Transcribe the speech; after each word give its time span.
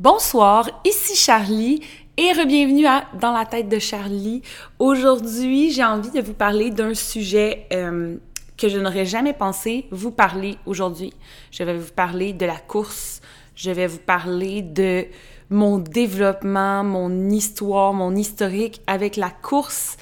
Bonsoir, 0.00 0.80
ici 0.86 1.14
Charlie 1.14 1.82
et 2.16 2.32
re-bienvenue 2.32 2.86
à 2.86 3.04
Dans 3.20 3.32
la 3.32 3.44
tête 3.44 3.68
de 3.68 3.78
Charlie. 3.78 4.40
Aujourd'hui, 4.78 5.72
j'ai 5.72 5.84
envie 5.84 6.10
de 6.10 6.22
vous 6.22 6.32
parler 6.32 6.70
d'un 6.70 6.94
sujet 6.94 7.66
euh, 7.74 8.16
que 8.56 8.70
je 8.70 8.78
n'aurais 8.78 9.04
jamais 9.04 9.34
pensé 9.34 9.84
vous 9.90 10.10
parler 10.10 10.56
aujourd'hui. 10.64 11.12
Je 11.50 11.64
vais 11.64 11.76
vous 11.76 11.92
parler 11.92 12.32
de 12.32 12.46
la 12.46 12.56
course. 12.56 13.20
Je 13.54 13.70
vais 13.72 13.86
vous 13.86 13.98
parler 13.98 14.62
de 14.62 15.04
mon 15.50 15.76
développement, 15.76 16.82
mon 16.82 17.28
histoire, 17.28 17.92
mon 17.92 18.16
historique 18.16 18.80
avec 18.86 19.18
la 19.18 19.28
course. 19.28 19.98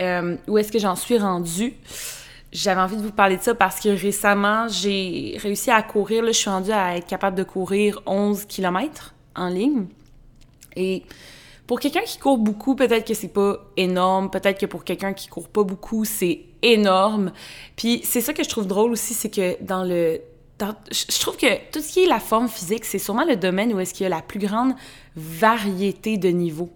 Euh, 0.00 0.38
où 0.48 0.56
est-ce 0.56 0.72
que 0.72 0.78
j'en 0.78 0.96
suis 0.96 1.18
rendue? 1.18 1.74
J'avais 2.52 2.80
envie 2.80 2.96
de 2.96 3.02
vous 3.02 3.12
parler 3.12 3.36
de 3.36 3.42
ça 3.42 3.54
parce 3.54 3.80
que 3.80 3.90
récemment, 3.90 4.66
j'ai 4.68 5.36
réussi 5.42 5.70
à 5.70 5.82
courir. 5.82 6.24
Je 6.28 6.32
suis 6.32 6.48
rendue 6.48 6.72
à 6.72 6.96
être 6.96 7.06
capable 7.06 7.36
de 7.36 7.44
courir 7.44 8.00
11 8.06 8.46
km 8.46 9.12
en 9.36 9.48
ligne. 9.48 9.86
Et 10.76 11.02
pour 11.66 11.80
quelqu'un 11.80 12.02
qui 12.02 12.18
court 12.18 12.38
beaucoup, 12.38 12.74
peut-être 12.74 13.06
que 13.06 13.14
c'est 13.14 13.28
pas 13.28 13.58
énorme. 13.76 14.30
Peut-être 14.30 14.58
que 14.58 14.66
pour 14.66 14.84
quelqu'un 14.84 15.12
qui 15.12 15.28
court 15.28 15.48
pas 15.48 15.64
beaucoup, 15.64 16.04
c'est 16.04 16.40
énorme. 16.62 17.32
Puis 17.76 18.00
c'est 18.04 18.20
ça 18.20 18.32
que 18.32 18.42
je 18.42 18.48
trouve 18.48 18.66
drôle 18.66 18.92
aussi, 18.92 19.14
c'est 19.14 19.30
que 19.30 19.62
dans 19.62 19.84
le... 19.84 20.20
je 20.60 21.20
trouve 21.20 21.36
que 21.36 21.70
tout 21.70 21.80
ce 21.80 21.92
qui 21.92 22.04
est 22.04 22.06
la 22.06 22.20
forme 22.20 22.48
physique, 22.48 22.84
c'est 22.84 22.98
sûrement 22.98 23.24
le 23.24 23.36
domaine 23.36 23.72
où 23.72 23.80
est-ce 23.80 23.94
qu'il 23.94 24.04
y 24.04 24.06
a 24.06 24.10
la 24.10 24.22
plus 24.22 24.38
grande 24.38 24.74
variété 25.16 26.18
de 26.18 26.28
niveaux. 26.28 26.70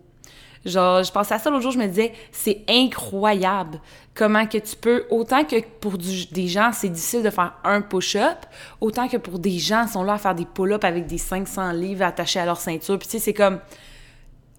Genre, 0.67 1.05
je 1.05 1.13
pensais 1.13 1.35
à 1.35 1.39
ça 1.39 1.49
l'autre 1.49 1.63
jour, 1.63 1.71
je 1.71 1.79
me 1.79 1.87
disais, 1.87 2.13
c'est 2.33 2.63
incroyable 2.69 3.81
comment 4.15 4.47
que 4.47 4.59
tu 4.59 4.75
peux, 4.75 5.05
autant 5.11 5.45
que 5.45 5.57
pour 5.81 5.97
des 5.97 6.49
gens, 6.49 6.71
c'est 6.73 6.89
difficile 6.89 7.23
de 7.23 7.31
faire 7.31 7.55
un 7.63 7.81
push-up, 7.83 8.39
autant 8.81 9.07
que 9.07 9.17
pour 9.17 9.39
des 9.39 9.59
gens, 9.59 9.85
ils 9.87 9.93
sont 9.93 10.03
là 10.03 10.15
à 10.15 10.19
faire 10.19 10.35
des 10.35 10.45
pull-ups 10.45 10.85
avec 10.85 11.07
des 11.07 11.19
500 11.19 11.73
livres 11.73 12.03
attachés 12.03 12.41
à 12.41 12.47
leur 12.47 12.59
ceinture. 12.59 12.99
Puis 12.99 13.07
tu 13.07 13.13
sais, 13.13 13.19
c'est 13.21 13.35
comme, 13.35 13.61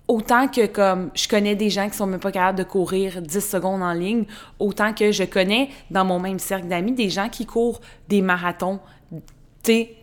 autant 0.07 0.47
que 0.47 0.65
comme 0.67 1.11
je 1.13 1.27
connais 1.27 1.55
des 1.55 1.69
gens 1.69 1.89
qui 1.89 1.97
sont 1.97 2.07
même 2.07 2.21
pas 2.21 2.31
capables 2.31 2.57
de 2.57 2.63
courir 2.63 3.21
10 3.21 3.41
secondes 3.41 3.83
en 3.83 3.93
ligne, 3.93 4.25
autant 4.59 4.93
que 4.93 5.11
je 5.11 5.25
connais 5.25 5.69
dans 5.91 6.05
mon 6.05 6.19
même 6.19 6.39
cercle 6.39 6.67
d'amis 6.67 6.93
des 6.93 7.09
gens 7.09 7.27
qui 7.27 7.45
courent 7.45 7.81
des 8.07 8.21
marathons 8.21 8.79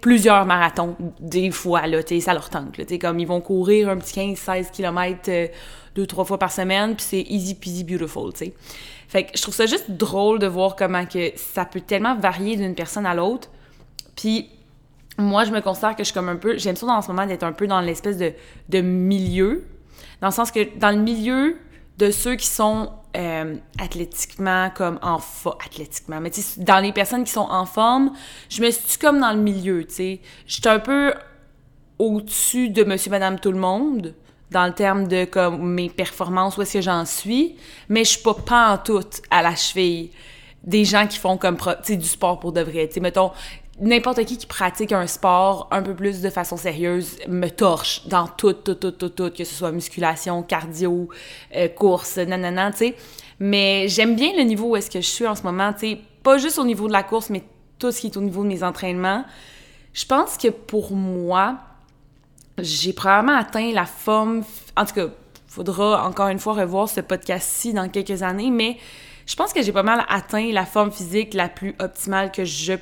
plusieurs 0.01 0.45
marathons, 0.47 0.97
des 1.21 1.51
fois, 1.51 1.87
là, 1.87 2.01
ça 2.21 2.35
leur 2.35 2.51
tente, 2.51 2.77
là, 2.79 2.85
comme 3.01 3.19
ils 3.19 3.27
vont 3.27 3.41
courir 3.41 3.89
un 3.89 3.97
petit 3.97 4.19
15-16 4.35 4.71
km 4.71 5.51
deux, 5.95 6.07
trois 6.07 6.25
fois 6.25 6.39
par 6.39 6.53
semaine, 6.53 6.97
puis 6.97 7.05
c'est 7.09 7.23
easy 7.23 7.55
peasy 7.55 7.85
beautiful, 7.85 8.33
tu 8.33 8.47
sais. 8.47 8.55
Fait 9.09 9.25
que 9.25 9.31
je 9.37 9.43
trouve 9.43 9.55
ça 9.55 9.67
juste 9.67 9.91
drôle 9.91 10.39
de 10.39 10.47
voir 10.47 10.77
comment 10.77 11.07
que 11.07 11.33
ça 11.37 11.65
peut 11.65 11.81
tellement 11.81 12.17
varier 12.17 12.57
d'une 12.57 12.75
personne 12.75 13.07
à 13.07 13.15
l'autre. 13.15 13.49
Puis 14.17 14.51
moi, 15.19 15.45
je 15.45 15.53
me 15.53 15.61
considère 15.61 15.95
que 15.95 16.03
je 16.03 16.07
suis 16.07 16.15
comme 16.15 16.29
un 16.29 16.37
peu, 16.37 16.59
j'aime 16.59 16.77
ça 16.77 16.87
dans 16.87 17.01
ce 17.01 17.09
moment 17.09 17.27
d'être 17.27 17.45
un 17.45 17.53
peu 17.53 17.67
dans 17.67 17.81
l'espèce 17.81 18.17
de, 18.17 18.33
de 18.69 18.81
milieu, 18.81 19.65
dans 20.21 20.29
le 20.29 20.33
sens 20.33 20.51
que 20.51 20.77
dans 20.79 20.91
le 20.91 21.03
milieu 21.03 21.57
de 21.99 22.11
ceux 22.11 22.35
qui 22.35 22.47
sont 22.47 22.91
euh, 23.17 23.55
athlétiquement 23.79 24.71
comme 24.75 24.99
en 25.03 25.19
forme, 25.19 25.59
athlétiquement, 25.65 26.21
mais 26.21 26.31
tu 26.31 26.43
sais, 26.43 26.61
dans 26.61 26.81
les 26.81 26.93
personnes 26.93 27.23
qui 27.23 27.31
sont 27.31 27.47
en 27.49 27.67
forme, 27.67 28.13
je 28.49 28.61
me 28.63 28.71
suis 28.71 28.99
comme 28.99 29.21
dans 29.21 29.33
le 29.33 29.41
milieu, 29.41 29.85
tu 29.85 29.95
sais. 29.95 30.21
J'étais 30.47 30.71
un 30.71 30.81
peu 30.81 31.15
au-dessus 32.01 32.71
de 32.71 32.83
monsieur, 32.83 33.13
madame, 33.13 33.39
tout 33.39 33.53
le 33.53 33.59
monde, 33.59 34.15
dans 34.55 34.67
le 34.67 34.73
terme 34.73 35.09
de 35.09 35.25
comme 35.25 35.75
mes 35.75 35.91
performances, 35.91 36.57
où 36.57 36.63
est-ce 36.63 36.75
que 36.75 36.81
j'en 36.81 37.05
suis, 37.05 37.57
mais 37.89 38.05
je 38.05 38.11
suis 38.11 38.23
pas 38.47 38.79
tout 38.79 39.03
à 39.31 39.43
la 39.43 39.57
cheville 39.57 40.11
des 40.63 40.85
gens 40.85 41.07
qui 41.07 41.19
font 41.19 41.37
comme, 41.37 41.59
du 41.89 42.07
sport 42.07 42.39
pour 42.39 42.53
de 42.53 42.61
vrai. 42.63 42.89
Tu 42.89 43.01
mettons, 43.01 43.33
n'importe 43.81 44.25
qui 44.25 44.39
qui 44.39 44.47
pratique 44.47 44.93
un 44.93 45.09
sport 45.09 45.69
un 45.73 45.83
peu 45.83 45.93
plus 45.93 46.23
de 46.23 46.31
façon 46.31 46.57
sérieuse 46.57 47.19
me 47.29 47.49
torche 47.49 48.07
dans 48.07 48.29
tout, 48.29 48.53
tout, 48.53 48.77
tout, 48.77 48.93
tout, 48.93 49.09
tout, 49.09 49.31
que 49.31 49.45
ce 49.45 49.55
soit 49.55 49.73
musculation, 49.73 50.43
cardio, 50.43 51.09
euh, 51.57 51.69
course, 51.69 52.17
nanana, 52.17 52.71
tu 52.71 52.79
sais. 52.79 52.97
Mais 53.41 53.89
j'aime 53.89 54.15
bien 54.15 54.33
le 54.37 54.45
niveau 54.45 54.69
où 54.69 54.77
est-ce 54.77 54.89
que 54.89 55.01
je 55.01 55.09
suis 55.09 55.27
en 55.27 55.35
ce 55.35 55.43
moment, 55.43 55.73
tu 55.73 55.81
sais, 55.81 55.99
pas 56.23 56.39
juste 56.39 56.59
au 56.61 56.65
niveau 56.65 56.87
de 56.87 56.93
la 56.93 57.03
course, 57.03 57.29
mais 57.29 57.43
tout 57.81 57.91
ce 57.91 58.01
qui 58.01 58.07
est 58.07 58.17
au 58.17 58.23
niveau 58.23 58.45
de 58.45 58.49
mes 58.49 58.63
entraînements. 58.63 59.25
Je 59.93 60.07
pense 60.07 60.39
que 60.39 60.49
pour 60.49 60.93
moi, 60.93 61.59
j'ai 62.59 62.93
probablement 62.93 63.37
atteint 63.37 63.73
la 63.73 63.87
forme, 63.87 64.45
en 64.77 64.85
tout 64.85 64.95
cas, 64.95 65.07
faudra 65.47 66.07
encore 66.07 66.29
une 66.29 66.39
fois 66.39 66.55
revoir 66.55 66.89
ce 66.89 67.01
podcast-ci 67.01 67.73
dans 67.73 67.89
quelques 67.89 68.23
années, 68.23 68.51
mais 68.51 68.77
je 69.27 69.35
pense 69.37 69.53
que 69.53 69.63
j'ai 69.63 69.73
pas 69.73 69.83
mal 69.83 70.05
atteint 70.09 70.51
la 70.53 70.67
forme 70.67 70.93
physique 70.93 71.35
la 71.35 71.49
plus 71.49 71.75
optimale 71.79 72.33
que 72.33 72.45
je 72.45 72.75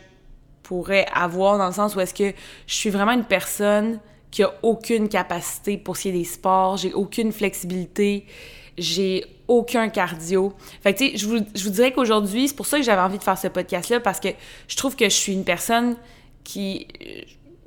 pourrais 0.63 1.07
avoir 1.13 1.59
dans 1.59 1.67
le 1.67 1.73
sens 1.73 1.95
où 1.95 2.01
est-ce 2.01 2.15
que 2.15 2.33
je 2.67 2.75
suis 2.75 2.91
vraiment 2.91 3.13
une 3.13 3.25
personne 3.25 4.01
qui 4.31 4.43
a 4.43 4.53
aucune 4.63 5.09
capacité 5.09 5.77
pour 5.77 5.97
ce 5.97 6.09
des 6.09 6.25
sports, 6.25 6.79
j'ai 6.79 6.95
aucune 6.95 7.33
flexibilité, 7.33 8.27
j'ai 8.79 9.27
aucun 9.47 9.91
cardio. 9.91 10.55
Fait 10.83 10.95
que, 10.95 10.99
tu 10.99 11.11
sais, 11.11 11.17
je 11.19 11.27
vous, 11.27 11.45
je 11.55 11.65
vous 11.65 11.71
dirais 11.71 11.93
qu'aujourd'hui, 11.93 12.49
c'est 12.49 12.57
pour 12.57 12.67
ça 12.67 12.79
que 12.79 12.85
j'avais 12.85 13.03
envie 13.03 13.19
de 13.19 13.23
faire 13.23 13.37
ce 13.37 13.49
podcast-là, 13.49 14.01
parce 14.01 14.21
que 14.21 14.29
je 14.69 14.77
trouve 14.77 14.97
que 14.97 15.05
je 15.05 15.15
suis 15.15 15.35
une 15.35 15.45
personne 15.45 15.97
qui... 16.43 16.89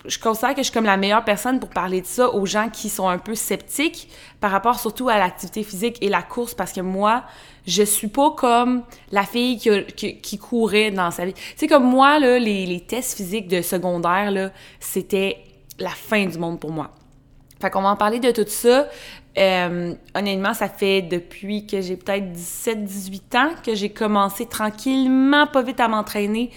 Je 0.07 0.19
considère 0.19 0.51
que 0.51 0.57
je 0.57 0.63
suis 0.63 0.73
comme 0.73 0.85
la 0.85 0.97
meilleure 0.97 1.23
personne 1.23 1.59
pour 1.59 1.69
parler 1.69 2.01
de 2.01 2.05
ça 2.05 2.29
aux 2.33 2.45
gens 2.45 2.69
qui 2.69 2.89
sont 2.89 3.07
un 3.07 3.17
peu 3.17 3.35
sceptiques 3.35 4.09
par 4.39 4.51
rapport 4.51 4.79
surtout 4.79 5.09
à 5.09 5.17
l'activité 5.17 5.63
physique 5.63 5.97
et 6.01 6.09
la 6.09 6.21
course, 6.21 6.53
parce 6.53 6.71
que 6.71 6.81
moi, 6.81 7.23
je 7.67 7.83
suis 7.83 8.07
pas 8.07 8.31
comme 8.31 8.83
la 9.11 9.23
fille 9.23 9.57
qui, 9.57 10.17
qui, 10.17 10.37
courait 10.37 10.91
dans 10.91 11.11
sa 11.11 11.25
vie. 11.25 11.33
Tu 11.33 11.41
sais, 11.55 11.67
comme 11.67 11.85
moi, 11.85 12.19
là, 12.19 12.37
les, 12.39 12.83
tests 12.87 13.17
physiques 13.17 13.47
de 13.47 13.61
secondaire, 13.61 14.31
là, 14.31 14.51
c'était 14.79 15.37
la 15.79 15.89
fin 15.89 16.25
du 16.25 16.37
monde 16.37 16.59
pour 16.59 16.71
moi. 16.71 16.91
Fait 17.59 17.69
qu'on 17.69 17.81
va 17.81 17.89
en 17.89 17.95
parler 17.95 18.19
de 18.19 18.31
tout 18.31 18.45
ça. 18.47 18.87
Euh, 19.37 19.93
honnêtement, 20.13 20.53
ça 20.53 20.69
fait 20.69 21.01
depuis 21.01 21.65
que 21.65 21.81
j'ai 21.81 21.97
peut-être 21.97 22.31
17-18 22.31 23.37
ans 23.37 23.49
que 23.65 23.75
j'ai 23.75 23.89
commencé 23.89 24.45
tranquillement, 24.45 25.47
pas 25.47 25.61
vite 25.61 25.79
à 25.79 25.87
m'entraîner. 25.87 26.51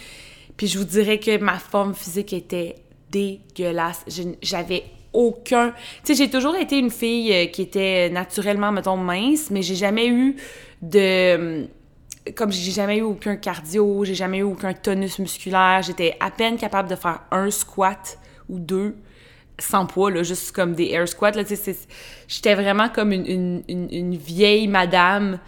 Puis 0.56 0.66
je 0.66 0.78
vous 0.78 0.84
dirais 0.84 1.18
que 1.18 1.38
ma 1.38 1.58
forme 1.58 1.94
physique 1.94 2.32
était 2.32 2.76
dégueulasse. 3.10 4.04
J'avais 4.42 4.84
aucun... 5.12 5.70
Tu 5.70 5.76
sais, 6.04 6.14
j'ai 6.14 6.30
toujours 6.30 6.56
été 6.56 6.78
une 6.78 6.90
fille 6.90 7.32
euh, 7.32 7.46
qui 7.46 7.62
était 7.62 8.10
naturellement, 8.10 8.72
mettons, 8.72 8.96
mince, 8.96 9.50
mais 9.50 9.62
j'ai 9.62 9.74
jamais 9.74 10.08
eu 10.08 10.36
de 10.82 11.68
comme 12.36 12.52
j'ai 12.52 12.72
jamais 12.72 12.98
eu 12.98 13.02
aucun 13.02 13.36
cardio, 13.36 14.04
j'ai 14.04 14.14
jamais 14.14 14.38
eu 14.38 14.42
aucun 14.42 14.74
tonus 14.74 15.18
musculaire, 15.18 15.80
j'étais 15.82 16.14
à 16.20 16.30
peine 16.30 16.58
capable 16.58 16.88
de 16.88 16.94
faire 16.94 17.20
un 17.30 17.50
squat 17.50 18.18
ou 18.50 18.58
deux 18.58 18.96
sans 19.58 19.86
poids, 19.86 20.10
là, 20.10 20.22
juste 20.22 20.52
comme 20.52 20.74
des 20.74 20.90
air 20.90 21.08
squats. 21.08 21.32
Là, 21.32 21.42
j'étais 22.28 22.54
vraiment 22.54 22.88
comme 22.88 23.12
une, 23.12 24.16
vieille 24.16 24.68
madame 24.68 25.38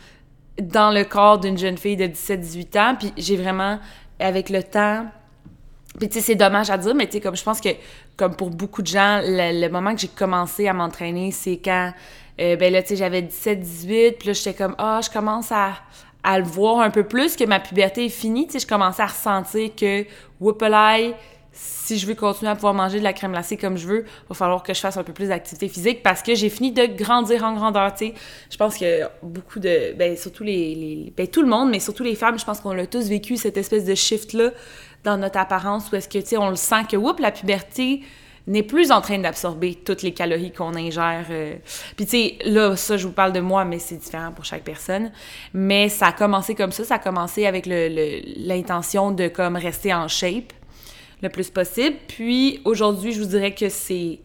dans 0.60 0.91
le 0.91 1.04
corps 1.04 1.38
d'une 1.38 1.56
jeune 1.56 1.78
fille 1.78 1.97
de 1.97 2.06
17-18 2.06 2.78
ans. 2.78 2.97
Puis 2.98 3.12
j'ai 3.16 3.37
vraiment, 3.37 3.78
avec 4.19 4.50
le 4.50 4.62
temps, 4.62 5.06
puis 6.00 6.08
tu 6.08 6.14
sais, 6.14 6.20
c'est 6.20 6.34
dommage 6.34 6.70
à 6.70 6.78
dire, 6.78 6.94
mais 6.94 7.06
tu 7.06 7.12
sais, 7.12 7.20
comme 7.20 7.36
je 7.36 7.44
pense 7.44 7.60
que, 7.60 7.68
comme 8.16 8.34
pour 8.34 8.50
beaucoup 8.50 8.82
de 8.82 8.86
gens, 8.86 9.20
le, 9.22 9.68
moment 9.68 9.94
que 9.94 10.00
j'ai 10.00 10.08
commencé 10.08 10.66
à 10.66 10.72
m'entraîner, 10.72 11.30
c'est 11.30 11.60
quand, 11.62 11.92
euh, 12.40 12.56
ben 12.56 12.72
là, 12.72 12.82
tu 12.82 12.88
sais, 12.88 12.96
j'avais 12.96 13.22
17-18, 13.22 14.16
puis 14.18 14.28
là, 14.28 14.32
j'étais 14.32 14.54
comme, 14.54 14.74
ah, 14.78 15.00
je 15.04 15.10
commence 15.10 15.52
à, 15.52 15.74
à 16.22 16.38
le 16.38 16.44
voir 16.44 16.80
un 16.80 16.90
peu 16.90 17.04
plus, 17.04 17.36
que 17.36 17.44
ma 17.44 17.60
puberté 17.60 18.06
est 18.06 18.08
finie, 18.08 18.46
tu 18.46 18.54
sais, 18.54 18.60
je 18.60 18.66
commençais 18.66 19.02
à 19.02 19.06
ressentir 19.06 19.70
que, 19.76 20.06
whoopalaï, 20.40 21.14
si 21.52 21.98
je 21.98 22.06
veux 22.06 22.14
continuer 22.14 22.50
à 22.50 22.54
pouvoir 22.54 22.74
manger 22.74 23.00
de 23.00 23.04
la 23.04 23.12
crème 23.12 23.32
glacée 23.32 23.56
comme 23.56 23.76
je 23.76 23.86
veux, 23.86 24.04
il 24.06 24.28
va 24.28 24.34
falloir 24.34 24.62
que 24.62 24.72
je 24.72 24.80
fasse 24.80 24.96
un 24.96 25.02
peu 25.02 25.12
plus 25.12 25.28
d'activité 25.28 25.68
physique 25.68 26.02
parce 26.02 26.22
que 26.22 26.34
j'ai 26.34 26.48
fini 26.48 26.70
de 26.70 26.86
grandir 26.86 27.44
en 27.44 27.54
grandeur, 27.54 27.92
tu 27.92 28.06
sais. 28.06 28.14
Je 28.50 28.56
pense 28.56 28.78
que 28.78 29.02
beaucoup 29.22 29.58
de, 29.58 29.92
ben 29.94 30.16
surtout 30.16 30.44
les, 30.44 30.74
les, 30.74 31.12
ben 31.16 31.26
tout 31.26 31.42
le 31.42 31.48
monde, 31.48 31.70
mais 31.70 31.80
surtout 31.80 32.04
les 32.04 32.14
femmes, 32.14 32.38
je 32.38 32.44
pense 32.44 32.60
qu'on 32.60 32.78
a 32.78 32.86
tous 32.86 33.08
vécu 33.08 33.36
cette 33.36 33.56
espèce 33.56 33.84
de 33.84 33.94
shift-là 33.94 34.52
dans 35.04 35.16
notre 35.16 35.38
apparence 35.38 35.90
où 35.90 35.96
est-ce 35.96 36.08
que, 36.08 36.18
tu 36.18 36.26
sais, 36.26 36.36
on 36.36 36.50
le 36.50 36.56
sent 36.56 36.84
que, 36.90 36.96
oups, 36.96 37.20
la 37.20 37.32
puberté 37.32 38.02
n'est 38.46 38.62
plus 38.62 38.90
en 38.90 39.00
train 39.00 39.18
d'absorber 39.18 39.74
toutes 39.74 40.02
les 40.02 40.12
calories 40.12 40.52
qu'on 40.52 40.74
ingère. 40.74 41.26
Euh. 41.30 41.54
Puis 41.97 42.06
tu 42.06 42.10
sais, 42.10 42.38
là, 42.44 42.76
ça, 42.76 42.97
je 42.97 43.06
vous 43.06 43.12
parle 43.12 43.32
de 43.32 43.41
moi, 43.41 43.64
mais 43.64 43.78
c'est 43.78 43.97
différent 43.97 44.32
pour 44.32 44.44
chaque 44.44 44.64
personne. 44.64 45.12
Mais 45.54 45.88
ça 45.88 46.08
a 46.08 46.12
commencé 46.12 46.54
comme 46.54 46.72
ça, 46.72 46.84
ça 46.84 46.97
a 46.97 46.98
commencé 46.98 47.47
avec 47.47 47.66
l'intention 47.66 49.12
de 49.12 49.28
comme 49.28 49.56
rester 49.56 49.94
en 49.94 50.08
shape 50.08 50.52
le 51.22 51.28
plus 51.28 51.50
possible. 51.50 51.96
Puis 52.08 52.60
aujourd'hui, 52.64 53.12
je 53.12 53.20
vous 53.20 53.28
dirais 53.28 53.54
que 53.54 53.68
c'est... 53.68 54.20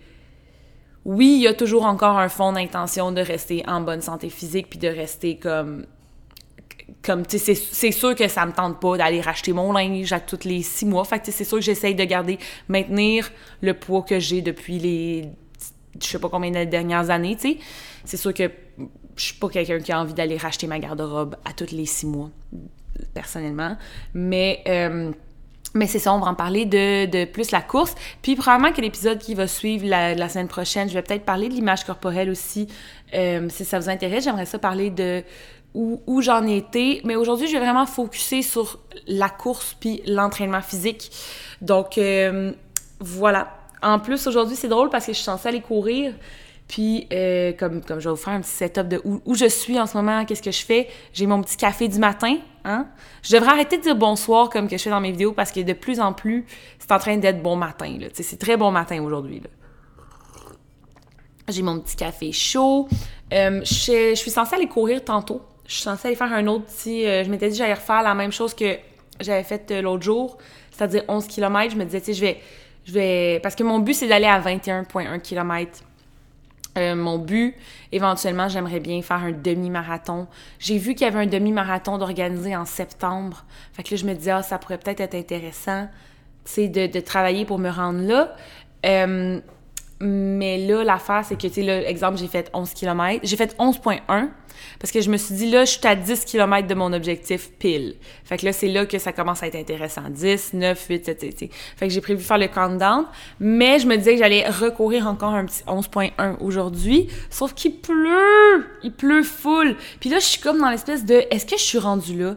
Oui, 1.04 1.36
il 1.36 1.42
y 1.44 1.48
a 1.48 1.54
toujours 1.54 1.86
encore 1.86 2.18
un 2.18 2.30
fond 2.30 2.54
d'intention 2.54 3.12
de 3.12 3.21
rester 3.21 3.63
en 3.68 3.81
bonne 3.81 4.01
santé 4.01 4.30
physique 4.30 4.71
puis 4.71 4.80
de 4.80 4.88
rester 4.88 5.38
comme 5.38 5.86
comme 7.02 7.26
tu 7.26 7.40
sais 7.40 7.56
c'est 7.56 7.92
sûr 7.92 8.16
que 8.16 8.28
ça 8.28 8.46
me 8.46 8.52
tente 8.52 8.80
pas 8.80 8.98
d'aller 8.98 9.22
racheter 9.22 9.54
mon 9.54 9.72
linge 9.72 10.14
à 10.14 10.20
tous 10.20 10.46
les 10.46 10.62
six 10.62 10.86
mois 10.86 11.06
fait 11.06 11.20
que 11.20 11.32
c'est 11.32 11.44
sûr 11.44 11.58
que 11.58 11.64
j'essaye 11.64 11.96
de 11.96 12.04
garder 12.04 12.38
maintenir 12.68 13.32
le 13.62 13.74
poids 13.74 14.04
que 14.04 14.20
j'ai 14.20 14.42
depuis 14.42 14.80
les 14.80 15.30
je 16.00 16.06
sais 16.06 16.20
pas 16.20 16.30
combien 16.30 16.52
de 16.52 16.64
dernières 16.66 17.10
années 17.10 17.36
tu 17.36 17.54
sais 17.54 17.58
c'est 18.04 18.18
sûr 18.18 18.34
que 18.34 18.52
je 19.16 19.24
suis 19.24 19.36
pas 19.36 19.50
quelqu'un 19.50 19.80
qui 19.80 19.92
a 19.92 20.00
envie 20.00 20.14
d'aller 20.14 20.38
racheter 20.38 20.68
ma 20.68 20.80
garde-robe 20.80 21.36
à 21.46 21.54
tous 21.54 21.72
les 21.72 21.86
six 21.86 22.06
mois 22.06 22.30
personnellement 23.14 23.78
mais 24.14 24.62
euh, 24.68 25.12
mais 25.76 25.88
c'est 25.88 26.00
ça, 26.00 26.14
on 26.14 26.20
va 26.20 26.28
en 26.28 26.36
parler 26.36 26.66
de, 26.66 27.06
de 27.06 27.26
plus 27.26 27.52
la 27.52 27.62
course. 27.62 27.96
Puis 28.22 28.36
probablement 28.36 28.72
que 28.72 28.80
l'épisode 28.80 29.20
qui 29.20 29.36
va 29.36 29.46
suivre 29.46 29.86
la, 29.86 30.30
semaine 30.30 30.48
prochaine, 30.48 30.88
je 30.88 30.94
vais 30.94 31.02
peut-être 31.02 31.26
parler 31.26 31.50
de 31.50 31.54
l'image 31.54 31.84
corporelle 31.84 32.30
aussi. 32.30 32.68
Euh, 33.14 33.48
si 33.50 33.66
ça 33.66 33.78
vous 33.78 33.90
intéresse, 33.90 34.24
j'aimerais 34.24 34.46
ça 34.46 34.58
parler 34.58 34.90
de 34.90 35.22
où, 35.75 36.22
j'en 36.22 36.45
étais. 36.48 37.01
Mais 37.04 37.16
aujourd'hui, 37.16 37.48
je 37.48 37.54
vais 37.54 37.60
vraiment 37.60 37.86
focuser 37.86 38.42
sur 38.42 38.80
la 39.07 39.30
course 39.30 39.75
puis 39.80 40.01
l'entraînement 40.07 40.62
physique. 40.62 41.12
Donc, 41.62 41.98
euh, 41.98 42.54
voilà. 43.00 43.50
En 43.81 44.00
plus, 44.00 44.25
aujourd'hui, 44.25 44.56
c'est 44.56 44.68
drôle 44.68 44.89
parce 44.89 45.06
que 45.06 45.12
je 45.12 45.18
suis 45.18 45.25
censée 45.25 45.50
aller 45.50 45.62
courir. 45.62 46.13
Puis, 46.68 47.07
euh, 47.13 47.54
comme, 47.54 47.83
comme 47.83 48.00
je 48.00 48.10
vais 48.10 48.16
vous 48.16 48.22
faire 48.22 48.33
un 48.33 48.42
petit 48.42 48.50
setup 48.50 48.88
de 48.88 49.01
où, 49.04 49.36
je 49.36 49.45
suis 49.45 49.80
en 49.80 49.86
ce 49.86 49.95
moment, 49.95 50.25
qu'est-ce 50.25 50.42
que 50.42 50.51
je 50.51 50.66
fais. 50.66 50.88
J'ai 51.13 51.27
mon 51.27 51.42
petit 51.42 51.57
café 51.57 51.88
du 51.88 52.00
matin. 52.00 52.38
Hein? 52.63 52.88
Je 53.21 53.36
devrais 53.36 53.51
arrêter 53.51 53.78
de 53.78 53.83
dire 53.83 53.95
bonsoir 53.95 54.50
comme 54.50 54.68
que 54.68 54.78
je 54.78 54.81
fais 54.81 54.89
dans 54.89 55.01
mes 55.01 55.12
vidéos 55.12 55.33
parce 55.33 55.51
que 55.51 55.60
de 55.60 55.74
plus 55.74 56.00
en 56.00 56.13
plus, 56.13 56.45
c'est 56.80 56.92
en 56.92 56.98
train 56.98 57.18
d'être 57.18 57.44
bon 57.44 57.56
matin. 57.56 57.95
C'est 58.13 58.39
très 58.39 58.57
bon 58.57 58.71
matin 58.71 59.04
aujourd'hui. 59.04 59.44
J'ai 61.48 61.62
mon 61.62 61.80
petit 61.80 61.95
café 61.95 62.31
chaud. 62.31 62.88
Euh, 63.31 63.62
je, 63.63 64.16
suis 64.16 64.31
censée 64.31 64.56
aller 64.56 64.68
courir 64.68 65.04
tantôt. 65.04 65.42
Je 65.66 65.74
suis 65.74 65.84
censée 65.84 66.10
aller 66.10 66.16
faire 66.16 66.34
un 66.34 66.48
autre 66.48 66.66
petit... 66.66 67.06
Euh, 67.06 67.24
je 67.24 67.30
m'étais 67.30 67.50
dit 67.50 67.58
j'allais 67.58 67.74
refaire 67.74 68.04
la 68.04 68.14
même 68.14 68.32
chose 68.32 68.54
que 68.54 68.78
j'avais 69.20 69.44
fait 69.44 69.72
euh, 69.72 69.82
l'autre 69.82 70.04
jour, 70.04 70.38
c'est-à-dire 70.72 71.04
11 71.08 71.28
km. 71.28 71.72
Je 71.72 71.78
me 71.78 71.86
disais, 71.86 72.02
tu 72.02 72.08
sais, 72.08 72.14
je 72.14 72.22
vais, 72.22 72.42
je 72.86 72.92
vais... 72.94 73.40
Parce 73.42 73.56
que 73.56 73.64
mon 73.64 73.80
but, 73.80 73.94
c'est 73.94 74.08
d'aller 74.08 74.28
à 74.28 74.40
21,1 74.40 75.20
km 75.22 75.84
euh, 76.78 76.94
mon 76.94 77.18
but, 77.18 77.56
éventuellement, 77.92 78.50
j'aimerais 78.50 78.82
bien 78.82 79.02
faire 79.02 79.24
un 79.24 79.32
demi-marathon. 79.32 80.28
J'ai 80.60 80.78
vu 80.78 80.94
qu'il 80.94 81.06
y 81.06 81.10
avait 81.10 81.20
un 81.20 81.26
demi-marathon 81.26 81.98
d'organiser 81.98 82.56
en 82.56 82.66
septembre. 82.66 83.46
Fait 83.72 83.84
que 83.84 83.92
là, 83.92 83.98
je 83.98 84.06
me 84.06 84.14
disais, 84.14 84.32
ah, 84.32 84.44
ça 84.44 84.58
pourrait 84.58 84.78
peut-être 84.78 85.00
être 85.00 85.16
intéressant, 85.16 85.88
tu 86.44 86.68
de, 86.68 86.88
de 86.88 87.00
travailler 87.00 87.46
pour 87.46 87.60
me 87.60 87.70
rendre 87.70 88.02
là. 88.02 88.36
Mais 90.01 90.57
là, 90.57 90.83
l'affaire, 90.83 91.24
c'est 91.24 91.36
que, 91.36 91.47
tu 91.47 91.53
sais, 91.53 91.62
là, 91.63 91.88
exemple, 91.88 92.18
j'ai 92.18 92.27
fait 92.27 92.50
11 92.53 92.74
km. 92.74 93.19
J'ai 93.24 93.38
fait 93.38 93.56
11.1 93.57 94.30
parce 94.80 94.92
que 94.92 95.01
je 95.01 95.09
me 95.09 95.18
suis 95.18 95.36
dit, 95.36 95.50
là, 95.50 95.63
je 95.63 95.71
suis 95.71 95.88
à 95.88 95.95
10 95.95 96.25
km 96.25 96.68
de 96.68 96.75
mon 96.75 96.92
objectif 96.92 97.51
pile. 97.51 97.95
Fait 98.24 98.38
que 98.38 98.45
là, 98.45 98.51
c'est 98.53 98.68
là 98.68 98.86
que 98.86 98.97
ça 98.97 99.13
commence 99.13 99.42
à 99.42 99.47
être 99.47 99.56
intéressant. 99.56 100.03
10, 100.09 100.53
9, 100.53 100.88
8, 100.89 101.06
7, 101.06 101.21
7. 101.21 101.50
Fait 101.77 101.88
que 101.88 101.94
j'ai 101.94 102.01
prévu 102.01 102.21
faire 102.24 102.38
le 102.38 102.47
countdown. 102.47 103.06
Mais 103.39 103.80
je 103.80 103.88
me 103.88 103.95
disais 103.95 104.13
que 104.13 104.19
j'allais 104.19 104.47
recourir 104.50 105.07
encore 105.07 105.33
un 105.33 105.45
petit 105.45 105.63
11.1 105.63 106.38
aujourd'hui. 106.42 107.07
Sauf 107.30 107.53
qu'il 107.53 107.80
pleut! 107.80 108.65
Il 108.83 108.92
pleut 108.92 109.24
full. 109.24 109.77
Puis 110.01 110.09
là, 110.09 110.19
je 110.19 110.25
suis 110.25 110.42
comme 110.42 110.59
dans 110.59 110.69
l'espèce 110.69 111.06
de, 111.06 111.24
est-ce 111.31 111.45
que 111.45 111.57
je 111.57 111.63
suis 111.63 111.80
rendue 111.80 112.19
là? 112.19 112.36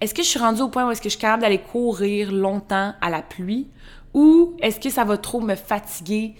Est-ce 0.00 0.14
que 0.14 0.22
je 0.22 0.28
suis 0.28 0.38
rendue 0.38 0.62
au 0.62 0.68
point 0.68 0.86
où 0.86 0.90
est-ce 0.92 1.00
que 1.00 1.08
je 1.08 1.14
suis 1.14 1.20
capable 1.20 1.42
d'aller 1.42 1.58
courir 1.58 2.30
longtemps 2.30 2.94
à 3.00 3.10
la 3.10 3.22
pluie? 3.22 3.66
Ou 4.14 4.56
est-ce 4.60 4.80
que 4.80 4.90
ça 4.90 5.04
va 5.04 5.16
trop 5.16 5.40
me 5.40 5.54
fatiguer 5.54 6.34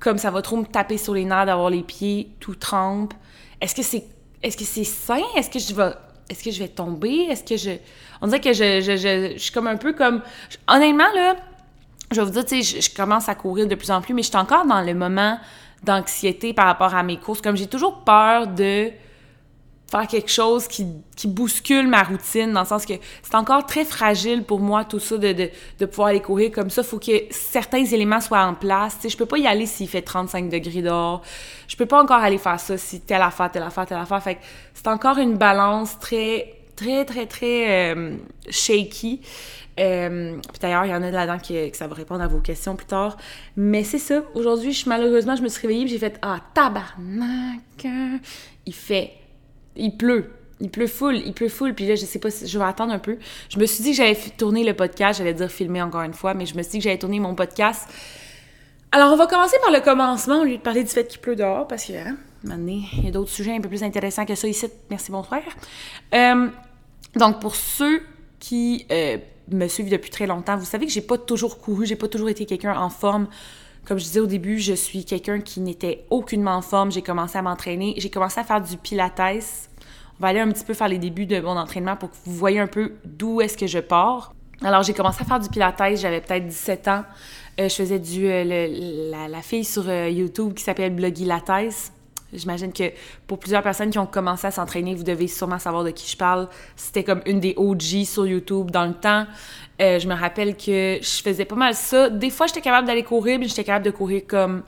comme 0.00 0.18
ça 0.18 0.30
va 0.30 0.42
trop 0.42 0.56
me 0.56 0.64
taper 0.64 0.98
sur 0.98 1.14
les 1.14 1.24
nerfs 1.24 1.46
d'avoir 1.46 1.70
les 1.70 1.82
pieds 1.82 2.30
tout 2.40 2.54
trempes. 2.54 3.14
Est-ce 3.60 3.74
que 3.74 3.82
c'est 3.82 4.04
est-ce 4.42 4.56
que 4.56 4.64
c'est 4.64 4.84
sain? 4.84 5.20
Est-ce 5.36 5.50
que 5.50 5.58
je 5.58 5.74
vais 5.74 5.92
est-ce 6.30 6.42
que 6.42 6.50
je 6.50 6.58
vais 6.58 6.68
tomber? 6.68 7.26
Est-ce 7.30 7.44
que 7.44 7.56
je 7.56 7.72
on 8.22 8.26
dirait 8.26 8.40
que 8.40 8.52
je, 8.52 8.80
je, 8.80 8.96
je, 8.96 9.32
je 9.34 9.38
suis 9.38 9.52
comme 9.52 9.66
un 9.66 9.76
peu 9.76 9.92
comme 9.92 10.22
honnêtement 10.66 11.12
là, 11.14 11.36
je 12.10 12.20
vais 12.20 12.26
vous 12.26 12.32
dire 12.32 12.44
tu 12.44 12.62
sais 12.62 12.80
je, 12.80 12.94
commence 12.94 13.28
à 13.28 13.34
courir 13.34 13.66
de 13.66 13.74
plus 13.74 13.90
en 13.90 14.00
plus 14.00 14.14
mais 14.14 14.22
je 14.22 14.28
suis 14.28 14.36
encore 14.36 14.66
dans 14.66 14.80
le 14.80 14.94
moment 14.94 15.38
d'anxiété 15.82 16.52
par 16.54 16.66
rapport 16.66 16.94
à 16.94 17.02
mes 17.02 17.18
courses. 17.18 17.40
Comme 17.40 17.56
j'ai 17.56 17.66
toujours 17.66 18.02
peur 18.04 18.46
de 18.46 18.90
faire 19.90 20.06
quelque 20.06 20.30
chose 20.30 20.68
qui, 20.68 20.86
qui, 21.16 21.26
bouscule 21.26 21.88
ma 21.88 22.04
routine, 22.04 22.52
dans 22.52 22.60
le 22.60 22.66
sens 22.66 22.86
que 22.86 22.94
c'est 23.22 23.34
encore 23.34 23.66
très 23.66 23.84
fragile 23.84 24.44
pour 24.44 24.60
moi, 24.60 24.84
tout 24.84 25.00
ça, 25.00 25.18
de, 25.18 25.32
de, 25.32 25.50
de 25.78 25.86
pouvoir 25.86 26.08
aller 26.08 26.20
courir 26.20 26.52
comme 26.52 26.70
ça. 26.70 26.82
Faut 26.84 27.00
que 27.00 27.12
certains 27.30 27.84
éléments 27.84 28.20
soient 28.20 28.44
en 28.44 28.54
place. 28.54 28.96
Sais, 29.00 29.08
je 29.08 29.16
peux 29.16 29.26
pas 29.26 29.38
y 29.38 29.46
aller 29.46 29.66
s'il 29.66 29.88
fait 29.88 30.02
35 30.02 30.48
degrés 30.48 30.82
dehors. 30.82 31.22
Je 31.66 31.76
peux 31.76 31.86
pas 31.86 32.00
encore 32.00 32.18
aller 32.18 32.38
faire 32.38 32.60
ça 32.60 32.78
si 32.78 33.00
telle 33.00 33.22
affaire, 33.22 33.50
telle 33.50 33.64
affaire, 33.64 33.86
telle 33.86 33.98
affaire. 33.98 34.22
Fait 34.22 34.38
c'est 34.74 34.86
encore 34.86 35.18
une 35.18 35.36
balance 35.36 35.98
très, 35.98 36.54
très, 36.76 37.04
très, 37.04 37.26
très 37.26 37.94
euh, 37.94 38.16
shaky. 38.48 39.20
Euh, 39.80 40.36
puis 40.36 40.60
d'ailleurs, 40.60 40.84
il 40.84 40.90
y 40.90 40.94
en 40.94 41.02
a 41.02 41.10
là-dedans 41.10 41.38
qui, 41.38 41.70
que 41.70 41.76
ça 41.76 41.88
va 41.88 41.94
répondre 41.94 42.22
à 42.22 42.28
vos 42.28 42.40
questions 42.40 42.76
plus 42.76 42.86
tard. 42.86 43.16
Mais 43.56 43.82
c'est 43.82 43.98
ça. 43.98 44.22
Aujourd'hui, 44.34 44.72
je, 44.72 44.88
malheureusement, 44.88 45.34
je 45.34 45.42
me 45.42 45.48
suis 45.48 45.62
réveillée 45.62 45.88
j'ai 45.88 45.98
fait 45.98 46.18
«Ah, 46.22 46.38
tabarnak! 46.54 47.86
Il 48.66 48.74
fait 48.74 49.19
il 49.76 49.96
pleut. 49.96 50.30
Il 50.62 50.70
pleut 50.70 50.88
full, 50.88 51.16
il 51.16 51.32
pleut 51.32 51.48
full, 51.48 51.74
puis 51.74 51.86
là, 51.86 51.94
je 51.94 52.04
sais 52.04 52.18
pas 52.18 52.30
si 52.30 52.46
je 52.46 52.58
vais 52.58 52.64
attendre 52.64 52.92
un 52.92 52.98
peu. 52.98 53.16
Je 53.48 53.58
me 53.58 53.64
suis 53.64 53.82
dit 53.82 53.90
que 53.92 53.96
j'allais 53.96 54.18
tourner 54.36 54.62
le 54.62 54.74
podcast, 54.74 55.18
j'allais 55.18 55.32
dire 55.32 55.50
filmer 55.50 55.80
encore 55.80 56.02
une 56.02 56.12
fois, 56.12 56.34
mais 56.34 56.44
je 56.44 56.54
me 56.54 56.62
suis 56.62 56.72
dit 56.72 56.78
que 56.78 56.84
j'allais 56.84 56.98
tourner 56.98 57.18
mon 57.18 57.34
podcast. 57.34 57.88
Alors, 58.92 59.12
on 59.12 59.16
va 59.16 59.26
commencer 59.26 59.56
par 59.62 59.72
le 59.72 59.80
commencement, 59.80 60.40
au 60.40 60.44
lieu 60.44 60.58
de 60.58 60.62
parler 60.62 60.82
du 60.82 60.90
fait 60.90 61.06
qu'il 61.06 61.20
pleut 61.20 61.36
dehors, 61.36 61.66
parce 61.66 61.86
que, 61.86 61.92
hein, 61.92 62.16
il 62.44 63.04
y 63.04 63.08
a 63.08 63.10
d'autres 63.10 63.30
sujets 63.30 63.54
un 63.54 63.60
peu 63.60 63.68
plus 63.68 63.82
intéressants 63.82 64.26
que 64.26 64.34
ça 64.34 64.48
ici. 64.48 64.66
Merci, 64.90 65.12
bonsoir. 65.12 65.40
Euh, 66.14 66.48
donc, 67.16 67.40
pour 67.40 67.54
ceux 67.54 68.02
qui 68.38 68.86
euh, 68.90 69.16
me 69.50 69.66
suivent 69.68 69.90
depuis 69.90 70.10
très 70.10 70.26
longtemps, 70.26 70.56
vous 70.56 70.64
savez 70.64 70.86
que 70.86 70.92
j'ai 70.92 71.00
pas 71.02 71.18
toujours 71.18 71.58
couru, 71.60 71.86
j'ai 71.86 71.96
pas 71.96 72.08
toujours 72.08 72.28
été 72.28 72.46
quelqu'un 72.46 72.76
en 72.78 72.90
forme. 72.90 73.28
Comme 73.86 73.98
je 73.98 74.04
disais 74.04 74.20
au 74.20 74.26
début, 74.26 74.58
je 74.58 74.74
suis 74.74 75.04
quelqu'un 75.04 75.40
qui 75.40 75.60
n'était 75.60 76.04
aucunement 76.10 76.56
en 76.56 76.62
forme. 76.62 76.92
J'ai 76.92 77.02
commencé 77.02 77.38
à 77.38 77.42
m'entraîner. 77.42 77.94
J'ai 77.96 78.10
commencé 78.10 78.38
à 78.38 78.44
faire 78.44 78.60
du 78.60 78.76
pilates 78.76 79.20
on 80.20 80.22
va 80.24 80.28
aller 80.28 80.40
un 80.40 80.50
petit 80.50 80.64
peu 80.64 80.74
faire 80.74 80.88
les 80.88 80.98
débuts 80.98 81.24
de 81.24 81.40
mon 81.40 81.56
entraînement 81.56 81.96
pour 81.96 82.10
que 82.10 82.16
vous 82.26 82.34
voyez 82.34 82.60
un 82.60 82.66
peu 82.66 82.92
d'où 83.06 83.40
est-ce 83.40 83.56
que 83.56 83.66
je 83.66 83.78
pars. 83.78 84.34
Alors, 84.62 84.82
j'ai 84.82 84.92
commencé 84.92 85.22
à 85.22 85.24
faire 85.24 85.40
du 85.40 85.48
pilates, 85.48 85.96
j'avais 85.96 86.20
peut-être 86.20 86.46
17 86.46 86.88
ans. 86.88 87.04
Euh, 87.58 87.70
je 87.70 87.74
faisais 87.74 87.98
du 87.98 88.26
euh, 88.26 89.10
la, 89.10 89.40
fille 89.40 89.64
sur 89.64 89.88
euh, 89.88 90.10
YouTube 90.10 90.52
qui 90.52 90.62
s'appelle 90.62 90.94
Bloggy 90.94 91.24
Lattes. 91.24 91.92
J'imagine 92.32 92.72
que 92.72 92.92
pour 93.26 93.38
plusieurs 93.38 93.62
personnes 93.62 93.90
qui 93.90 93.98
ont 93.98 94.06
commencé 94.06 94.46
à 94.46 94.50
s'entraîner, 94.50 94.94
vous 94.94 95.02
devez 95.02 95.28
sûrement 95.28 95.58
savoir 95.58 95.84
de 95.84 95.90
qui 95.90 96.08
je 96.08 96.16
parle. 96.16 96.48
C'était 96.76 97.04
comme 97.04 97.22
une 97.26 97.40
des 97.40 97.54
OG 97.56 98.04
sur 98.04 98.26
YouTube 98.26 98.70
dans 98.70 98.86
le 98.86 98.94
temps. 98.94 99.26
je 99.78 100.06
me 100.06 100.14
rappelle 100.14 100.56
que 100.56 100.98
je 101.00 101.22
faisais 101.22 101.44
pas 101.44 101.56
mal 101.56 101.74
ça. 101.74 102.08
Des 102.08 102.30
fois, 102.30 102.46
j'étais 102.46 102.60
capable 102.60 102.86
d'aller 102.86 103.02
courir, 103.02 103.38
mais 103.38 103.46
j'étais 103.46 103.64
capable 103.64 103.86
de 103.86 103.90
courir 103.90 104.22
comme 104.28 104.62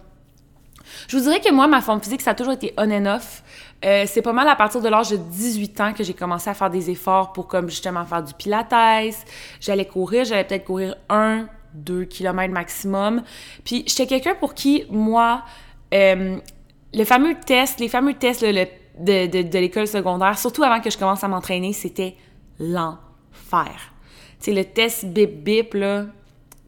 je 1.09 1.17
vous 1.17 1.23
dirais 1.23 1.41
que 1.41 1.53
moi, 1.53 1.67
ma 1.67 1.81
forme 1.81 2.01
physique, 2.01 2.23
ça 2.23 2.31
a 2.31 2.35
toujours 2.35 2.55
été 2.55 2.73
on 2.77 2.91
and 2.91 3.07
off. 3.07 3.43
Euh, 3.85 4.05
c'est 4.07 4.23
pas 4.23 4.33
mal 4.33 4.49
à 4.49 4.57
partir 4.57 4.81
de 4.81 4.89
l'âge 4.89 5.11
de 5.11 5.17
18 5.17 5.81
ans 5.81 5.93
que 5.93 6.05
j'ai 6.05 6.15
commencé 6.15 6.49
à 6.49 6.55
faire 6.55 6.71
des 6.71 6.91
efforts 6.91 7.33
pour 7.33 7.49
comme 7.49 7.69
justement 7.69 8.05
faire 8.05 8.23
du 8.23 8.33
pilates. 8.35 8.73
J'allais 9.61 9.87
courir, 9.87 10.25
j'allais 10.25 10.45
peut-être 10.45 10.65
courir 10.65 10.97
un, 11.09 11.47
deux 11.75 12.05
kilomètres 12.05 12.55
maximum. 12.55 13.23
Puis 13.65 13.85
j'étais 13.87 14.07
quelqu'un 14.07 14.35
pour 14.35 14.55
qui, 14.55 14.85
moi, 14.91 15.43
euh, 15.93 16.37
le 16.95 17.05
fameux 17.05 17.35
test, 17.35 17.81
les 17.81 17.89
fameux 17.89 18.15
tests 18.15 18.43
de, 18.45 19.59
l'école 19.59 19.87
secondaire, 19.87 20.39
surtout 20.39 20.63
avant 20.63 20.81
que 20.81 20.91
je 20.91 20.99
commence 20.99 21.25
à 21.25 21.29
m'entraîner, 21.29 21.73
c'était 21.73 22.15
l'enfer. 22.59 23.93
C'est 24.39 24.53
le 24.53 24.65
test 24.65 25.07
bip 25.07 25.43
bip, 25.43 25.75
là, 25.75 26.07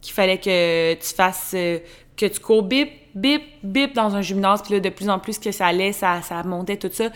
qu'il 0.01 0.15
fallait 0.15 0.39
que 0.39 0.95
tu 0.95 1.15
fasses, 1.15 1.53
euh, 1.55 1.79
que 2.17 2.27
tu 2.27 2.41
cours 2.41 2.63
bip, 2.63 2.89
bip, 3.15 3.43
bip 3.63 3.95
dans 3.95 4.15
un 4.15 4.23
gymnase, 4.23 4.63
puis 4.63 4.75
là, 4.75 4.81
de 4.81 4.89
plus 4.89 5.09
en 5.09 5.19
plus 5.19 5.39
que 5.39 5.53
ça 5.53 5.67
allait, 5.67 5.93
ça, 5.93 6.23
ça 6.23 6.43
montait, 6.43 6.77
tout 6.77 6.91
ça. 6.93 7.11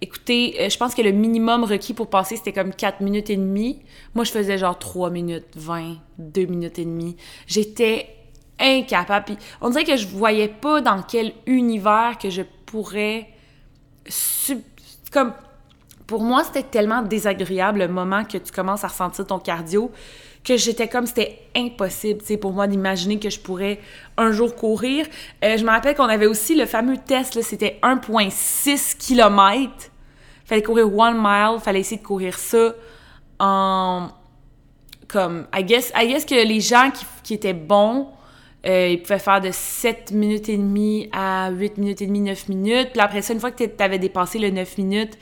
Écoutez, 0.00 0.56
euh, 0.60 0.68
je 0.68 0.78
pense 0.78 0.94
que 0.94 1.02
le 1.02 1.12
minimum 1.12 1.64
requis 1.64 1.94
pour 1.94 2.08
passer, 2.08 2.36
c'était 2.36 2.52
comme 2.52 2.72
4 2.72 3.00
minutes 3.00 3.30
et 3.30 3.36
demie. 3.36 3.80
Moi, 4.14 4.24
je 4.24 4.30
faisais 4.30 4.56
genre 4.56 4.78
3 4.78 5.10
minutes 5.10 5.46
20, 5.56 5.96
2 6.18 6.46
minutes 6.46 6.78
et 6.78 6.84
demie. 6.84 7.16
J'étais 7.46 8.13
incapable. 8.60 9.24
Puis 9.26 9.38
on 9.60 9.70
dirait 9.70 9.84
que 9.84 9.96
je 9.96 10.06
voyais 10.06 10.48
pas 10.48 10.80
dans 10.80 11.02
quel 11.02 11.32
univers 11.46 12.18
que 12.20 12.30
je 12.30 12.42
pourrais... 12.66 13.28
Comme... 15.12 15.32
Pour 16.06 16.22
moi, 16.22 16.44
c'était 16.44 16.62
tellement 16.62 17.00
désagréable 17.00 17.78
le 17.78 17.88
moment 17.88 18.24
que 18.24 18.36
tu 18.36 18.52
commences 18.52 18.84
à 18.84 18.88
ressentir 18.88 19.26
ton 19.26 19.38
cardio 19.38 19.90
que 20.44 20.58
j'étais 20.58 20.88
comme 20.88 21.06
c'était 21.06 21.40
impossible, 21.56 22.22
tu 22.22 22.36
pour 22.36 22.52
moi 22.52 22.66
d'imaginer 22.66 23.18
que 23.18 23.30
je 23.30 23.40
pourrais 23.40 23.80
un 24.18 24.30
jour 24.30 24.54
courir. 24.54 25.06
Euh, 25.42 25.56
je 25.56 25.64
me 25.64 25.70
rappelle 25.70 25.96
qu'on 25.96 26.04
avait 26.04 26.26
aussi 26.26 26.54
le 26.54 26.66
fameux 26.66 26.98
test, 26.98 27.40
c'était 27.40 27.78
1,6 27.82 28.98
km. 28.98 29.72
Fallait 30.44 30.62
courir 30.62 30.94
one 30.96 31.16
mile, 31.16 31.58
fallait 31.60 31.80
essayer 31.80 31.96
de 31.96 32.06
courir 32.06 32.38
ça 32.38 32.74
en 33.40 34.08
comme 35.08 35.46
I 35.54 35.64
guess, 35.64 35.92
I 35.96 36.08
guess 36.08 36.24
que 36.24 36.34
les 36.34 36.60
gens 36.60 36.90
qui, 36.90 37.06
qui 37.22 37.34
étaient 37.34 37.54
bons 37.54 38.08
euh, 38.66 38.88
ils 38.88 39.02
pouvaient 39.02 39.18
faire 39.18 39.40
de 39.40 39.50
7 39.52 40.12
minutes 40.12 40.48
et 40.48 40.56
demie 40.56 41.08
à 41.12 41.50
8 41.50 41.76
minutes 41.78 42.00
et 42.02 42.06
demie, 42.06 42.20
9 42.20 42.48
minutes. 42.48 42.90
Puis 42.92 43.00
après 43.00 43.20
ça, 43.20 43.34
une 43.34 43.40
fois 43.40 43.50
que 43.50 43.64
tu 43.64 43.82
avais 43.82 43.98
dépassé 43.98 44.38
le 44.38 44.50
9 44.50 44.78
minutes, 44.78 45.18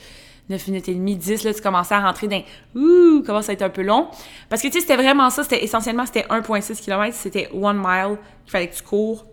9 0.49 0.69
minutes 0.69 0.89
et 0.89 0.95
demie, 0.95 1.17
10, 1.17 1.45
là, 1.45 1.53
tu 1.53 1.61
commençais 1.61 1.95
à 1.95 2.01
rentrer 2.01 2.29
dans 2.29 2.43
ouh, 2.77 3.23
commence 3.25 3.49
à 3.49 3.55
être 3.55 3.63
un 3.63 3.71
peu 3.71 3.83
long. 3.83 4.09
Parce 4.49 4.63
que 4.63 4.69
tu 4.69 4.75
sais, 4.75 4.81
c'était 4.81 4.97
vraiment 4.97 5.29
ça, 5.31 5.43
c'était 5.43 5.65
essentiellement 5.65 6.07
c'était 6.07 6.27
1.6 6.27 6.81
km, 6.81 7.17
c'était 7.17 7.49
one 7.53 7.79
mile, 7.79 8.19
il 8.47 8.51
fallait 8.51 8.69
que 8.69 8.77
tu 8.77 8.83
cours. 8.83 9.25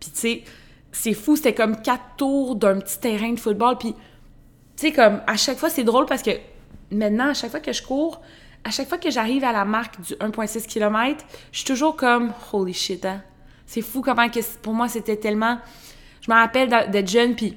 Puis 0.00 0.10
tu 0.10 0.18
sais, 0.18 0.42
c'est 0.90 1.14
fou, 1.14 1.36
c'était 1.36 1.54
comme 1.54 1.80
quatre 1.80 2.16
tours 2.16 2.56
d'un 2.56 2.80
petit 2.80 2.98
terrain 2.98 3.32
de 3.32 3.38
football. 3.38 3.78
Puis 3.78 3.92
tu 3.92 4.88
sais, 4.88 4.92
comme 4.92 5.20
à 5.26 5.36
chaque 5.36 5.58
fois, 5.58 5.70
c'est 5.70 5.84
drôle 5.84 6.06
parce 6.06 6.22
que 6.22 6.32
maintenant, 6.90 7.28
à 7.28 7.34
chaque 7.34 7.52
fois 7.52 7.60
que 7.60 7.72
je 7.72 7.82
cours, 7.82 8.20
à 8.64 8.70
chaque 8.70 8.88
fois 8.88 8.98
que 8.98 9.10
j'arrive 9.10 9.44
à 9.44 9.52
la 9.52 9.64
marque 9.64 10.00
du 10.00 10.14
1.6 10.14 10.66
km, 10.66 11.24
je 11.52 11.58
suis 11.58 11.66
toujours 11.66 11.96
comme 11.96 12.32
holy 12.52 12.74
shit, 12.74 13.04
hein? 13.04 13.22
C'est 13.72 13.80
fou 13.80 14.02
comment 14.02 14.28
que 14.28 14.40
pour 14.60 14.74
moi 14.74 14.86
c'était 14.86 15.16
tellement. 15.16 15.58
Je 16.20 16.30
me 16.30 16.36
rappelle 16.36 16.90
d'être 16.90 17.08
jeune 17.08 17.34
puis 17.34 17.56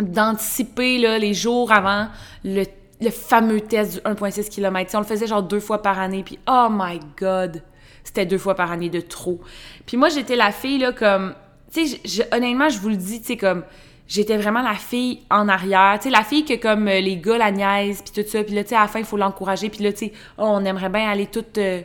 d'anticiper 0.00 0.98
les 0.98 1.32
jours 1.32 1.70
avant 1.70 2.08
le, 2.42 2.64
fameux 3.12 3.60
test 3.60 3.92
du 3.92 3.98
1.6 4.00 4.48
km. 4.48 4.90
on 4.96 4.98
le 4.98 5.04
faisait 5.04 5.28
genre 5.28 5.44
deux 5.44 5.60
fois 5.60 5.80
par 5.80 6.00
année 6.00 6.24
puis 6.24 6.40
oh 6.48 6.66
my 6.68 6.98
god, 7.16 7.62
c'était 8.02 8.26
deux 8.26 8.36
fois 8.36 8.56
par 8.56 8.72
année 8.72 8.90
de 8.90 8.98
trop. 9.00 9.38
Puis 9.86 9.96
moi 9.96 10.08
j'étais 10.08 10.34
la 10.34 10.50
fille 10.50 10.78
là 10.78 10.92
comme 10.92 11.36
tu 11.72 11.86
sais 11.86 12.28
honnêtement 12.32 12.68
je 12.68 12.80
vous 12.80 12.88
le 12.88 12.96
dis 12.96 13.22
tu 13.22 13.36
comme 13.36 13.62
j'étais 14.08 14.38
vraiment 14.38 14.62
la 14.62 14.74
fille 14.74 15.20
en 15.30 15.46
arrière, 15.48 16.00
tu 16.02 16.10
la 16.10 16.24
fille 16.24 16.46
que 16.46 16.54
comme 16.54 16.86
les 16.86 17.16
gars 17.16 17.38
la 17.38 17.52
niaise 17.52 18.02
puis 18.02 18.24
tout 18.24 18.28
ça 18.28 18.42
puis 18.42 18.56
là 18.56 18.64
tu 18.64 18.70
sais 18.70 18.76
à 18.76 18.80
la 18.80 18.88
fin 18.88 18.98
il 18.98 19.04
faut 19.04 19.16
l'encourager 19.16 19.70
puis 19.70 19.84
là 19.84 19.92
tu 19.92 20.06
oh, 20.06 20.10
on 20.38 20.64
aimerait 20.64 20.88
bien 20.88 21.08
aller 21.08 21.26
toutes 21.26 21.58
euh, 21.58 21.82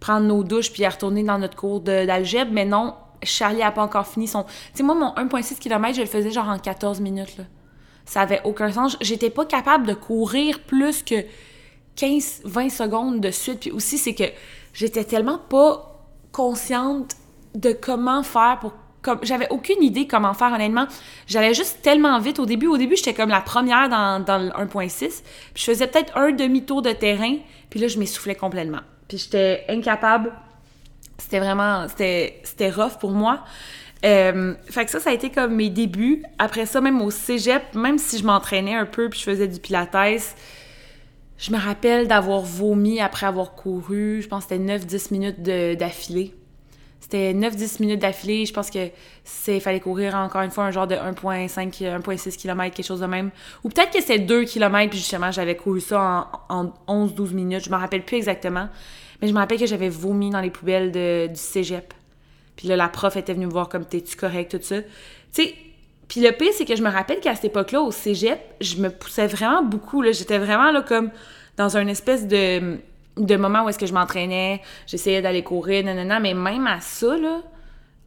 prendre 0.00 0.26
nos 0.26 0.44
douches 0.44 0.72
puis 0.72 0.86
retourner 0.86 1.22
dans 1.22 1.38
notre 1.38 1.56
cours 1.56 1.80
d'algèbre 1.80 2.50
mais 2.52 2.64
non 2.64 2.94
Charlie 3.22 3.62
a 3.62 3.70
pas 3.70 3.82
encore 3.82 4.06
fini 4.06 4.28
son 4.28 4.44
tu 4.44 4.50
sais 4.74 4.82
moi 4.82 4.94
mon 4.94 5.14
1.6 5.14 5.58
km 5.58 5.94
je 5.94 6.00
le 6.02 6.06
faisais 6.06 6.30
genre 6.30 6.48
en 6.48 6.58
14 6.58 7.00
minutes 7.00 7.38
là. 7.38 7.44
Ça 8.04 8.20
avait 8.20 8.40
aucun 8.44 8.70
sens, 8.70 8.96
j'étais 9.00 9.30
pas 9.30 9.44
capable 9.44 9.86
de 9.86 9.94
courir 9.94 10.60
plus 10.60 11.02
que 11.02 11.24
15 11.96 12.42
20 12.44 12.68
secondes 12.68 13.20
de 13.20 13.30
suite 13.30 13.60
puis 13.60 13.70
aussi 13.70 13.98
c'est 13.98 14.14
que 14.14 14.24
j'étais 14.72 15.04
tellement 15.04 15.38
pas 15.38 16.04
consciente 16.30 17.16
de 17.54 17.72
comment 17.72 18.22
faire 18.22 18.58
pour 18.60 18.74
j'avais 19.22 19.48
aucune 19.50 19.82
idée 19.82 20.06
comment 20.06 20.34
faire 20.34 20.52
honnêtement. 20.52 20.86
J'allais 21.26 21.54
juste 21.54 21.82
tellement 21.82 22.18
vite 22.18 22.38
au 22.38 22.46
début. 22.46 22.66
Au 22.66 22.76
début, 22.76 22.96
j'étais 22.96 23.14
comme 23.14 23.28
la 23.28 23.40
première 23.40 23.88
dans, 23.88 24.24
dans 24.24 24.38
le 24.38 24.50
1.6. 24.50 24.98
Puis 24.98 25.22
je 25.54 25.64
faisais 25.64 25.86
peut-être 25.86 26.16
un 26.16 26.32
demi-tour 26.32 26.82
de 26.82 26.90
terrain. 26.90 27.36
Puis 27.70 27.80
là, 27.80 27.88
je 27.88 27.98
m'essoufflais 27.98 28.34
complètement. 28.34 28.80
Puis 29.08 29.18
j'étais 29.18 29.64
incapable. 29.68 30.32
C'était 31.18 31.38
vraiment... 31.38 31.86
C'était, 31.88 32.70
rough 32.70 32.98
pour 33.00 33.12
moi. 33.12 33.44
Euh, 34.04 34.54
fait 34.68 34.84
que 34.84 34.90
ça, 34.90 35.00
ça 35.00 35.10
a 35.10 35.12
été 35.12 35.30
comme 35.30 35.54
mes 35.54 35.70
débuts. 35.70 36.22
Après 36.38 36.66
ça, 36.66 36.80
même 36.80 37.00
au 37.00 37.10
cégep, 37.10 37.74
même 37.74 37.98
si 37.98 38.18
je 38.18 38.24
m'entraînais 38.24 38.74
un 38.74 38.86
peu 38.86 39.08
puis 39.08 39.18
je 39.18 39.24
faisais 39.24 39.48
du 39.48 39.58
pilates, 39.58 40.36
je 41.38 41.52
me 41.52 41.58
rappelle 41.58 42.08
d'avoir 42.08 42.40
vomi 42.40 43.00
après 43.00 43.26
avoir 43.26 43.54
couru. 43.54 44.22
Je 44.22 44.28
pense 44.28 44.46
que 44.46 44.54
c'était 44.54 44.78
9-10 44.78 45.12
minutes 45.12 45.42
d'affilée. 45.42 46.34
C'était 47.08 47.32
9-10 47.34 47.82
minutes 47.82 48.00
d'affilée. 48.00 48.46
Je 48.46 48.52
pense 48.52 48.68
que 48.68 48.88
c'est 49.22 49.60
fallait 49.60 49.78
courir 49.78 50.16
encore 50.16 50.42
une 50.42 50.50
fois 50.50 50.64
un 50.64 50.72
genre 50.72 50.88
de 50.88 50.96
1.5 50.96 51.70
1.6 51.70 52.36
km, 52.36 52.74
quelque 52.74 52.84
chose 52.84 52.98
de 52.98 53.06
même. 53.06 53.30
Ou 53.62 53.68
peut-être 53.68 53.92
que 53.92 54.02
c'est 54.02 54.18
2 54.18 54.42
km, 54.42 54.90
puis 54.90 54.98
justement, 54.98 55.30
j'avais 55.30 55.54
couru 55.54 55.80
ça 55.80 56.28
en, 56.48 56.72
11-12 56.88 57.32
minutes. 57.32 57.64
Je 57.64 57.70
me 57.70 57.76
rappelle 57.76 58.04
plus 58.04 58.16
exactement. 58.16 58.68
Mais 59.22 59.28
je 59.28 59.32
me 59.32 59.38
rappelle 59.38 59.60
que 59.60 59.66
j'avais 59.66 59.88
vomi 59.88 60.30
dans 60.30 60.40
les 60.40 60.50
poubelles 60.50 60.90
de, 60.90 61.28
du 61.28 61.36
cégep. 61.38 61.94
Puis 62.56 62.66
là, 62.66 62.74
la 62.74 62.88
prof 62.88 63.16
était 63.16 63.34
venue 63.34 63.46
me 63.46 63.52
voir 63.52 63.68
comme 63.68 63.84
t'es-tu 63.84 64.16
correct, 64.16 64.50
tout 64.50 64.64
ça? 64.64 64.82
Tu 64.82 64.88
sais, 65.30 65.54
puis 66.08 66.20
le 66.22 66.32
pire, 66.32 66.50
c'est 66.54 66.64
que 66.64 66.74
je 66.74 66.82
me 66.82 66.90
rappelle 66.90 67.20
qu'à 67.20 67.36
cette 67.36 67.44
époque-là, 67.44 67.82
au 67.82 67.92
cégep, 67.92 68.40
je 68.60 68.78
me 68.78 68.90
poussais 68.90 69.28
vraiment 69.28 69.62
beaucoup. 69.62 70.02
J'étais 70.10 70.38
vraiment 70.38 70.72
là 70.72 70.82
comme 70.82 71.12
dans 71.56 71.76
une 71.76 71.88
espèce 71.88 72.26
de 72.26 72.78
de 73.16 73.36
moments 73.36 73.64
où 73.64 73.68
est-ce 73.68 73.78
que 73.78 73.86
je 73.86 73.94
m'entraînais, 73.94 74.60
j'essayais 74.86 75.22
d'aller 75.22 75.42
courir, 75.42 75.84
nanana, 75.84 76.20
mais 76.20 76.34
même 76.34 76.66
à 76.66 76.80
ça, 76.80 77.16
là, 77.16 77.40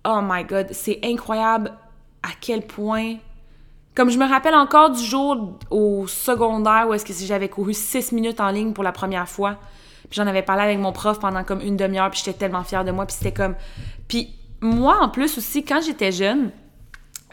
oh 0.05 0.19
my 0.21 0.43
god, 0.43 0.67
c'est 0.71 0.99
incroyable 1.03 1.73
à 2.23 2.29
quel 2.39 2.65
point... 2.65 3.15
Comme 3.95 4.11
je 4.11 4.17
me 4.17 4.29
rappelle 4.29 4.55
encore 4.55 4.91
du 4.91 5.03
jour 5.03 5.57
au 5.71 6.07
secondaire 6.07 6.85
où 6.87 6.93
est-ce 6.93 7.03
que 7.03 7.11
j'avais 7.25 7.49
couru 7.49 7.73
six 7.73 8.13
minutes 8.13 8.39
en 8.39 8.49
ligne 8.49 8.71
pour 8.71 8.83
la 8.83 8.91
première 8.91 9.27
fois, 9.27 9.57
puis 10.09 10.17
j'en 10.17 10.27
avais 10.27 10.43
parlé 10.43 10.63
avec 10.63 10.79
mon 10.79 10.91
prof 10.91 11.19
pendant 11.19 11.43
comme 11.43 11.59
une 11.59 11.75
demi-heure, 11.75 12.09
puis 12.09 12.21
j'étais 12.23 12.37
tellement 12.37 12.63
fière 12.63 12.85
de 12.85 12.91
moi, 12.91 13.05
puis 13.05 13.15
c'était 13.17 13.33
comme... 13.33 13.55
Puis 14.07 14.35
moi, 14.61 14.99
en 15.01 15.09
plus 15.09 15.37
aussi, 15.37 15.65
quand 15.65 15.81
j'étais 15.81 16.11
jeune, 16.11 16.51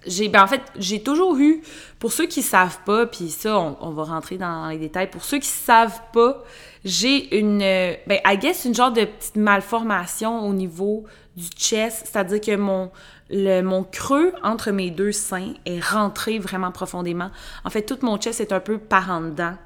j'ai 0.06 0.28
ben 0.28 0.42
en 0.42 0.46
fait 0.46 0.62
j'ai 0.76 1.02
toujours 1.02 1.36
eu 1.36 1.62
pour 1.98 2.12
ceux 2.12 2.26
qui 2.26 2.42
savent 2.42 2.78
pas 2.84 3.06
puis 3.06 3.30
ça 3.30 3.58
on, 3.58 3.90
va 3.90 4.04
rentrer 4.04 4.38
dans 4.38 4.68
les 4.68 4.78
détails 4.78 5.10
pour 5.10 5.24
ceux 5.24 5.38
qui 5.38 5.48
savent 5.48 6.00
pas 6.12 6.44
j'ai 6.86 7.38
une 7.38 7.58
ben 7.58 8.18
I 8.24 8.38
guess 8.38 8.64
une 8.64 8.74
genre 8.74 8.92
de 8.92 9.04
petite 9.04 9.36
malformation 9.36 10.48
au 10.48 10.54
niveau 10.54 11.04
du 11.36 11.46
chest 11.56 12.06
c'est-à-dire 12.10 12.40
que 12.40 12.56
mon 12.56 12.90
le 13.28 13.60
mon 13.60 13.82
creux 13.82 14.32
entre 14.42 14.70
mes 14.70 14.90
deux 14.90 15.12
seins 15.12 15.52
est 15.66 15.84
rentré 15.84 16.38
vraiment 16.38 16.70
profondément 16.70 17.30
en 17.64 17.70
fait 17.70 17.82
tout 17.82 17.98
mon 18.02 18.16
chest 18.18 18.40
est 18.40 18.52
un 18.52 18.60
peu 18.60 18.78
par 18.78 19.10
en 19.10 19.20
dedans 19.20 19.56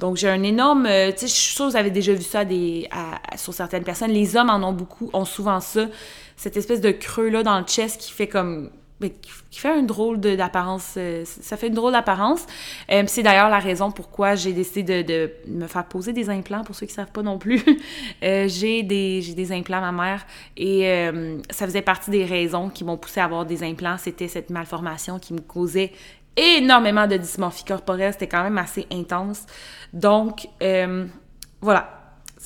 donc, 0.00 0.16
j'ai 0.16 0.28
un 0.28 0.42
énorme. 0.42 0.86
Euh, 0.86 1.12
tu 1.12 1.20
sais, 1.20 1.26
je 1.28 1.32
suis 1.32 1.54
sûre 1.54 1.66
que 1.66 1.70
vous 1.70 1.76
avez 1.76 1.90
déjà 1.90 2.12
vu 2.12 2.22
ça 2.22 2.44
des, 2.44 2.88
sur 3.36 3.54
certaines 3.54 3.84
personnes. 3.84 4.10
Les 4.10 4.36
hommes 4.36 4.50
en 4.50 4.62
ont 4.62 4.72
beaucoup, 4.72 5.08
ont 5.12 5.24
souvent 5.24 5.60
ça. 5.60 5.86
Cette 6.36 6.56
espèce 6.56 6.80
de 6.80 6.90
creux-là 6.90 7.42
dans 7.42 7.58
le 7.58 7.64
chest 7.64 8.00
qui 8.00 8.10
fait 8.10 8.26
comme 8.26 8.70
qui 9.00 9.60
fait 9.60 9.70
un 9.70 9.82
drôle 9.82 10.20
d'apparence. 10.20 10.94
Euh, 10.96 11.24
ça 11.24 11.56
fait 11.56 11.68
une 11.68 11.74
drôle 11.74 11.92
d'apparence. 11.92 12.46
Euh, 12.90 13.04
c'est 13.06 13.22
d'ailleurs 13.22 13.48
la 13.48 13.58
raison 13.58 13.90
pourquoi 13.90 14.34
j'ai 14.34 14.52
décidé 14.52 15.04
de, 15.04 15.30
me 15.48 15.66
faire 15.66 15.84
poser 15.84 16.12
des 16.12 16.30
implants, 16.30 16.64
pour 16.64 16.74
ceux 16.74 16.86
qui 16.86 16.92
ne 16.92 16.96
savent 16.96 17.12
pas 17.12 17.22
non 17.22 17.38
plus. 17.38 17.62
Euh, 18.22 18.48
j'ai 18.48 18.82
des, 18.82 19.34
des 19.34 19.52
implants, 19.52 19.80
ma 19.80 19.92
mère, 19.92 20.26
et 20.56 21.10
ça 21.50 21.66
faisait 21.66 21.82
partie 21.82 22.10
des 22.10 22.24
raisons 22.24 22.70
qui 22.70 22.84
m'ont 22.84 22.96
poussé 22.96 23.20
à 23.20 23.24
avoir 23.24 23.44
des 23.44 23.62
implants. 23.62 23.96
C'était 23.98 24.28
cette 24.28 24.50
malformation 24.50 25.18
qui 25.18 25.34
me 25.34 25.40
causait 25.40 25.92
énormément 26.36 27.06
de 27.06 27.16
dysmorphie 27.16 27.64
corporelle. 27.64 28.12
C'était 28.12 28.28
quand 28.28 28.42
même 28.42 28.56
assez 28.56 28.86
intense. 28.90 29.44
Donc, 29.92 30.48
voilà 31.60 31.93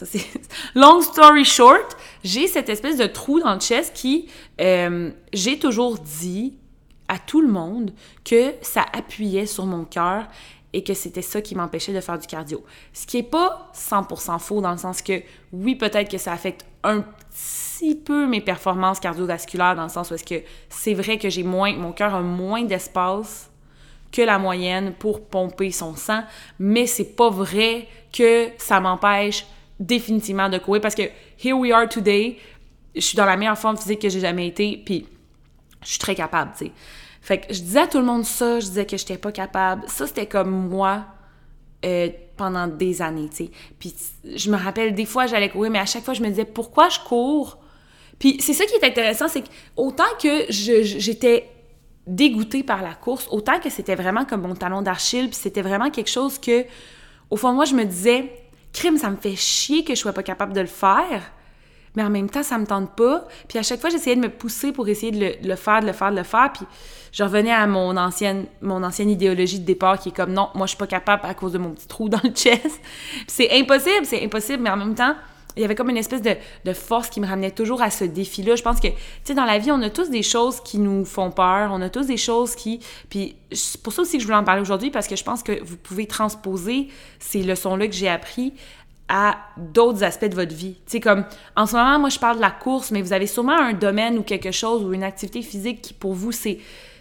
long 0.74 1.00
story 1.00 1.44
short, 1.44 1.96
j'ai 2.24 2.46
cette 2.46 2.68
espèce 2.68 2.96
de 2.96 3.06
trou 3.06 3.40
dans 3.40 3.54
le 3.54 3.60
chest 3.60 3.92
qui 3.94 4.28
euh, 4.60 5.10
j'ai 5.32 5.58
toujours 5.58 5.98
dit 5.98 6.54
à 7.08 7.18
tout 7.18 7.40
le 7.40 7.48
monde 7.48 7.92
que 8.24 8.52
ça 8.62 8.84
appuyait 8.92 9.46
sur 9.46 9.66
mon 9.66 9.84
cœur 9.84 10.26
et 10.72 10.84
que 10.84 10.94
c'était 10.94 11.22
ça 11.22 11.40
qui 11.40 11.54
m'empêchait 11.54 11.94
de 11.94 12.00
faire 12.00 12.18
du 12.18 12.26
cardio. 12.26 12.62
Ce 12.92 13.06
qui 13.06 13.18
est 13.18 13.22
pas 13.22 13.70
100% 13.74 14.38
faux 14.38 14.60
dans 14.60 14.72
le 14.72 14.78
sens 14.78 15.00
que 15.00 15.22
oui, 15.52 15.74
peut-être 15.74 16.10
que 16.10 16.18
ça 16.18 16.32
affecte 16.32 16.66
un 16.84 17.00
petit 17.00 17.94
peu 17.94 18.26
mes 18.26 18.40
performances 18.40 19.00
cardiovasculaires 19.00 19.74
dans 19.74 19.84
le 19.84 19.88
sens 19.88 20.10
où 20.10 20.14
est-ce 20.14 20.24
que 20.24 20.42
c'est 20.68 20.94
vrai 20.94 21.18
que 21.18 21.30
j'ai 21.30 21.42
moins 21.42 21.74
mon 21.74 21.92
cœur 21.92 22.14
a 22.14 22.20
moins 22.20 22.64
d'espace 22.64 23.50
que 24.12 24.22
la 24.22 24.38
moyenne 24.38 24.94
pour 24.98 25.26
pomper 25.26 25.70
son 25.70 25.94
sang, 25.94 26.22
mais 26.58 26.86
c'est 26.86 27.16
pas 27.16 27.30
vrai 27.30 27.88
que 28.12 28.48
ça 28.56 28.80
m'empêche 28.80 29.44
définitivement 29.80 30.48
de 30.48 30.58
courir 30.58 30.82
parce 30.82 30.94
que 30.94 31.02
here 31.42 31.56
we 31.56 31.72
are 31.72 31.88
today, 31.88 32.38
je 32.94 33.00
suis 33.00 33.16
dans 33.16 33.26
la 33.26 33.36
meilleure 33.36 33.58
forme 33.58 33.76
physique 33.76 34.00
que 34.00 34.08
j'ai 34.08 34.20
jamais 34.20 34.46
été, 34.46 34.82
puis 34.84 35.06
je 35.82 35.88
suis 35.88 35.98
très 35.98 36.14
capable, 36.14 36.52
tu 36.56 36.66
sais. 36.66 36.72
Fait 37.20 37.38
que 37.38 37.52
je 37.52 37.60
disais 37.60 37.80
à 37.80 37.86
tout 37.86 37.98
le 37.98 38.04
monde 38.04 38.24
ça, 38.24 38.60
je 38.60 38.66
disais 38.66 38.86
que 38.86 38.96
j'étais 38.96 39.18
pas 39.18 39.32
capable. 39.32 39.82
Ça, 39.88 40.06
c'était 40.06 40.26
comme 40.26 40.50
moi 40.50 41.04
euh, 41.84 42.08
pendant 42.36 42.66
des 42.66 43.02
années, 43.02 43.28
tu 43.28 43.44
sais. 43.44 43.50
Puis 43.78 43.94
je 44.24 44.50
me 44.50 44.56
rappelle, 44.56 44.94
des 44.94 45.04
fois, 45.04 45.26
j'allais 45.26 45.50
courir, 45.50 45.70
mais 45.70 45.78
à 45.78 45.86
chaque 45.86 46.04
fois, 46.04 46.14
je 46.14 46.22
me 46.22 46.28
disais, 46.28 46.44
pourquoi 46.44 46.88
je 46.88 47.00
cours? 47.00 47.58
Puis 48.18 48.38
c'est 48.40 48.54
ça 48.54 48.64
qui 48.64 48.74
est 48.74 48.84
intéressant, 48.84 49.28
c'est 49.28 49.42
que 49.42 49.48
autant 49.76 50.08
que 50.20 50.46
j'étais 50.50 51.48
dégoûtée 52.06 52.62
par 52.62 52.82
la 52.82 52.94
course, 52.94 53.28
autant 53.30 53.60
que 53.60 53.70
c'était 53.70 53.94
vraiment 53.94 54.24
comme 54.24 54.42
mon 54.42 54.54
talon 54.54 54.82
d'Achille, 54.82 55.28
puis 55.28 55.36
c'était 55.36 55.62
vraiment 55.62 55.90
quelque 55.90 56.10
chose 56.10 56.38
que, 56.38 56.64
au 57.30 57.36
fond 57.36 57.52
moi, 57.52 57.64
je 57.64 57.74
me 57.74 57.84
disais, 57.84 58.32
crime, 58.78 58.96
ça 58.96 59.10
me 59.10 59.16
fait 59.16 59.36
chier 59.36 59.84
que 59.84 59.94
je 59.94 60.00
sois 60.00 60.12
pas 60.12 60.22
capable 60.22 60.52
de 60.52 60.60
le 60.60 60.66
faire, 60.66 61.22
mais 61.96 62.02
en 62.02 62.10
même 62.10 62.30
temps, 62.30 62.42
ça 62.42 62.58
me 62.58 62.66
tente 62.66 62.94
pas. 62.94 63.26
Puis 63.48 63.58
à 63.58 63.62
chaque 63.62 63.80
fois, 63.80 63.90
j'essayais 63.90 64.16
de 64.16 64.20
me 64.20 64.28
pousser 64.28 64.72
pour 64.72 64.88
essayer 64.88 65.10
de 65.10 65.48
le, 65.48 65.56
faire, 65.56 65.80
de 65.80 65.86
le 65.86 65.92
faire, 65.92 66.10
de 66.10 66.16
le 66.16 66.22
faire. 66.22 66.52
Puis 66.52 66.64
je 67.12 67.24
revenais 67.24 67.52
à 67.52 67.66
mon 67.66 67.96
ancienne, 67.96 68.46
mon 68.60 68.82
ancienne 68.82 69.10
idéologie 69.10 69.58
de 69.58 69.64
départ 69.64 69.98
qui 69.98 70.10
est 70.10 70.16
comme 70.16 70.32
non, 70.32 70.50
moi 70.54 70.66
je 70.66 70.70
suis 70.70 70.78
pas 70.78 70.86
capable 70.86 71.26
à 71.26 71.34
cause 71.34 71.52
de 71.52 71.58
mon 71.58 71.70
petit 71.70 71.88
trou 71.88 72.08
dans 72.08 72.20
le 72.22 72.30
chest. 72.34 72.80
c'est 73.26 73.50
impossible, 73.52 74.04
c'est 74.04 74.24
impossible, 74.24 74.62
mais 74.62 74.70
en 74.70 74.76
même 74.76 74.94
temps, 74.94 75.14
il 75.56 75.62
y 75.62 75.64
avait 75.64 75.74
comme 75.74 75.90
une 75.90 75.96
espèce 75.96 76.22
de, 76.22 76.72
force 76.72 77.08
qui 77.08 77.20
me 77.20 77.26
ramenait 77.26 77.50
toujours 77.50 77.82
à 77.82 77.90
ce 77.90 78.04
défi-là. 78.04 78.54
Je 78.54 78.62
pense 78.62 78.80
que, 78.80 78.88
tu 78.88 78.94
sais, 79.24 79.34
dans 79.34 79.44
la 79.44 79.58
vie, 79.58 79.72
on 79.72 79.82
a 79.82 79.90
tous 79.90 80.10
des 80.10 80.22
choses 80.22 80.60
qui 80.60 80.78
nous 80.78 81.04
font 81.04 81.30
peur, 81.30 81.70
on 81.72 81.82
a 81.82 81.88
tous 81.88 82.06
des 82.06 82.16
choses 82.16 82.54
qui... 82.54 82.80
Puis 83.10 83.34
c'est 83.50 83.82
pour 83.82 83.92
ça 83.92 84.02
aussi 84.02 84.18
que 84.18 84.22
je 84.22 84.26
voulais 84.26 84.38
en 84.38 84.44
parler 84.44 84.62
aujourd'hui, 84.62 84.90
parce 84.90 85.08
que 85.08 85.16
je 85.16 85.24
pense 85.24 85.42
que 85.42 85.62
vous 85.64 85.76
pouvez 85.76 86.06
transposer 86.06 86.88
ces 87.18 87.42
leçons-là 87.42 87.88
que 87.88 87.94
j'ai 87.94 88.08
appris 88.08 88.52
à 89.08 89.38
d'autres 89.56 90.04
aspects 90.04 90.26
de 90.26 90.34
votre 90.34 90.54
vie. 90.54 90.74
Tu 90.86 90.92
sais, 90.92 91.00
comme, 91.00 91.24
en 91.56 91.66
ce 91.66 91.74
moment, 91.74 91.98
moi, 91.98 92.10
je 92.10 92.18
parle 92.18 92.36
de 92.36 92.42
la 92.42 92.50
course, 92.50 92.90
mais 92.90 93.02
vous 93.02 93.12
avez 93.12 93.26
sûrement 93.26 93.58
un 93.58 93.72
domaine 93.72 94.18
ou 94.18 94.22
quelque 94.22 94.52
chose 94.52 94.84
ou 94.84 94.92
une 94.92 95.02
activité 95.02 95.42
physique 95.42 95.82
qui, 95.82 95.94
pour 95.94 96.12
vous, 96.12 96.30
c'est 96.32 96.58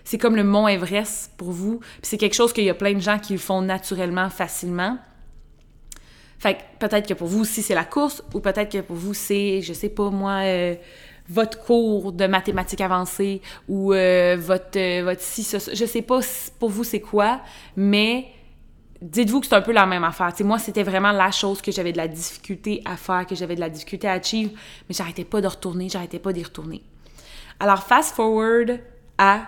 c'est 0.08 0.18
comme 0.18 0.38
le 0.38 0.46
mont 0.46 0.70
Everest 0.70 1.34
pour 1.36 1.52
vous. 1.52 1.80
Puis 1.80 2.04
c'est 2.04 2.18
quelque 2.18 2.34
chose 2.34 2.54
qu'il 2.54 2.64
y 2.64 2.70
a 2.70 2.74
plein 2.74 2.94
de 2.94 3.02
gens 3.02 3.20
qui 3.20 3.34
le 3.34 3.40
font 3.40 3.62
naturellement, 3.62 4.30
facilement. 4.30 4.98
Fait 6.40 6.56
que 6.56 6.60
peut-être 6.80 7.08
que 7.08 7.14
pour 7.14 7.28
vous 7.28 7.42
aussi 7.42 7.62
c'est 7.62 7.76
la 7.76 7.86
course, 7.86 8.24
ou 8.34 8.40
peut-être 8.40 8.72
que 8.72 8.82
pour 8.82 8.96
vous 8.96 9.14
c'est, 9.14 9.62
je 9.62 9.74
sais 9.74 9.90
pas 9.90 10.10
moi, 10.10 10.42
euh, 10.44 10.76
votre 11.30 11.60
cours 11.60 12.12
de 12.12 12.28
mathématiques 12.28 12.82
avancées, 12.82 13.42
ou 13.68 13.94
euh, 13.94 14.38
votre, 14.40 14.78
euh, 14.78 15.04
votre 15.04 15.22
si, 15.22 15.44
je 15.44 15.86
sais 15.86 16.02
pas 16.02 16.20
pour 16.60 16.70
vous 16.70 16.84
c'est 16.84 17.02
quoi, 17.02 17.42
mais 17.76 18.28
dites-vous 19.02 19.42
que 19.42 19.48
c'est 19.48 19.56
un 19.56 19.62
peu 19.62 19.72
la 19.72 19.86
même 19.86 20.04
affaire. 20.04 20.32
Moi, 20.42 20.60
c'était 20.60 20.84
vraiment 20.84 21.12
la 21.12 21.32
chose 21.32 21.62
que 21.62 21.72
j'avais 21.72 21.92
de 21.92 21.98
la 21.98 22.08
difficulté 22.08 22.82
à 22.86 22.98
faire, 22.98 23.26
que 23.26 23.36
j'avais 23.36 23.56
de 23.56 23.60
la 23.60 23.70
difficulté 23.70 24.08
à 24.08 24.14
achieve, 24.14 24.52
mais 24.88 24.96
j'arrêtais 24.96 25.24
pas 25.24 25.42
de 25.42 25.48
retourner, 25.48 25.90
j'arrêtais 25.90 26.20
pas 26.20 26.34
d'y 26.34 26.44
retourner. 26.44 26.82
Alors, 27.60 27.84
fast 27.84 28.16
forward 28.16 28.80
à 29.18 29.48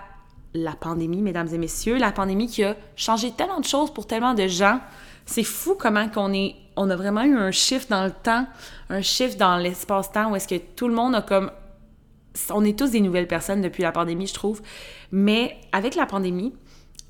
la 0.53 0.74
pandémie, 0.74 1.22
mesdames 1.22 1.48
et 1.53 1.58
messieurs, 1.58 1.98
la 1.98 2.12
pandémie 2.12 2.48
qui 2.48 2.63
a 2.63 2.75
changé 2.96 3.31
tellement 3.31 3.60
de 3.60 3.65
choses 3.65 3.93
pour 3.93 4.08
tellement 4.08 4.34
de 4.34 4.48
gens. 4.48 4.79
C'est 5.25 5.43
fou 5.43 5.75
comment 5.77 6.10
qu'on 6.10 6.34
est, 6.34 6.55
on 6.79 6.89
a 6.89 6.95
vraiment 6.95 7.24
eu 7.24 7.36
un 7.36 7.51
shift 7.51 7.89
dans 7.89 8.05
le 8.05 8.12
temps, 8.12 8.48
un 8.89 9.01
shift 9.01 9.38
dans 9.38 9.57
l'espace-temps 9.57 10.31
où 10.31 10.36
est-ce 10.38 10.48
que 10.48 10.55
tout 10.55 10.88
le 10.88 10.93
monde 10.93 11.13
a 11.13 11.21
comme, 11.21 11.51
on 12.51 12.63
est 12.63 12.79
tous 12.79 12.91
des 12.91 13.01
nouvelles 13.01 13.27
personnes 13.27 13.62
depuis 13.62 13.83
la 13.83 13.91
pandémie, 13.91 14.27
je 14.27 14.33
trouve. 14.33 14.62
Mais 15.12 15.57
avec 15.74 15.95
la 15.95 16.05
pandémie, 16.05 16.53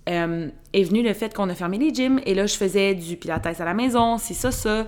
euh, 0.09 0.49
est 0.73 0.83
venu 0.83 1.03
le 1.03 1.13
fait 1.13 1.35
qu'on 1.35 1.49
a 1.49 1.53
fermé 1.53 1.77
les 1.77 1.93
gyms 1.93 2.19
et 2.25 2.33
là, 2.33 2.47
je 2.47 2.55
faisais 2.55 2.95
du 2.95 3.15
pilates 3.15 3.45
à 3.45 3.65
la 3.65 3.75
maison, 3.75 4.17
c'est 4.17 4.33
ça, 4.33 4.51
ça. 4.51 4.88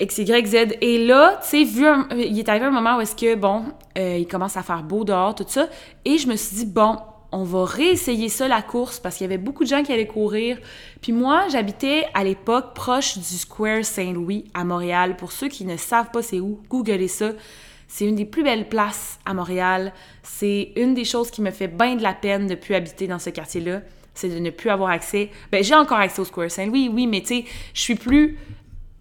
X, 0.00 0.18
Y, 0.18 0.46
Z. 0.46 0.56
Et 0.80 1.06
là, 1.06 1.38
tu 1.42 1.48
sais, 1.48 1.62
vu, 1.62 1.86
il 2.16 2.36
est 2.36 2.48
arrivé 2.48 2.64
un 2.64 2.72
moment 2.72 2.96
où 2.96 3.00
est-ce 3.00 3.14
que, 3.14 3.36
bon, 3.36 3.66
euh, 3.96 4.16
il 4.18 4.26
commence 4.26 4.56
à 4.56 4.64
faire 4.64 4.82
beau 4.82 5.04
dehors, 5.04 5.36
tout 5.36 5.44
ça. 5.46 5.68
Et 6.04 6.18
je 6.18 6.26
me 6.26 6.34
suis 6.34 6.56
dit, 6.56 6.66
bon, 6.66 6.98
on 7.32 7.44
va 7.44 7.64
réessayer 7.64 8.28
ça, 8.28 8.46
la 8.46 8.60
course, 8.60 9.00
parce 9.00 9.16
qu'il 9.16 9.24
y 9.24 9.30
avait 9.30 9.38
beaucoup 9.38 9.64
de 9.64 9.68
gens 9.68 9.82
qui 9.82 9.92
allaient 9.92 10.06
courir. 10.06 10.58
Puis 11.00 11.12
moi, 11.12 11.48
j'habitais 11.50 12.04
à 12.12 12.24
l'époque 12.24 12.74
proche 12.74 13.16
du 13.16 13.24
Square 13.24 13.84
Saint-Louis 13.84 14.44
à 14.52 14.64
Montréal. 14.64 15.16
Pour 15.16 15.32
ceux 15.32 15.48
qui 15.48 15.64
ne 15.64 15.78
savent 15.78 16.10
pas 16.10 16.22
c'est 16.22 16.40
où, 16.40 16.60
googlez 16.68 17.08
ça. 17.08 17.30
C'est 17.88 18.06
une 18.06 18.16
des 18.16 18.26
plus 18.26 18.42
belles 18.42 18.68
places 18.68 19.18
à 19.24 19.32
Montréal. 19.32 19.92
C'est 20.22 20.72
une 20.76 20.94
des 20.94 21.04
choses 21.04 21.30
qui 21.30 21.42
me 21.42 21.50
fait 21.50 21.68
bien 21.68 21.96
de 21.96 22.02
la 22.02 22.14
peine 22.14 22.46
de 22.46 22.54
plus 22.54 22.74
habiter 22.74 23.06
dans 23.06 23.18
ce 23.18 23.30
quartier-là. 23.30 23.80
C'est 24.14 24.28
de 24.28 24.38
ne 24.38 24.50
plus 24.50 24.68
avoir 24.68 24.90
accès. 24.90 25.30
Ben, 25.50 25.64
j'ai 25.64 25.74
encore 25.74 25.98
accès 25.98 26.20
au 26.20 26.24
Square 26.26 26.50
Saint-Louis, 26.50 26.90
oui, 26.92 27.06
mais 27.06 27.22
tu 27.22 27.28
sais, 27.28 27.44
je 27.72 27.80
suis 27.80 27.94
plus 27.94 28.38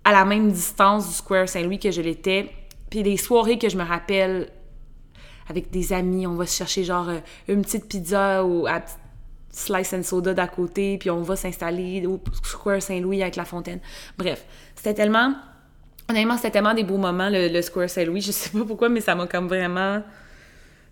à 0.06 0.14
la 0.14 0.24
même 0.24 0.52
distance 0.52 1.08
du 1.08 1.14
Square 1.14 1.50
Saint-Louis 1.50 1.80
que 1.80 1.92
je 1.92 2.02
l'étais. 2.02 2.50
Puis 2.90 3.04
des 3.04 3.18
soirées 3.18 3.58
que 3.58 3.68
je 3.68 3.78
me 3.78 3.84
rappelle 3.84 4.50
avec 5.52 5.70
des 5.70 5.94
amis, 5.94 6.26
on 6.26 6.36
va 6.36 6.46
se 6.46 6.58
chercher 6.58 6.84
genre 6.84 7.10
euh, 7.10 7.20
une 7.48 7.62
petite 7.62 7.88
pizza 7.88 8.44
ou 8.44 8.66
à 8.66 8.82
slice 9.52 9.94
and 9.94 10.04
soda 10.04 10.34
d'à 10.34 10.48
côté, 10.48 10.98
puis 10.98 11.10
on 11.12 11.22
va 11.22 11.36
s'installer 11.36 12.06
au 12.08 12.20
Square 12.44 12.82
Saint-Louis 12.82 13.22
avec 13.22 13.36
la 13.36 13.46
fontaine. 13.46 13.80
Bref, 14.18 14.46
c'était 14.76 14.94
tellement 14.94 15.36
Honnêtement, 16.10 16.36
c'était 16.36 16.52
tellement 16.52 16.74
des 16.74 16.84
beaux 16.84 16.98
moments, 16.98 17.30
le, 17.32 17.62
Square 17.62 17.90
Saint-Louis. 17.90 18.22
Je 18.26 18.32
sais 18.32 18.50
pas 18.50 18.66
pourquoi, 18.66 18.90
mais 18.90 19.00
ça 19.00 19.16
m'a 19.16 19.28
comme 19.28 19.48
vraiment. 19.48 20.02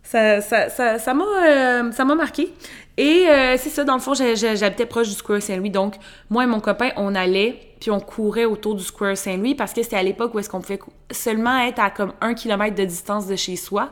Ça, 0.01 0.39
ça, 0.39 0.69
ça, 0.69 0.97
ça 0.97 1.13
m'a 1.13 1.25
euh, 1.45 2.15
marqué. 2.15 2.53
Et 2.95 3.27
euh, 3.27 3.57
c'est 3.57 3.69
ça, 3.69 3.83
dans 3.83 3.95
le 3.95 3.99
fond, 3.99 4.13
j'habitais 4.13 4.85
proche 4.85 5.09
du 5.09 5.15
Square 5.15 5.41
Saint-Louis. 5.41 5.71
Donc, 5.71 5.95
moi 6.29 6.45
et 6.45 6.47
mon 6.47 6.61
copain, 6.61 6.91
on 6.95 7.15
allait, 7.15 7.59
puis 7.81 7.91
on 7.91 7.99
courait 7.99 8.45
autour 8.45 8.75
du 8.75 8.83
Square 8.83 9.17
Saint-Louis 9.17 9.55
parce 9.55 9.73
que 9.73 9.83
c'était 9.83 9.97
à 9.97 10.03
l'époque 10.03 10.33
où 10.33 10.39
est-ce 10.39 10.49
qu'on 10.49 10.61
pouvait 10.61 10.79
seulement 11.11 11.59
être 11.59 11.79
à 11.79 11.89
comme 11.89 12.13
un 12.21 12.33
kilomètre 12.33 12.75
de 12.75 12.85
distance 12.85 13.27
de 13.27 13.35
chez 13.35 13.57
soi. 13.57 13.89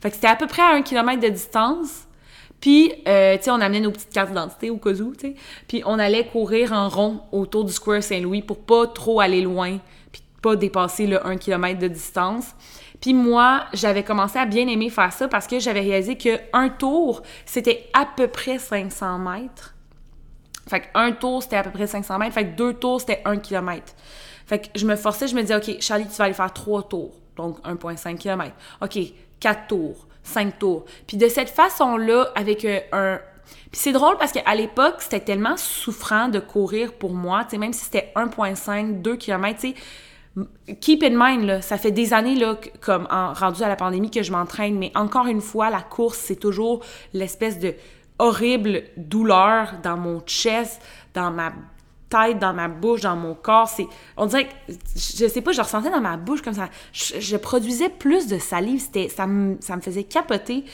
Fait 0.00 0.10
que 0.10 0.14
c'était 0.14 0.28
à 0.28 0.36
peu 0.36 0.46
près 0.46 0.62
à 0.62 0.70
un 0.70 0.82
kilomètre 0.82 1.20
de 1.20 1.28
distance. 1.28 2.04
Puis, 2.60 2.92
euh, 3.06 3.36
tu 3.36 3.44
sais, 3.44 3.50
on 3.50 3.60
amenait 3.60 3.80
nos 3.80 3.92
petites 3.92 4.12
cartes 4.12 4.28
d'identité 4.28 4.70
au 4.70 4.78
cas 4.78 4.92
tu 4.92 5.04
sais. 5.20 5.34
Puis, 5.68 5.82
on 5.86 5.98
allait 5.98 6.26
courir 6.26 6.72
en 6.72 6.88
rond 6.88 7.20
autour 7.30 7.64
du 7.64 7.72
Square 7.72 8.02
Saint-Louis 8.02 8.42
pour 8.42 8.58
pas 8.58 8.86
trop 8.88 9.20
aller 9.20 9.42
loin 9.42 9.78
pas 10.40 10.56
dépasser 10.56 11.06
le 11.06 11.24
1 11.26 11.36
km 11.36 11.78
de 11.78 11.88
distance. 11.88 12.54
Puis 13.00 13.14
moi, 13.14 13.64
j'avais 13.72 14.02
commencé 14.02 14.38
à 14.38 14.46
bien 14.46 14.66
aimer 14.66 14.90
faire 14.90 15.12
ça 15.12 15.28
parce 15.28 15.46
que 15.46 15.60
j'avais 15.60 15.80
réalisé 15.80 16.16
qu'un 16.16 16.68
tour, 16.68 17.22
c'était 17.46 17.88
à 17.92 18.06
peu 18.06 18.28
près 18.28 18.58
500 18.58 19.18
mètres. 19.18 19.74
Fait 20.68 20.80
qu'un 20.80 21.12
tour, 21.12 21.42
c'était 21.42 21.56
à 21.56 21.62
peu 21.62 21.70
près 21.70 21.86
500 21.86 22.18
mètres. 22.18 22.34
Fait 22.34 22.44
que 22.44 22.56
deux 22.56 22.74
tours, 22.74 23.00
c'était 23.00 23.22
1 23.24 23.38
km. 23.38 23.94
Fait 24.46 24.58
que 24.58 24.78
je 24.78 24.86
me 24.86 24.96
forçais, 24.96 25.28
je 25.28 25.34
me 25.34 25.42
disais, 25.42 25.56
OK, 25.56 25.80
Charlie, 25.80 26.06
tu 26.06 26.14
vas 26.14 26.24
aller 26.24 26.34
faire 26.34 26.52
trois 26.52 26.82
tours. 26.82 27.14
Donc 27.36 27.60
1,5 27.64 28.16
km. 28.18 28.52
OK, 28.82 28.98
quatre 29.40 29.66
tours, 29.68 30.06
cinq 30.22 30.58
tours. 30.58 30.84
Puis 31.06 31.16
de 31.16 31.28
cette 31.28 31.50
façon-là, 31.50 32.30
avec 32.34 32.64
euh, 32.64 32.80
un, 32.92 33.20
puis 33.70 33.80
c'est 33.80 33.92
drôle 33.92 34.16
parce 34.18 34.32
qu'à 34.32 34.54
l'époque, 34.54 34.96
c'était 34.98 35.20
tellement 35.20 35.56
souffrant 35.56 36.28
de 36.28 36.38
courir 36.38 36.94
pour 36.94 37.12
moi, 37.12 37.44
tu 37.44 37.50
sais, 37.50 37.58
même 37.58 37.72
si 37.72 37.84
c'était 37.84 38.12
1,5, 38.16 39.02
2 39.02 39.16
km, 39.16 39.60
tu 39.60 39.68
sais, 39.68 40.76
keep 40.80 41.02
in 41.02 41.10
mind, 41.12 41.44
là, 41.44 41.60
ça 41.60 41.76
fait 41.76 41.90
des 41.90 42.14
années, 42.14 42.34
là, 42.34 42.56
comme 42.80 43.06
en, 43.10 43.32
rendu 43.34 43.62
à 43.62 43.68
la 43.68 43.76
pandémie, 43.76 44.10
que 44.10 44.22
je 44.22 44.32
m'entraîne, 44.32 44.78
mais 44.78 44.90
encore 44.94 45.26
une 45.26 45.40
fois, 45.40 45.68
la 45.68 45.82
course, 45.82 46.18
c'est 46.18 46.36
toujours 46.36 46.84
l'espèce 47.12 47.58
de 47.58 47.74
horrible 48.18 48.84
douleur 48.96 49.74
dans 49.82 49.96
mon 49.96 50.20
chest, 50.20 50.80
dans 51.14 51.30
ma 51.30 51.52
tête, 52.08 52.38
dans 52.38 52.52
ma 52.52 52.68
bouche, 52.68 53.02
dans 53.02 53.16
mon 53.16 53.34
corps. 53.34 53.68
C'est, 53.68 53.86
on 54.16 54.26
dirait 54.26 54.46
que, 54.46 54.72
je 54.96 55.26
sais 55.26 55.40
pas, 55.40 55.52
je 55.52 55.60
ressentais 55.60 55.90
dans 55.90 56.00
ma 56.00 56.16
bouche 56.16 56.42
comme 56.42 56.54
ça. 56.54 56.68
Je, 56.92 57.36
produisais 57.36 57.88
plus 57.88 58.26
de 58.26 58.38
salive. 58.38 58.80
C'était, 58.80 59.08
ça 59.08 59.26
me, 59.26 59.56
ça 59.60 59.76
me 59.76 59.80
faisait 59.80 60.04
capoter. 60.04 60.64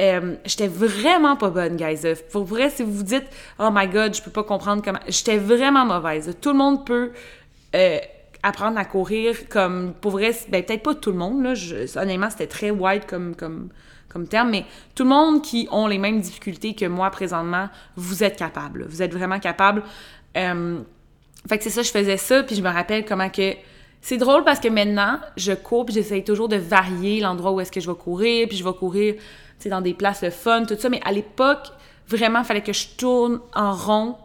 Euh, 0.00 0.36
j'étais 0.44 0.68
vraiment 0.68 1.36
pas 1.36 1.50
bonne, 1.50 1.76
guys. 1.76 2.02
Pour 2.30 2.44
vrai, 2.44 2.70
si 2.70 2.82
vous 2.82 2.92
vous 2.92 3.02
dites, 3.02 3.26
oh 3.58 3.68
my 3.72 3.88
god, 3.88 4.14
je 4.14 4.22
peux 4.22 4.30
pas 4.30 4.44
comprendre 4.44 4.82
comment. 4.82 5.00
J'étais 5.08 5.38
vraiment 5.38 5.84
mauvaise. 5.84 6.36
Tout 6.40 6.50
le 6.50 6.58
monde 6.58 6.86
peut. 6.86 7.12
Euh, 7.74 7.98
apprendre 8.42 8.78
à 8.78 8.84
courir 8.84 9.48
comme 9.48 9.94
pour 9.94 10.12
vrai 10.12 10.30
ben 10.48 10.62
peut-être 10.62 10.82
pas 10.82 10.94
tout 10.94 11.10
le 11.10 11.18
monde 11.18 11.42
là 11.42 11.54
honnêtement 11.96 12.30
c'était 12.30 12.46
très 12.46 12.70
wide 12.70 13.04
comme 13.06 13.34
comme 13.34 13.68
comme 14.08 14.28
terme 14.28 14.50
mais 14.50 14.64
tout 14.94 15.02
le 15.02 15.08
monde 15.08 15.42
qui 15.42 15.68
ont 15.70 15.86
les 15.86 15.98
mêmes 15.98 16.20
difficultés 16.20 16.74
que 16.74 16.86
moi 16.86 17.10
présentement 17.10 17.68
vous 17.96 18.22
êtes 18.22 18.36
capable 18.36 18.86
vous 18.88 19.02
êtes 19.02 19.12
vraiment 19.12 19.40
capable 19.40 19.82
euh, 20.36 20.78
fait 21.48 21.58
que 21.58 21.64
c'est 21.64 21.70
ça 21.70 21.82
je 21.82 21.90
faisais 21.90 22.16
ça 22.16 22.42
puis 22.42 22.56
je 22.56 22.62
me 22.62 22.68
rappelle 22.68 23.04
comment 23.04 23.30
que 23.30 23.54
c'est 24.00 24.18
drôle 24.18 24.44
parce 24.44 24.60
que 24.60 24.68
maintenant 24.68 25.18
je 25.36 25.52
cours 25.52 25.86
puis 25.86 25.94
j'essaye 25.94 26.24
toujours 26.24 26.48
de 26.48 26.56
varier 26.56 27.20
l'endroit 27.20 27.52
où 27.52 27.60
est-ce 27.60 27.72
que 27.72 27.80
je 27.80 27.90
vais 27.90 27.96
courir 27.96 28.48
puis 28.48 28.56
je 28.56 28.64
vais 28.64 28.72
courir 28.72 29.14
tu 29.14 29.22
sais 29.58 29.68
dans 29.68 29.80
des 29.80 29.94
places 29.94 30.22
le 30.22 30.30
fun 30.30 30.64
tout 30.64 30.76
ça 30.78 30.88
mais 30.88 31.00
à 31.04 31.12
l'époque 31.12 31.68
vraiment 32.06 32.40
il 32.40 32.44
fallait 32.44 32.62
que 32.62 32.72
je 32.72 32.88
tourne 32.96 33.40
en 33.54 33.74
rond 33.74 34.16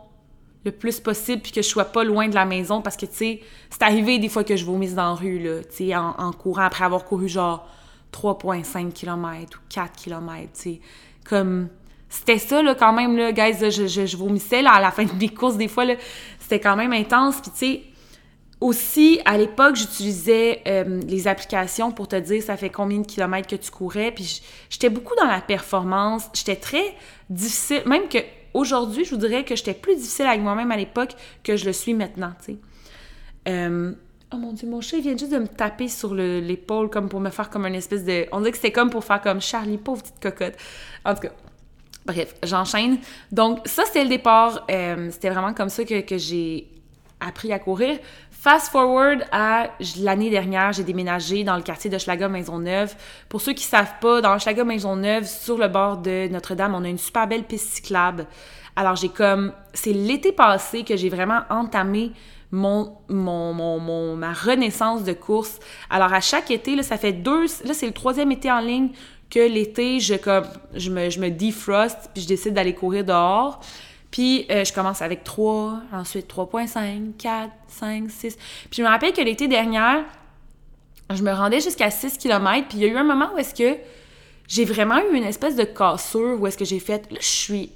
le 0.66 0.72
plus 0.72 1.00
possible 1.00 1.42
puis 1.42 1.52
que 1.52 1.62
je 1.62 1.68
sois 1.68 1.86
pas 1.86 2.04
loin 2.04 2.28
de 2.28 2.36
la 2.36 2.46
maison 2.46 2.82
parce 2.82 2.96
que, 2.96 3.06
tu 3.06 3.16
sais, 3.16 3.42
c'est 3.70 3.84
arrivé 3.84 4.20
des 4.20 4.30
fois 4.30 4.44
que 4.44 4.56
je 4.56 4.66
vomisse 4.66 4.96
dans 4.96 5.10
la 5.10 5.14
rue, 5.14 5.40
là, 5.40 5.64
tu 5.64 5.88
sais, 5.88 5.96
en, 5.96 6.32
courant 6.32 6.64
après 6.64 6.86
avoir 6.86 7.06
couru 7.06 7.28
genre 7.28 7.68
3,5 8.14 8.92
km 8.94 9.58
ou 9.58 9.62
4 9.70 9.92
km, 9.92 10.42
tu 10.42 10.48
sais. 10.54 10.80
Comme, 11.28 11.70
c'était 12.14 12.38
ça, 12.38 12.62
là, 12.62 12.76
quand 12.76 12.94
même, 12.94 13.18
là, 13.18 13.32
guys, 13.32 13.72
je, 13.72 13.88
je, 13.88 14.18
vomissais, 14.18 14.62
là, 14.62 14.74
à 14.74 14.82
la 14.82 14.92
fin 14.92 15.04
de 15.04 15.14
mes 15.14 15.30
courses, 15.30 15.58
des 15.58 15.68
fois, 15.68 15.84
là, 15.84 15.96
c'était 16.40 16.60
quand 16.60 16.76
même 16.76 16.94
intense, 16.94 17.42
puis 17.42 17.52
tu 17.52 17.58
sais, 17.58 17.82
aussi, 18.62 19.20
à 19.26 19.36
l'époque, 19.38 19.76
j'utilisais 19.76 20.62
euh, 20.68 21.02
les 21.08 21.28
applications 21.28 21.92
pour 21.92 22.08
te 22.08 22.16
dire 22.16 22.42
ça 22.42 22.56
fait 22.56 22.70
combien 22.70 23.00
de 23.00 23.06
kilomètres 23.06 23.50
que 23.50 23.58
tu 23.58 23.70
courais. 23.70 24.12
Puis 24.12 24.42
j'étais 24.70 24.90
beaucoup 24.90 25.16
dans 25.16 25.26
la 25.26 25.42
performance. 25.42 26.30
J'étais 26.34 26.56
très 26.56 26.96
difficile. 27.30 27.82
Même 27.88 28.08
que 28.08 28.20
aujourd'hui, 28.54 29.04
je 29.04 29.10
vous 29.10 29.18
dirais 29.18 29.44
que 29.44 29.58
j'étais 29.58 29.74
plus 29.74 29.98
difficile 29.98 30.28
avec 30.28 30.40
moi-même 30.40 30.72
à 30.72 30.78
l'époque 30.78 31.12
que 31.44 31.58
je 31.58 31.66
le 31.66 31.74
suis 31.74 31.94
maintenant, 31.94 32.32
tu 32.40 32.54
sais. 32.54 32.58
Euh, 33.50 33.92
oh 34.34 34.38
mon 34.38 34.54
Dieu, 34.54 34.70
mon 34.70 34.80
chat, 34.80 34.96
il 34.96 35.04
vient 35.04 35.18
juste 35.18 35.34
de 35.34 35.40
me 35.40 35.48
taper 35.48 35.90
sur 35.90 36.14
l'épaule 36.14 36.90
comme 36.90 37.10
pour 37.10 37.20
me 37.20 37.32
faire 37.32 37.50
comme 37.50 37.66
une 37.66 37.76
espèce 37.76 38.06
de... 38.06 38.28
On 38.32 38.40
dirait 38.40 38.52
que 38.52 38.58
c'était 38.58 38.72
comme 38.72 38.92
pour 38.92 39.04
faire 39.04 39.20
comme 39.20 39.42
Charlie, 39.42 39.78
pauvre 39.78 40.04
petite 40.04 40.22
cocotte. 40.22 40.56
En 41.04 41.16
tout 41.16 41.22
cas, 41.24 41.34
bref, 42.06 42.36
j'enchaîne. 42.44 42.98
Donc, 43.32 43.60
ça, 43.66 43.84
c'était 43.86 44.04
le 44.04 44.10
départ. 44.10 44.66
Euh, 44.70 45.10
c'était 45.12 45.30
vraiment 45.30 45.54
comme 45.54 45.70
ça 45.70 45.84
que, 45.86 46.18
j'ai 46.18 46.68
appris 47.20 47.54
à 47.54 47.60
courir. 47.60 47.98
Fast 48.32 48.72
forward 48.72 49.26
à 49.32 49.70
l'année 50.00 50.30
dernière, 50.30 50.74
j'ai 50.74 50.84
déménagé 50.84 51.46
dans 51.46 51.56
le 51.56 51.62
quartier 51.62 51.90
de 51.90 51.98
Schlager 51.98 52.28
Maisonneuve. 52.28 52.94
Pour 53.30 53.40
ceux 53.40 53.54
qui 53.54 53.64
savent 53.64 53.94
pas, 54.02 54.20
dans 54.20 54.38
Schlager 54.38 54.66
Maisonneuve, 54.66 55.26
sur 55.26 55.58
le 55.58 55.70
bord 55.70 55.98
de 55.98 56.28
Notre-Dame, 56.28 56.76
on 56.76 56.84
a 56.84 56.90
une 56.90 56.98
super 56.98 57.28
belle 57.28 57.44
piste 57.44 57.76
cyclable. 57.76 58.28
Alors 58.76 58.96
j'ai 58.96 59.10
comme 59.10 59.54
c'est 59.74 59.94
l'été 59.94 60.32
passé 60.32 60.84
que 60.84 60.98
j'ai 60.98 61.10
vraiment 61.10 61.42
entamé 61.50 62.12
mon, 62.52 62.98
ma 63.10 64.34
renaissance 64.34 65.04
de 65.04 65.14
course. 65.14 65.60
Alors 65.90 66.14
à 66.14 66.22
chaque 66.22 66.52
été, 66.52 66.76
là, 66.76 66.84
ça 66.84 66.98
fait 66.98 67.14
deux, 67.14 67.46
là 67.66 67.74
c'est 67.74 67.88
le 67.88 67.94
troisième 67.94 68.32
été 68.32 68.52
en 68.52 68.60
ligne 68.60 68.90
que 69.34 69.40
l'été, 69.40 70.00
je 70.00 70.16
comme 70.16 70.46
je 70.76 70.92
me, 70.92 71.10
je 71.10 71.20
me 71.20 71.30
defrost 71.30 72.10
puis 72.14 72.22
je 72.22 72.28
décide 72.28 72.54
d'aller 72.54 72.76
courir 72.76 73.04
dehors. 73.04 73.60
Puis 74.12 74.46
euh, 74.52 74.64
je 74.64 74.72
commence 74.72 75.02
avec 75.02 75.24
3, 75.24 75.82
ensuite 75.92 76.32
3.5, 76.32 77.14
4, 77.18 77.52
5, 77.68 78.12
6. 78.12 78.36
Puis 78.36 78.78
je 78.78 78.84
me 78.84 78.88
rappelle 78.88 79.12
que 79.12 79.22
l'été 79.22 79.48
dernier, 79.48 80.04
je 81.12 81.24
me 81.24 81.32
rendais 81.32 81.62
jusqu'à 81.62 81.90
6 81.90 82.20
km. 82.20 82.68
Puis 82.68 82.78
il 82.78 82.84
y 82.84 82.86
a 82.86 82.90
eu 82.90 82.98
un 82.98 83.04
moment 83.04 83.30
où 83.34 83.40
est-ce 83.40 83.56
que 83.56 83.80
j'ai 84.48 84.66
vraiment 84.66 85.00
eu 85.00 85.16
une 85.16 85.24
espèce 85.24 85.56
de 85.56 85.64
cassure 85.64 86.40
où 86.40 86.46
est-ce 86.46 86.58
que 86.58 86.66
j'ai 86.66 86.80
fait, 86.80 87.12
là 87.12 87.18
je 87.20 87.26
suis, 87.26 87.72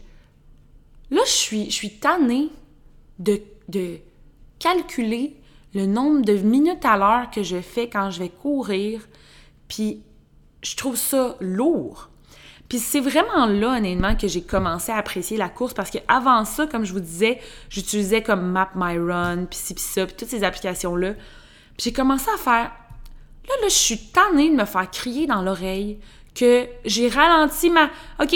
là 1.09 1.21
je 1.25 1.31
suis, 1.31 1.65
je 1.65 1.75
suis 1.75 1.97
tannée 1.97 2.49
de, 3.17 3.41
de 3.69 3.97
calculer 4.59 5.37
le 5.73 5.87
nombre 5.87 6.21
de 6.21 6.33
minutes 6.33 6.85
à 6.85 6.97
l'heure 6.97 7.31
que 7.31 7.41
je 7.41 7.61
fais 7.61 7.89
quand 7.89 8.11
je 8.11 8.19
vais 8.19 8.29
courir. 8.29 9.07
Puis 9.67 10.01
je 10.71 10.75
trouve 10.75 10.95
ça 10.95 11.35
lourd. 11.39 12.09
Puis 12.69 12.79
c'est 12.79 12.99
vraiment 12.99 13.45
là, 13.45 13.77
honnêtement, 13.77 14.15
que 14.15 14.27
j'ai 14.27 14.41
commencé 14.41 14.91
à 14.91 14.97
apprécier 14.97 15.37
la 15.37 15.47
course 15.47 15.73
parce 15.73 15.89
que 15.89 15.99
avant 16.07 16.43
ça, 16.43 16.67
comme 16.67 16.83
je 16.83 16.91
vous 16.91 16.99
disais, 16.99 17.39
j'utilisais 17.69 18.21
comme 18.21 18.51
Map 18.51 18.71
My 18.75 18.97
Run, 18.97 19.45
puis 19.45 19.57
ci, 19.57 19.73
puis 19.73 19.83
ça, 19.83 20.05
puis 20.05 20.15
toutes 20.17 20.27
ces 20.27 20.43
applications-là. 20.43 21.13
Puis 21.13 21.85
j'ai 21.85 21.93
commencé 21.93 22.29
à 22.33 22.37
faire. 22.37 22.71
Là, 23.47 23.55
là, 23.61 23.67
je 23.69 23.73
suis 23.73 23.97
tannée 23.97 24.49
de 24.49 24.55
me 24.55 24.65
faire 24.65 24.91
crier 24.91 25.27
dans 25.27 25.41
l'oreille 25.41 25.99
que 26.35 26.67
j'ai 26.83 27.07
ralenti 27.07 27.69
ma. 27.69 27.89
OK, 28.21 28.35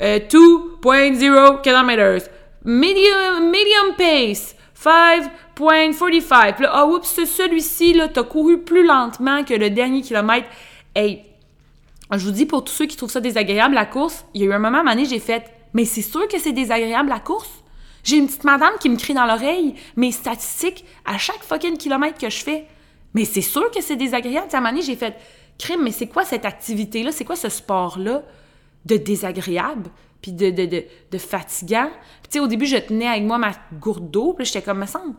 2.0 0.00 1.62
km. 1.62 2.28
Medium, 2.64 3.50
medium 3.50 3.94
pace. 3.96 4.56
5.45. 4.74 6.54
Puis 6.54 6.64
là, 6.64 6.84
oh, 6.84 6.96
oups, 6.96 7.24
celui-ci, 7.24 7.94
là, 7.94 8.08
t'as 8.08 8.24
couru 8.24 8.58
plus 8.58 8.84
lentement 8.84 9.44
que 9.44 9.54
le 9.54 9.70
dernier 9.70 10.02
kilomètre. 10.02 10.48
Hey, 10.94 11.22
je 12.12 12.24
vous 12.24 12.30
dis, 12.30 12.46
pour 12.46 12.64
tous 12.64 12.72
ceux 12.72 12.86
qui 12.86 12.96
trouvent 12.96 13.10
ça 13.10 13.20
désagréable, 13.20 13.74
la 13.74 13.86
course, 13.86 14.24
il 14.34 14.42
y 14.42 14.44
a 14.44 14.48
eu 14.48 14.52
un 14.52 14.58
moment, 14.58 14.86
à 14.86 15.04
j'ai 15.04 15.18
fait, 15.18 15.44
mais 15.74 15.84
c'est 15.84 16.02
sûr 16.02 16.28
que 16.28 16.38
c'est 16.38 16.52
désagréable, 16.52 17.08
la 17.08 17.20
course? 17.20 17.50
J'ai 18.04 18.18
une 18.18 18.28
petite 18.28 18.44
madame 18.44 18.70
qui 18.80 18.88
me 18.88 18.96
crie 18.96 19.14
dans 19.14 19.26
l'oreille 19.26 19.74
mes 19.96 20.12
statistiques 20.12 20.84
à 21.04 21.18
chaque 21.18 21.42
fucking 21.42 21.76
kilomètre 21.76 22.18
que 22.18 22.30
je 22.30 22.44
fais. 22.44 22.66
Mais 23.14 23.24
c'est 23.24 23.40
sûr 23.40 23.68
que 23.72 23.82
c'est 23.82 23.96
désagréable. 23.96 24.46
à 24.52 24.58
un 24.58 24.60
moment 24.60 24.80
j'ai 24.80 24.94
fait, 24.94 25.16
crime, 25.58 25.82
mais 25.82 25.90
c'est 25.90 26.06
quoi 26.06 26.24
cette 26.24 26.44
activité-là? 26.44 27.10
C'est 27.10 27.24
quoi 27.24 27.34
ce 27.34 27.48
sport-là 27.48 28.22
de 28.84 28.96
désagréable? 28.96 29.90
Puis 30.22 30.32
de, 30.32 30.50
de, 30.50 30.84
de, 31.10 31.18
fatigant? 31.18 31.90
Puis 32.22 32.30
tu 32.30 32.32
sais, 32.34 32.40
au 32.40 32.46
début, 32.46 32.66
je 32.66 32.76
tenais 32.76 33.08
avec 33.08 33.24
moi 33.24 33.38
ma 33.38 33.50
gourde 33.72 34.08
d'eau. 34.08 34.34
Puis 34.34 34.46
j'étais 34.46 34.62
comme, 34.62 34.78
me 34.78 34.86
semble, 34.86 35.14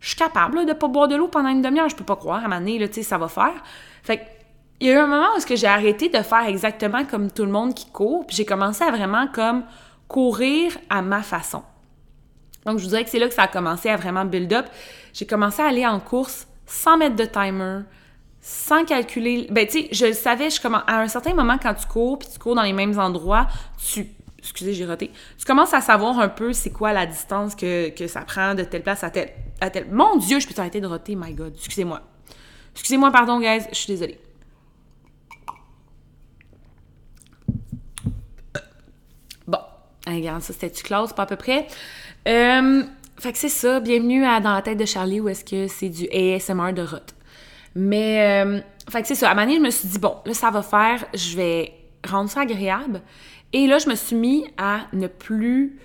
je 0.00 0.08
suis 0.08 0.16
capable 0.16 0.66
de 0.66 0.72
pas 0.74 0.88
boire 0.88 1.08
de 1.08 1.16
l'eau 1.16 1.28
pendant 1.28 1.48
une 1.48 1.62
demi-heure. 1.62 1.88
Je 1.88 1.96
peux 1.96 2.04
pas 2.04 2.16
croire, 2.16 2.42
à 2.42 2.44
un 2.44 2.48
moment 2.48 2.60
donné, 2.60 2.78
là, 2.78 2.88
tu 2.88 3.02
ça 3.02 3.16
va 3.16 3.28
faire. 3.28 3.62
Fait 4.02 4.18
que 4.18 4.22
il 4.80 4.86
y 4.86 4.90
a 4.90 4.94
eu 4.94 4.98
un 4.98 5.06
moment 5.06 5.28
où 5.36 5.56
j'ai 5.56 5.66
arrêté 5.66 6.08
de 6.08 6.22
faire 6.22 6.46
exactement 6.46 7.04
comme 7.04 7.30
tout 7.30 7.44
le 7.44 7.50
monde 7.50 7.74
qui 7.74 7.90
court, 7.90 8.26
puis 8.26 8.36
j'ai 8.36 8.44
commencé 8.44 8.84
à 8.84 8.90
vraiment 8.90 9.26
comme 9.26 9.64
courir 10.06 10.76
à 10.88 11.02
ma 11.02 11.22
façon. 11.22 11.62
Donc, 12.64 12.78
je 12.78 12.84
vous 12.84 12.90
dirais 12.90 13.04
que 13.04 13.10
c'est 13.10 13.18
là 13.18 13.28
que 13.28 13.34
ça 13.34 13.44
a 13.44 13.48
commencé 13.48 13.88
à 13.88 13.96
vraiment 13.96 14.24
build 14.24 14.52
up. 14.52 14.66
J'ai 15.12 15.26
commencé 15.26 15.62
à 15.62 15.66
aller 15.66 15.86
en 15.86 16.00
course 16.00 16.46
sans 16.66 16.96
mettre 16.96 17.16
de 17.16 17.24
timer, 17.24 17.80
sans 18.40 18.84
calculer. 18.84 19.48
Ben, 19.50 19.66
tu 19.66 19.80
sais, 19.80 19.88
je 19.90 20.06
le 20.06 20.12
savais, 20.12 20.50
je 20.50 20.60
commence, 20.60 20.82
à 20.86 21.00
un 21.00 21.08
certain 21.08 21.34
moment, 21.34 21.58
quand 21.60 21.74
tu 21.74 21.86
cours, 21.86 22.18
puis 22.18 22.28
tu 22.32 22.38
cours 22.38 22.54
dans 22.54 22.62
les 22.62 22.72
mêmes 22.72 22.98
endroits, 22.98 23.46
tu. 23.92 24.06
Excusez, 24.38 24.72
j'ai 24.72 24.84
raté. 24.84 25.10
Tu 25.36 25.44
commences 25.44 25.74
à 25.74 25.80
savoir 25.80 26.20
un 26.20 26.28
peu 26.28 26.52
c'est 26.52 26.70
quoi 26.70 26.92
la 26.92 27.06
distance 27.06 27.56
que, 27.56 27.88
que, 27.90 28.06
ça 28.06 28.20
prend 28.20 28.54
de 28.54 28.62
telle 28.62 28.82
place 28.82 29.02
à 29.02 29.10
telle, 29.10 29.32
à 29.60 29.68
telle. 29.68 29.88
Mon 29.90 30.16
Dieu, 30.16 30.38
je 30.38 30.46
peux 30.46 30.54
t'arrêter 30.54 30.80
de 30.80 30.86
roter, 30.86 31.16
my 31.16 31.34
God. 31.34 31.54
Excusez-moi. 31.56 32.00
Excusez-moi, 32.72 33.10
pardon, 33.10 33.40
guys, 33.40 33.66
je 33.70 33.76
suis 33.76 33.92
désolée. 33.92 34.20
Regarde, 40.16 40.42
ça, 40.42 40.52
c'était-tu 40.52 40.82
classe, 40.82 41.12
pas 41.12 41.24
à 41.24 41.26
peu 41.26 41.36
près? 41.36 41.66
Euh, 42.26 42.82
fait 43.18 43.32
que 43.32 43.38
c'est 43.38 43.48
ça. 43.48 43.80
Bienvenue 43.80 44.24
à 44.24 44.40
Dans 44.40 44.54
la 44.54 44.62
tête 44.62 44.78
de 44.78 44.84
Charlie, 44.84 45.20
où 45.20 45.28
est-ce 45.28 45.44
que 45.44 45.68
c'est 45.68 45.88
du 45.88 46.08
ASMR 46.10 46.72
de 46.72 46.82
rot. 46.82 46.98
Mais, 47.74 48.44
euh, 48.44 48.60
fait 48.90 49.02
que 49.02 49.08
c'est 49.08 49.14
ça. 49.14 49.30
À 49.30 49.32
un 49.32 49.34
moment 49.34 49.54
je 49.54 49.60
me 49.60 49.70
suis 49.70 49.88
dit, 49.88 49.98
bon, 49.98 50.16
là, 50.24 50.34
ça 50.34 50.50
va 50.50 50.62
faire, 50.62 51.04
je 51.14 51.36
vais 51.36 51.72
rendre 52.08 52.30
ça 52.30 52.40
agréable. 52.40 53.02
Et 53.52 53.66
là, 53.66 53.78
je 53.78 53.88
me 53.88 53.94
suis 53.94 54.16
mis 54.16 54.44
à 54.56 54.80
ne 54.92 55.06
plus 55.06 55.78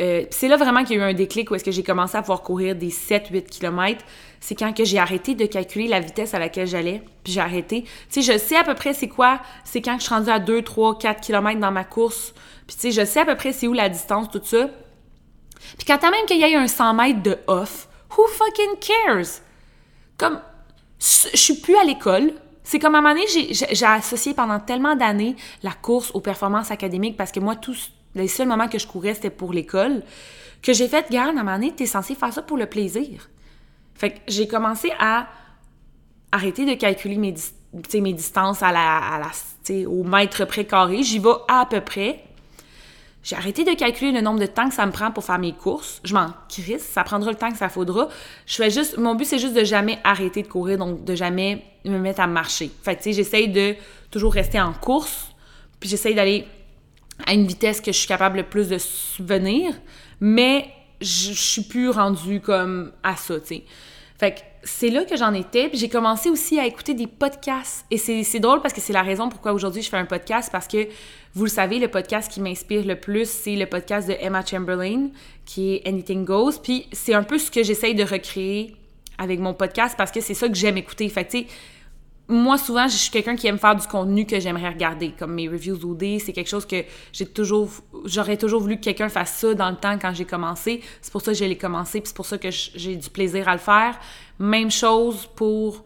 euh, 0.00 0.24
c'est 0.30 0.48
là 0.48 0.56
vraiment 0.56 0.82
qu'il 0.82 0.96
y 0.96 1.00
a 1.00 1.06
eu 1.06 1.10
un 1.10 1.14
déclic 1.14 1.50
où 1.50 1.54
est-ce 1.54 1.64
que 1.64 1.70
j'ai 1.70 1.82
commencé 1.82 2.16
à 2.16 2.22
pouvoir 2.22 2.42
courir 2.42 2.74
des 2.74 2.88
7-8 2.88 3.44
km. 3.44 4.02
C'est 4.40 4.54
quand 4.54 4.72
que 4.72 4.84
j'ai 4.84 4.98
arrêté 4.98 5.34
de 5.34 5.44
calculer 5.44 5.88
la 5.88 6.00
vitesse 6.00 6.32
à 6.32 6.38
laquelle 6.38 6.66
j'allais, 6.66 7.02
puis 7.22 7.34
j'ai 7.34 7.40
arrêté. 7.40 7.82
Tu 8.10 8.22
sais, 8.22 8.32
je 8.32 8.38
sais 8.38 8.56
à 8.56 8.64
peu 8.64 8.74
près 8.74 8.94
c'est 8.94 9.08
quoi, 9.08 9.40
c'est 9.64 9.82
quand 9.82 9.98
je 9.98 10.04
suis 10.04 10.14
rendue 10.14 10.30
à 10.30 10.38
2, 10.38 10.62
3, 10.62 10.98
4 10.98 11.20
km 11.20 11.60
dans 11.60 11.70
ma 11.70 11.84
course. 11.84 12.32
Puis 12.70 12.76
tu 12.76 12.92
sais, 12.92 13.00
je 13.00 13.04
sais 13.04 13.18
à 13.18 13.24
peu 13.24 13.34
près 13.34 13.52
c'est 13.52 13.66
où 13.66 13.72
la 13.72 13.88
distance, 13.88 14.30
tout 14.30 14.40
ça. 14.44 14.68
Puis 15.76 15.84
quand 15.88 16.00
même 16.02 16.24
qu'il 16.28 16.36
y 16.36 16.44
ait 16.44 16.54
un 16.54 16.68
100 16.68 16.94
mètres 16.94 17.20
de 17.20 17.36
off, 17.48 17.88
who 18.16 18.24
fucking 18.28 18.78
cares? 18.78 19.40
Comme, 20.16 20.40
je 21.00 21.36
suis 21.36 21.54
plus 21.54 21.74
à 21.74 21.82
l'école, 21.82 22.32
c'est 22.62 22.78
comme 22.78 22.94
à 22.94 22.98
un 22.98 23.00
moment 23.00 23.14
donné, 23.14 23.26
j'ai 23.26 23.86
associé 23.86 24.34
pendant 24.34 24.60
tellement 24.60 24.94
d'années 24.94 25.34
la 25.64 25.72
course 25.72 26.12
aux 26.14 26.20
performances 26.20 26.70
académiques 26.70 27.16
parce 27.16 27.32
que 27.32 27.40
moi, 27.40 27.56
tout, 27.56 27.74
les 28.14 28.28
seuls 28.28 28.46
moments 28.46 28.68
que 28.68 28.78
je 28.78 28.86
courais, 28.86 29.14
c'était 29.14 29.30
pour 29.30 29.52
l'école. 29.52 30.04
Que 30.62 30.72
j'ai 30.72 30.86
fait, 30.86 31.10
garde, 31.10 31.36
à 31.36 31.40
un 31.40 31.42
moment 31.42 31.56
donné, 31.56 31.74
t'es 31.74 31.86
censé 31.86 32.14
faire 32.14 32.32
ça 32.32 32.42
pour 32.42 32.56
le 32.56 32.66
plaisir. 32.66 33.28
Fait 33.96 34.10
que 34.10 34.18
j'ai 34.28 34.46
commencé 34.46 34.92
à 35.00 35.26
arrêter 36.30 36.66
de 36.66 36.74
calculer 36.74 37.16
mes, 37.16 37.34
mes 37.94 38.12
distances 38.12 38.62
à 38.62 38.70
la, 38.70 38.98
à 38.98 39.18
la, 39.18 39.88
au 39.88 40.04
mètre 40.04 40.44
près 40.44 40.66
carré. 40.66 41.02
J'y 41.02 41.18
vais 41.18 41.30
à 41.48 41.66
peu 41.68 41.80
près. 41.80 42.26
J'ai 43.22 43.36
arrêté 43.36 43.64
de 43.64 43.74
calculer 43.74 44.12
le 44.12 44.22
nombre 44.22 44.40
de 44.40 44.46
temps 44.46 44.68
que 44.68 44.74
ça 44.74 44.86
me 44.86 44.92
prend 44.92 45.10
pour 45.10 45.24
faire 45.24 45.38
mes 45.38 45.52
courses. 45.52 46.00
Je 46.04 46.14
m'en 46.14 46.28
crisse, 46.48 46.82
ça 46.82 47.04
prendra 47.04 47.30
le 47.30 47.36
temps 47.36 47.50
que 47.50 47.58
ça 47.58 47.68
faudra. 47.68 48.08
Je 48.46 48.56
fais 48.56 48.70
juste, 48.70 48.96
mon 48.96 49.14
but 49.14 49.26
c'est 49.26 49.38
juste 49.38 49.54
de 49.54 49.64
jamais 49.64 49.98
arrêter 50.04 50.42
de 50.42 50.48
courir, 50.48 50.78
donc 50.78 51.04
de 51.04 51.14
jamais 51.14 51.62
me 51.84 51.98
mettre 51.98 52.20
à 52.20 52.26
marcher. 52.26 52.70
Fait 52.82 52.96
tu 52.96 53.02
sais, 53.04 53.12
j'essaye 53.12 53.48
de 53.48 53.74
toujours 54.10 54.32
rester 54.32 54.60
en 54.60 54.72
course, 54.72 55.32
puis 55.78 55.88
j'essaye 55.88 56.14
d'aller 56.14 56.46
à 57.26 57.34
une 57.34 57.46
vitesse 57.46 57.80
que 57.82 57.92
je 57.92 57.98
suis 57.98 58.08
capable 58.08 58.38
le 58.38 58.44
plus 58.44 58.68
de 58.68 58.78
subvenir, 58.78 59.74
mais 60.20 60.70
je, 61.00 61.32
suis 61.32 61.62
plus 61.62 61.90
rendue 61.90 62.40
comme 62.40 62.92
à 63.02 63.16
ça, 63.16 63.38
tu 63.40 63.46
sais. 63.46 63.64
Fait 64.18 64.32
que 64.34 64.40
c'est 64.62 64.90
là 64.90 65.04
que 65.04 65.16
j'en 65.16 65.32
étais. 65.34 65.68
Puis 65.68 65.78
j'ai 65.78 65.88
commencé 65.88 66.30
aussi 66.30 66.58
à 66.58 66.66
écouter 66.66 66.94
des 66.94 67.06
podcasts. 67.06 67.84
Et 67.90 67.98
c'est 67.98 68.40
drôle 68.40 68.60
parce 68.60 68.74
que 68.74 68.80
c'est 68.80 68.92
la 68.92 69.02
raison 69.02 69.28
pourquoi 69.28 69.52
aujourd'hui 69.52 69.82
je 69.82 69.88
fais 69.88 69.96
un 69.96 70.06
podcast. 70.06 70.50
Parce 70.52 70.66
que, 70.66 70.88
vous 71.34 71.44
le 71.44 71.50
savez, 71.50 71.78
le 71.78 71.88
podcast 71.88 72.30
qui 72.30 72.40
m'inspire 72.40 72.84
le 72.84 72.96
plus, 72.96 73.28
c'est 73.28 73.56
le 73.56 73.66
podcast 73.66 74.08
de 74.08 74.14
Emma 74.20 74.44
Chamberlain, 74.44 75.08
qui 75.46 75.74
est 75.74 75.88
Anything 75.88 76.24
Goes. 76.24 76.58
Puis 76.62 76.86
c'est 76.92 77.14
un 77.14 77.22
peu 77.22 77.38
ce 77.38 77.50
que 77.50 77.62
j'essaye 77.62 77.94
de 77.94 78.04
recréer 78.04 78.74
avec 79.18 79.38
mon 79.38 79.54
podcast 79.54 79.94
parce 79.96 80.10
que 80.10 80.20
c'est 80.20 80.34
ça 80.34 80.48
que 80.48 80.54
j'aime 80.54 80.76
écouter. 80.76 81.08
Fait 81.08 81.24
tu 81.24 81.40
sais, 81.40 81.46
moi, 82.30 82.56
souvent, 82.58 82.86
je 82.88 82.96
suis 82.96 83.10
quelqu'un 83.10 83.36
qui 83.36 83.46
aime 83.46 83.58
faire 83.58 83.74
du 83.74 83.86
contenu 83.86 84.24
que 84.24 84.38
j'aimerais 84.40 84.68
regarder, 84.68 85.12
comme 85.18 85.34
mes 85.34 85.48
reviews 85.48 85.84
OD. 85.84 86.20
C'est 86.20 86.32
quelque 86.32 86.48
chose 86.48 86.64
que 86.64 86.84
j'ai 87.12 87.26
toujours, 87.26 87.70
j'aurais 88.04 88.36
toujours 88.36 88.60
voulu 88.60 88.76
que 88.76 88.84
quelqu'un 88.84 89.08
fasse 89.08 89.32
ça 89.32 89.54
dans 89.54 89.70
le 89.70 89.76
temps 89.76 89.98
quand 89.98 90.14
j'ai 90.14 90.24
commencé. 90.24 90.80
C'est 91.02 91.12
pour 91.12 91.20
ça 91.20 91.32
que 91.32 91.38
j'ai 91.38 91.56
commencé, 91.56 92.00
puis 92.00 92.08
c'est 92.08 92.16
pour 92.16 92.26
ça 92.26 92.38
que 92.38 92.48
j'ai 92.50 92.96
du 92.96 93.10
plaisir 93.10 93.48
à 93.48 93.52
le 93.52 93.58
faire. 93.58 93.98
Même 94.38 94.70
chose 94.70 95.28
pour 95.34 95.84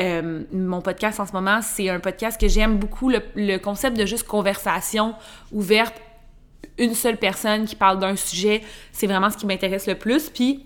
euh, 0.00 0.44
mon 0.52 0.80
podcast 0.80 1.20
en 1.20 1.26
ce 1.26 1.32
moment. 1.32 1.60
C'est 1.62 1.88
un 1.88 2.00
podcast 2.00 2.40
que 2.40 2.48
j'aime 2.48 2.78
beaucoup, 2.78 3.10
le, 3.10 3.20
le 3.36 3.58
concept 3.58 3.96
de 3.96 4.06
juste 4.06 4.26
conversation 4.26 5.14
ouverte, 5.52 5.94
une 6.78 6.94
seule 6.94 7.18
personne 7.18 7.66
qui 7.66 7.76
parle 7.76 7.98
d'un 7.98 8.16
sujet. 8.16 8.62
C'est 8.92 9.06
vraiment 9.06 9.30
ce 9.30 9.36
qui 9.36 9.46
m'intéresse 9.46 9.86
le 9.86 9.94
plus. 9.94 10.30
Puis, 10.30 10.64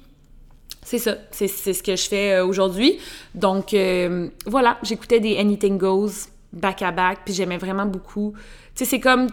c'est 0.87 0.99
ça, 1.01 1.17
c'est 1.33 1.49
ce 1.49 1.83
que 1.83 1.97
je 1.97 2.09
fais 2.09 2.35
euh, 2.35 2.47
aujourd'hui. 2.47 3.01
Donc 3.35 3.75
euh, 3.75 4.29
voilà, 4.47 4.79
j'écoutais 4.85 5.19
des 5.19 5.37
Anything 5.37 5.79
Goes 5.79 6.29
back 6.53 6.81
à 6.81 6.93
back, 6.93 7.19
puis 7.25 7.35
j'aimais 7.35 7.59
vraiment 7.59 7.87
beaucoup. 7.87 8.35
Tu 8.77 8.85
sais, 8.85 8.91
c'est 8.91 9.01
comme, 9.01 9.27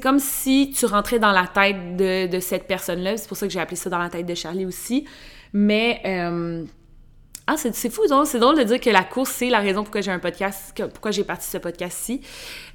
comme 0.00 0.20
si 0.20 0.70
tu 0.70 0.86
rentrais 0.86 1.18
dans 1.18 1.32
la 1.32 1.48
tête 1.48 1.96
de, 1.96 2.28
de 2.28 2.38
cette 2.38 2.68
personne-là. 2.68 3.16
C'est 3.16 3.26
pour 3.26 3.36
ça 3.36 3.48
que 3.48 3.52
j'ai 3.52 3.58
appelé 3.58 3.76
ça 3.76 3.90
dans 3.90 3.98
la 3.98 4.10
tête 4.10 4.26
de 4.26 4.34
Charlie 4.36 4.64
aussi. 4.64 5.04
Mais 5.52 6.00
euh, 6.06 6.64
ah, 7.48 7.56
c'est 7.56 7.90
fou, 7.90 8.02
c'est 8.24 8.38
drôle 8.38 8.56
de 8.56 8.62
dire 8.62 8.78
que 8.80 8.90
la 8.90 9.02
course, 9.02 9.30
c'est 9.30 9.50
la 9.50 9.58
raison 9.58 9.82
pourquoi 9.82 10.02
j'ai 10.02 10.12
un 10.12 10.20
podcast, 10.20 10.80
pourquoi 10.92 11.10
j'ai 11.10 11.24
parti 11.24 11.48
ce 11.48 11.58
podcast-ci. 11.58 12.20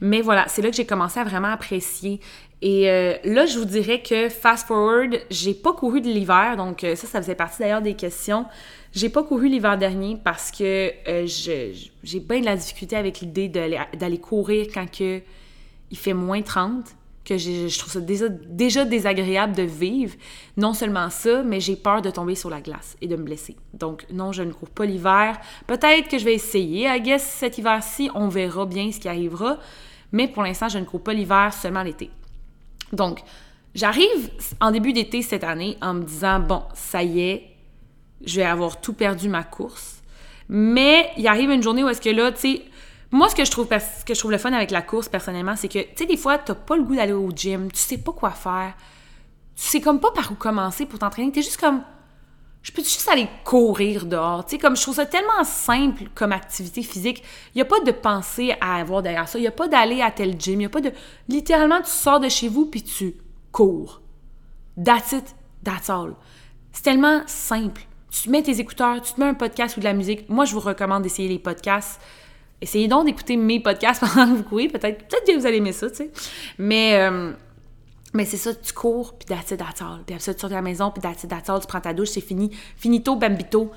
Mais 0.01 0.21
voilà, 0.21 0.45
c'est 0.49 0.61
là 0.61 0.69
que 0.69 0.75
j'ai 0.75 0.85
commencé 0.85 1.17
à 1.21 1.23
vraiment 1.23 1.47
apprécier. 1.47 2.19
Et 2.61 2.89
euh, 2.89 3.13
là, 3.23 3.45
je 3.45 3.59
vous 3.59 3.65
dirais 3.65 4.01
que 4.01 4.29
fast 4.29 4.67
forward, 4.67 5.19
j'ai 5.29 5.53
pas 5.53 5.73
couru 5.73 6.01
de 6.01 6.07
l'hiver, 6.07 6.57
donc 6.57 6.83
euh, 6.83 6.95
ça, 6.95 7.05
ça 7.05 7.21
faisait 7.21 7.35
partie 7.35 7.59
d'ailleurs 7.59 7.83
des 7.83 7.93
questions. 7.93 8.45
J'ai 8.93 9.09
pas 9.09 9.21
couru 9.23 9.47
l'hiver 9.47 9.77
dernier 9.77 10.17
parce 10.23 10.49
que 10.49 10.91
euh, 11.07 11.27
j'ai 11.27 12.19
bien 12.19 12.39
de 12.39 12.45
la 12.45 12.55
difficulté 12.55 12.95
avec 12.95 13.19
l'idée 13.19 13.47
d'aller 13.47 14.17
courir 14.17 14.67
quand 14.73 14.99
il 14.99 15.97
fait 15.97 16.13
moins 16.13 16.41
30 16.41 16.95
que 17.23 17.37
je 17.37 17.77
trouve 17.77 17.91
ça 17.91 17.99
déjà, 17.99 18.85
désagréable 18.85 19.53
de 19.53 19.63
vivre. 19.63 20.15
Non 20.55 20.73
seulement 20.73 21.09
ça, 21.09 21.43
mais 21.43 21.59
j'ai 21.59 21.75
peur 21.75 22.01
de 22.01 22.09
tomber 22.09 22.35
sur 22.35 22.49
la 22.49 22.61
glace 22.61 22.95
et 23.01 23.07
de 23.07 23.17
me 23.17 23.23
blesser. 23.23 23.57
Donc 23.73 24.05
non, 24.11 24.31
je 24.31 24.43
ne 24.43 24.53
cours 24.53 24.69
pas 24.69 24.85
l'hiver. 24.85 25.37
Peut-être 25.67 26.07
que 26.07 26.17
je 26.17 26.23
vais 26.23 26.33
essayer. 26.33 26.87
I 26.87 27.01
guess 27.01 27.23
cet 27.23 27.57
hiver-ci, 27.57 28.09
on 28.15 28.29
verra 28.29 28.65
bien 28.65 28.91
ce 28.93 28.99
qui 28.99 29.09
arrivera. 29.09 29.57
Mais 30.13 30.29
pour 30.29 30.41
l'instant, 30.41 30.69
je 30.69 30.79
ne 30.79 30.85
cours 30.85 31.03
pas 31.03 31.13
l'hiver, 31.13 31.53
seulement 31.53 31.83
l'été. 31.83 32.09
Donc, 32.93 33.19
j'arrive 33.75 34.31
en 34.61 34.71
début 34.71 34.93
d'été 34.93 35.21
cette 35.21 35.43
année 35.43 35.77
en 35.81 35.93
me 35.93 36.03
disant, 36.03 36.39
bon, 36.39 36.63
ça 36.73 37.03
y 37.03 37.21
est, 37.21 37.55
je 38.25 38.37
vais 38.37 38.45
avoir 38.45 38.81
tout 38.81 38.93
perdu 38.93 39.29
ma 39.29 39.43
course. 39.43 40.01
Mais 40.49 41.09
il 41.17 41.27
arrive 41.27 41.51
une 41.51 41.63
journée 41.63 41.83
où 41.83 41.89
est-ce 41.89 42.01
que 42.01 42.09
là, 42.09 42.31
tu 42.31 42.39
sais, 42.39 42.61
moi, 43.11 43.29
ce 43.29 43.35
que 43.35 43.45
je 43.45 43.51
trouve, 43.51 43.67
ce 43.69 44.05
que 44.05 44.13
je 44.13 44.19
trouve 44.19 44.31
le 44.31 44.37
fun 44.37 44.51
avec 44.53 44.71
la 44.71 44.81
course, 44.81 45.09
personnellement, 45.09 45.55
c'est 45.55 45.67
que, 45.67 45.79
tu 45.79 45.89
sais, 45.95 46.05
des 46.05 46.17
fois, 46.17 46.37
t'as 46.37 46.55
pas 46.55 46.75
le 46.75 46.83
goût 46.83 46.95
d'aller 46.95 47.13
au 47.13 47.31
gym, 47.31 47.71
tu 47.71 47.79
sais 47.79 47.97
pas 47.97 48.11
quoi 48.11 48.31
faire, 48.31 48.73
tu 49.55 49.63
sais 49.63 49.81
comme 49.81 49.99
pas 49.99 50.11
par 50.11 50.31
où 50.31 50.35
commencer 50.35 50.85
pour 50.85 50.99
t'entraîner, 50.99 51.31
t'es 51.31 51.41
juste 51.41 51.59
comme, 51.59 51.81
je 52.67 52.73
peux 52.73 52.83
juste 52.83 53.07
aller 53.07 53.29
courir 53.45 54.05
dehors? 54.05 54.45
Tu 54.45 54.51
sais, 54.51 54.57
comme 54.57 54.75
je 54.75 54.81
trouve 54.81 54.95
ça 54.95 55.05
tellement 55.05 55.45
simple 55.45 56.03
comme 56.13 56.33
activité 56.33 56.83
physique. 56.83 57.23
Il 57.55 57.59
n'y 57.59 57.61
a 57.61 57.65
pas 57.65 57.79
de 57.79 57.91
pensée 57.91 58.55
à 58.59 58.75
avoir 58.75 59.01
derrière 59.01 59.29
ça. 59.29 59.39
Il 59.39 59.43
n'y 59.43 59.47
a 59.47 59.51
pas 59.51 59.69
d'aller 59.69 60.01
à 60.01 60.11
tel 60.11 60.37
gym. 60.37 60.55
Il 60.55 60.57
n'y 60.57 60.65
a 60.65 60.69
pas 60.69 60.81
de. 60.81 60.91
Littéralement, 61.29 61.79
tu 61.79 61.89
sors 61.89 62.19
de 62.19 62.27
chez 62.27 62.49
vous 62.49 62.65
puis 62.65 62.83
tu 62.83 63.15
cours. 63.53 64.01
That's 64.83 65.13
it. 65.13 65.33
That's 65.63 65.89
all. 65.89 66.15
C'est 66.73 66.83
tellement 66.83 67.21
simple. 67.25 67.83
Tu 68.09 68.29
mets 68.29 68.43
tes 68.43 68.59
écouteurs, 68.59 69.01
tu 69.01 69.13
te 69.13 69.21
mets 69.21 69.27
un 69.27 69.33
podcast 69.33 69.77
ou 69.77 69.79
de 69.79 69.85
la 69.85 69.93
musique. 69.93 70.27
Moi, 70.27 70.43
je 70.43 70.51
vous 70.51 70.59
recommande 70.59 71.03
d'essayer 71.03 71.29
les 71.29 71.39
podcasts. 71.39 72.01
Essayez 72.59 72.89
donc 72.89 73.05
d'écouter 73.05 73.37
mes 73.37 73.61
podcasts 73.61 74.01
pendant 74.13 74.29
que 74.29 74.37
vous 74.39 74.43
courez. 74.43 74.67
Peut-être 74.67 75.07
peut 75.07 75.17
que 75.25 75.37
vous 75.37 75.45
allez 75.45 75.57
aimer 75.57 75.71
ça, 75.71 75.89
tu 75.89 75.95
sais. 75.95 76.11
Mais. 76.57 76.95
Euh, 76.95 77.31
mais 78.17 78.25
c'est 78.25 78.37
ça, 78.37 78.53
tu 78.53 78.73
cours, 78.73 79.13
puis 79.13 79.27
that's 79.27 79.51
it, 79.51 79.59
that's. 79.59 79.75
Puis 79.75 79.85
après 79.87 80.19
ça, 80.19 80.33
tu 80.33 80.39
sors 80.39 80.49
de 80.49 80.55
la 80.55 80.63
maison, 80.63 80.89
puis 80.89 81.01
that's 81.01 81.23
it. 81.23 81.29
Tu 81.29 81.67
prends 81.67 81.81
ta 81.81 81.93
douche, 81.93 82.09
c'est 82.09 82.21
fini. 82.21 82.49
Finito, 82.75 83.15
bambito. 83.15 83.71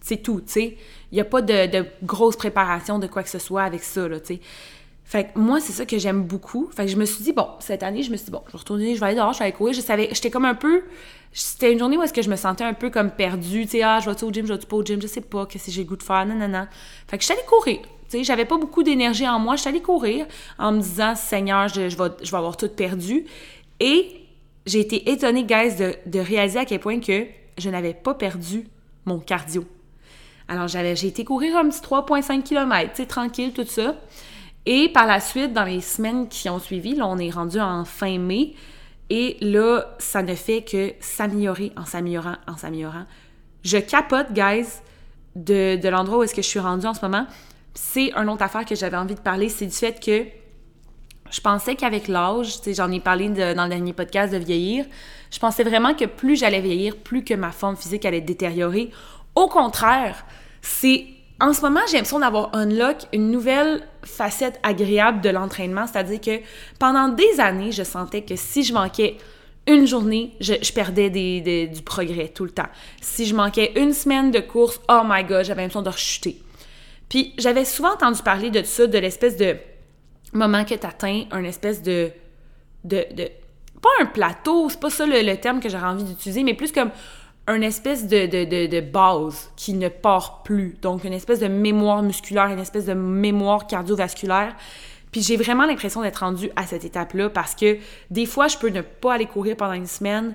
C'est 0.00 0.16
tout, 0.16 0.40
tu 0.40 0.52
sais. 0.52 0.76
Il 1.12 1.14
n'y 1.14 1.20
a 1.20 1.24
pas 1.24 1.42
de, 1.42 1.70
de, 1.70 1.86
grosse 2.02 2.34
préparation 2.34 2.98
de 2.98 3.06
quoi 3.06 3.22
que 3.22 3.28
ce 3.28 3.38
soit 3.38 3.62
avec 3.62 3.84
ça, 3.84 4.08
là, 4.08 4.18
tu 4.18 4.34
sais. 4.34 4.40
Fait 5.04 5.24
que 5.24 5.38
moi, 5.38 5.60
c'est 5.60 5.72
ça 5.72 5.86
que 5.86 5.96
j'aime 5.96 6.24
beaucoup. 6.24 6.70
Fait 6.74 6.86
que 6.86 6.90
je 6.90 6.96
me 6.96 7.04
suis 7.04 7.22
dit, 7.22 7.32
bon, 7.32 7.46
cette 7.60 7.84
année, 7.84 8.02
je 8.02 8.10
me 8.10 8.16
suis 8.16 8.24
dit, 8.26 8.30
bon, 8.32 8.42
je 8.48 8.52
vais 8.52 8.58
retourner, 8.58 8.94
je 8.96 9.00
vais 9.00 9.06
aller 9.06 9.16
dehors, 9.16 9.32
je 9.32 9.38
vais 9.38 9.44
aller 9.44 9.54
courir. 9.54 9.74
Je 9.74 9.80
savais, 9.80 10.08
j'étais 10.10 10.30
comme 10.30 10.44
un 10.44 10.56
peu. 10.56 10.82
C'était 11.32 11.72
une 11.72 11.78
journée 11.78 11.96
où 11.96 12.02
est-ce 12.02 12.12
que 12.12 12.22
je 12.22 12.30
me 12.30 12.36
sentais 12.36 12.64
un 12.64 12.74
peu 12.74 12.90
comme 12.90 13.12
perdue, 13.12 13.64
tu 13.64 13.72
sais, 13.72 13.82
ah, 13.82 14.00
je 14.00 14.10
vais-tu 14.10 14.24
au 14.24 14.32
gym, 14.32 14.44
je 14.44 14.52
vais-tu 14.52 14.66
pas 14.66 14.76
au 14.76 14.84
gym, 14.84 15.00
je 15.00 15.06
sais 15.06 15.20
pas, 15.20 15.46
qu'est-ce 15.46 15.66
que 15.66 15.70
j'ai 15.70 15.82
le 15.82 15.88
goût 15.88 15.96
de 15.96 16.02
faire, 16.02 16.26
non. 16.26 16.66
Fait 17.08 17.16
que 17.16 17.22
je 17.22 17.26
suis 17.26 17.32
allée 17.32 17.46
courir 17.46 17.78
j'avais 18.22 18.44
pas 18.44 18.58
beaucoup 18.58 18.82
d'énergie 18.82 19.28
en 19.28 19.38
moi. 19.38 19.56
Je 19.56 19.62
suis 19.62 19.68
allée 19.68 19.82
courir 19.82 20.26
en 20.58 20.72
me 20.72 20.80
disant, 20.80 21.14
Seigneur, 21.14 21.68
je, 21.68 21.80
vais, 21.80 22.36
avoir 22.36 22.56
tout 22.56 22.68
perdu. 22.68 23.24
Et 23.80 24.22
j'ai 24.66 24.80
été 24.80 25.10
étonnée, 25.10 25.44
guys, 25.44 25.76
de, 26.06 26.18
réaliser 26.18 26.58
à 26.58 26.64
quel 26.64 26.80
point 26.80 27.00
que 27.00 27.26
je 27.58 27.70
n'avais 27.70 27.94
pas 27.94 28.14
perdu 28.14 28.66
mon 29.04 29.18
cardio. 29.18 29.64
Alors, 30.48 30.68
j'ai 30.68 31.06
été 31.06 31.24
courir 31.24 31.56
un 31.56 31.68
petit 31.68 31.80
3,5 31.80 32.42
km, 32.42 32.90
tu 32.90 33.02
sais, 33.02 33.06
tranquille, 33.06 33.52
tout 33.52 33.66
ça. 33.66 33.96
Et 34.66 34.88
par 34.90 35.06
la 35.06 35.20
suite, 35.20 35.52
dans 35.52 35.64
les 35.64 35.80
semaines 35.80 36.28
qui 36.28 36.48
ont 36.48 36.58
suivi, 36.58 36.94
là, 36.94 37.06
on 37.06 37.18
est 37.18 37.30
rendu 37.30 37.58
en 37.58 37.84
fin 37.84 38.18
mai. 38.18 38.54
Et 39.10 39.36
là, 39.40 39.94
ça 39.98 40.22
ne 40.22 40.34
fait 40.34 40.62
que 40.62 40.92
s'améliorer 41.00 41.72
en 41.76 41.84
s'améliorant, 41.84 42.36
en 42.46 42.56
s'améliorant. 42.56 43.04
Je 43.64 43.78
capote, 43.78 44.32
guys, 44.32 44.66
de, 45.34 45.76
de 45.76 45.88
l'endroit 45.88 46.18
où 46.18 46.22
est-ce 46.22 46.34
que 46.34 46.42
je 46.42 46.46
suis 46.46 46.60
rendue 46.60 46.86
en 46.86 46.94
ce 46.94 47.02
moment 47.02 47.26
c'est 47.74 48.12
une 48.14 48.28
autre 48.28 48.42
affaire 48.42 48.64
que 48.64 48.74
j'avais 48.74 48.96
envie 48.96 49.14
de 49.14 49.20
parler, 49.20 49.48
c'est 49.48 49.66
du 49.66 49.74
fait 49.74 50.04
que 50.04 50.26
je 51.30 51.40
pensais 51.40 51.74
qu'avec 51.74 52.08
l'âge, 52.08 52.58
j'en 52.66 52.90
ai 52.90 53.00
parlé 53.00 53.28
dans 53.28 53.64
le 53.64 53.68
dernier 53.70 53.92
podcast 53.94 54.32
de 54.32 54.38
vieillir, 54.38 54.84
je 55.30 55.38
pensais 55.38 55.64
vraiment 55.64 55.94
que 55.94 56.04
plus 56.04 56.36
j'allais 56.36 56.60
vieillir, 56.60 56.96
plus 56.96 57.24
que 57.24 57.32
ma 57.34 57.52
forme 57.52 57.76
physique 57.76 58.04
allait 58.04 58.20
détériorer. 58.20 58.90
Au 59.34 59.48
contraire, 59.48 60.26
c'est 60.60 61.06
en 61.40 61.54
ce 61.54 61.62
moment, 61.62 61.80
j'ai 61.88 61.94
l'impression 61.94 62.20
d'avoir 62.20 62.54
unlock 62.54 62.98
une 63.12 63.30
nouvelle 63.30 63.82
facette 64.04 64.60
agréable 64.62 65.20
de 65.22 65.30
l'entraînement, 65.30 65.86
c'est-à-dire 65.86 66.20
que 66.20 66.44
pendant 66.78 67.08
des 67.08 67.40
années, 67.40 67.72
je 67.72 67.82
sentais 67.82 68.22
que 68.22 68.36
si 68.36 68.62
je 68.62 68.72
manquais 68.72 69.16
une 69.66 69.86
journée, 69.86 70.34
je, 70.40 70.72
perdais 70.72 71.10
du 71.10 71.82
progrès 71.82 72.28
tout 72.28 72.44
le 72.44 72.50
temps. 72.50 72.68
Si 73.00 73.26
je 73.26 73.34
manquais 73.34 73.72
une 73.76 73.92
semaine 73.92 74.30
de 74.30 74.40
course, 74.40 74.80
oh 74.88 75.02
my 75.04 75.24
god, 75.24 75.44
j'avais 75.44 75.62
l'impression 75.62 75.82
de 75.82 75.88
rechuter. 75.88 76.36
Puis 77.12 77.34
j'avais 77.36 77.66
souvent 77.66 77.92
entendu 77.92 78.22
parler 78.22 78.48
de 78.48 78.62
ça, 78.62 78.86
de 78.86 78.96
l'espèce 78.96 79.36
de 79.36 79.58
moment 80.32 80.64
que 80.64 80.74
tu 80.74 80.86
atteins, 80.86 81.24
un 81.30 81.44
espèce 81.44 81.82
de, 81.82 82.10
de, 82.84 83.04
de, 83.14 83.28
Pas 83.82 83.90
un 84.00 84.06
plateau, 84.06 84.70
c'est 84.70 84.80
pas 84.80 84.88
ça 84.88 85.04
le, 85.04 85.34
terme 85.36 85.60
que 85.60 85.68
j'aurais 85.68 85.88
envie 85.88 86.04
d'utiliser, 86.04 86.42
mais 86.42 86.54
plus 86.54 86.72
comme 86.72 86.90
un 87.46 87.60
espèce 87.60 88.06
de, 88.06 88.24
de, 88.24 88.66
de, 88.66 88.80
base 88.80 89.50
qui 89.56 89.74
ne 89.74 89.90
part 89.90 90.42
plus. 90.42 90.78
Donc, 90.80 91.04
une 91.04 91.12
espèce 91.12 91.40
de 91.40 91.48
mémoire 91.48 92.02
musculaire, 92.02 92.46
une 92.46 92.58
espèce 92.58 92.86
de 92.86 92.94
mémoire 92.94 93.66
cardiovasculaire. 93.66 94.56
Puis 95.10 95.20
j'ai 95.20 95.36
vraiment 95.36 95.66
l'impression 95.66 96.00
d'être 96.00 96.20
rendue 96.20 96.50
à 96.56 96.66
cette 96.66 96.86
étape-là 96.86 97.28
parce 97.28 97.54
que 97.54 97.76
des 98.10 98.24
fois, 98.24 98.48
je 98.48 98.56
peux 98.56 98.70
ne 98.70 98.80
pas 98.80 99.12
aller 99.12 99.26
courir 99.26 99.58
pendant 99.58 99.74
une 99.74 99.86
semaine. 99.86 100.34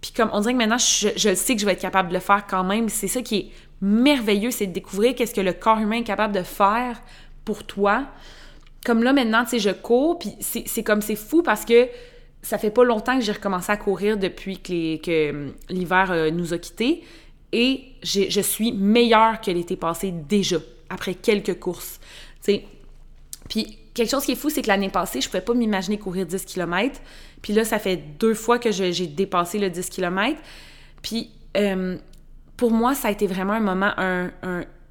Puis 0.00 0.10
comme 0.10 0.30
on 0.32 0.40
dirait 0.40 0.54
que 0.54 0.58
maintenant, 0.58 0.78
je, 0.78 1.10
je 1.14 1.32
sais 1.32 1.54
que 1.54 1.60
je 1.60 1.64
vais 1.64 1.74
être 1.74 1.80
capable 1.80 2.08
de 2.08 2.14
le 2.14 2.20
faire 2.20 2.44
quand 2.44 2.64
même. 2.64 2.88
C'est 2.88 3.06
ça 3.06 3.22
qui 3.22 3.36
est 3.36 3.52
merveilleux, 3.80 4.50
c'est 4.50 4.66
de 4.66 4.72
découvrir 4.72 5.14
qu'est-ce 5.14 5.34
que 5.34 5.40
le 5.40 5.52
corps 5.52 5.78
humain 5.78 5.98
est 5.98 6.04
capable 6.04 6.34
de 6.34 6.42
faire 6.42 7.00
pour 7.44 7.64
toi. 7.64 8.06
Comme 8.84 9.02
là, 9.02 9.12
maintenant, 9.12 9.44
tu 9.44 9.50
sais, 9.50 9.58
je 9.58 9.70
cours, 9.70 10.18
puis 10.18 10.30
c'est 10.40 10.82
comme, 10.82 11.02
c'est 11.02 11.16
fou 11.16 11.42
parce 11.42 11.64
que 11.64 11.88
ça 12.42 12.58
fait 12.58 12.70
pas 12.70 12.84
longtemps 12.84 13.18
que 13.18 13.24
j'ai 13.24 13.32
recommencé 13.32 13.72
à 13.72 13.76
courir 13.76 14.18
depuis 14.18 14.58
que, 14.58 15.30
hum, 15.30 15.54
l'hiver 15.70 16.10
euh, 16.10 16.30
nous 16.30 16.52
a 16.52 16.58
quittés. 16.58 17.02
Et 17.52 17.84
je 18.02 18.40
suis 18.40 18.72
meilleure 18.72 19.40
que 19.40 19.50
l'été 19.50 19.76
passé 19.76 20.10
déjà, 20.10 20.56
après 20.90 21.14
quelques 21.14 21.58
courses. 21.60 22.00
Sais, 22.40 22.64
puis 23.48 23.78
quelque 23.94 24.10
chose 24.10 24.24
qui 24.24 24.32
est 24.32 24.36
fou, 24.36 24.50
c'est 24.50 24.60
que 24.60 24.68
l'année 24.68 24.88
passée, 24.88 25.20
je 25.20 25.28
pouvais 25.28 25.40
pas 25.40 25.54
m'imaginer 25.54 25.98
courir 25.98 26.26
10 26.26 26.44
km. 26.44 27.00
Puis 27.42 27.52
là, 27.52 27.64
ça 27.64 27.78
fait 27.78 27.96
deux 27.96 28.34
fois 28.34 28.58
que 28.58 28.72
j'ai 28.72 29.06
dépassé 29.06 29.58
le 29.58 29.70
10 29.70 29.88
km. 29.88 30.36
Puis 31.00 31.30
hum, 31.56 31.98
pour 32.56 32.70
moi, 32.70 32.94
ça 32.94 33.08
a 33.08 33.10
été 33.10 33.26
vraiment 33.26 33.54
un 33.54 33.60
moment, 33.60 33.92
un, 33.96 34.30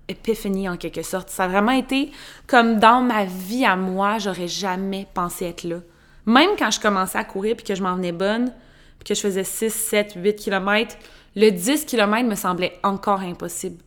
épiphanie 0.10 0.68
en 0.68 0.76
quelque 0.76 1.02
sorte. 1.02 1.30
Ça 1.30 1.46
a 1.46 1.48
vraiment 1.48 1.72
été 1.72 2.12
comme 2.46 2.80
dans 2.80 3.02
ma 3.02 3.26
vie 3.26 3.66
à 3.66 3.76
moi, 3.76 4.18
j'aurais 4.20 4.50
jamais 4.50 5.08
pensé 5.14 5.46
être 5.46 5.64
là. 5.64 5.78
Même 6.26 6.52
quand 6.58 6.72
je 6.72 6.80
commençais 6.80 7.18
à 7.18 7.24
courir 7.24 7.56
puis 7.56 7.66
que 7.66 7.76
je 7.76 7.82
m'en 7.82 7.96
venais 7.96 8.12
bonne, 8.12 8.52
puis 9.00 9.10
que 9.10 9.16
je 9.16 9.22
faisais 9.22 9.44
6, 9.44 9.74
7, 9.74 10.14
8 10.18 10.36
km, 10.36 10.98
le 11.36 11.50
10 11.50 11.86
km 11.86 12.28
me 12.28 12.36
semblait 12.36 12.80
encore 12.84 13.22
impossible. 13.22 13.78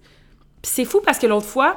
Puis 0.62 0.72
c'est 0.74 0.84
fou 0.84 1.00
parce 1.04 1.18
que 1.18 1.26
l'autre 1.26 1.46
fois, 1.46 1.76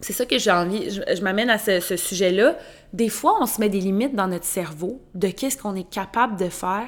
c'est 0.00 0.12
ça 0.12 0.26
que 0.26 0.38
j'ai 0.38 0.50
envie, 0.50 0.90
je, 0.90 1.22
m'amène 1.22 1.50
à 1.50 1.58
ce, 1.58 1.80
ce 1.80 1.96
sujet-là. 1.96 2.56
Des 2.92 3.08
fois, 3.08 3.36
on 3.40 3.46
se 3.46 3.60
met 3.60 3.68
des 3.68 3.80
limites 3.80 4.14
dans 4.14 4.28
notre 4.28 4.44
cerveau 4.44 5.02
de 5.14 5.28
qu'est-ce 5.28 5.58
qu'on 5.58 5.74
est 5.74 5.88
capable 5.88 6.36
de 6.36 6.48
faire. 6.48 6.86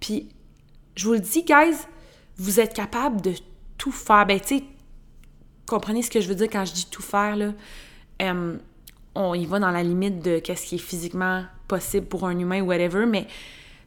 Puis, 0.00 0.28
je 0.96 1.06
vous 1.06 1.12
le 1.12 1.20
dis, 1.20 1.44
guys, 1.44 1.76
vous 2.40 2.58
êtes 2.58 2.72
capable 2.72 3.20
de 3.20 3.34
tout 3.76 3.92
faire. 3.92 4.24
Ben, 4.24 4.40
tu 4.40 4.58
sais, 4.58 4.64
comprenez 5.66 6.02
ce 6.02 6.10
que 6.10 6.22
je 6.22 6.28
veux 6.28 6.34
dire 6.34 6.48
quand 6.50 6.64
je 6.64 6.72
dis 6.72 6.86
tout 6.90 7.02
faire, 7.02 7.36
là. 7.36 7.52
on 9.14 9.34
y 9.34 9.44
va 9.44 9.58
dans 9.58 9.70
la 9.70 9.82
limite 9.82 10.20
de 10.20 10.38
qu'est-ce 10.38 10.66
qui 10.66 10.76
est 10.76 10.78
physiquement 10.78 11.44
possible 11.68 12.06
pour 12.06 12.26
un 12.26 12.38
humain 12.38 12.62
ou 12.62 12.66
whatever, 12.66 13.04
mais 13.04 13.26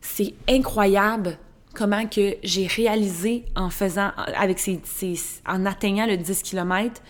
c'est 0.01 0.35
incroyable 0.47 1.37
comment 1.73 2.05
que 2.05 2.35
j'ai 2.43 2.67
réalisé 2.67 3.45
en 3.55 3.71
faisant, 3.71 4.11
avec 4.37 4.59
ces, 4.59 4.79
en 5.47 5.65
atteignant 5.65 6.05
le 6.05 6.17
10 6.17 6.43
km, 6.43 7.01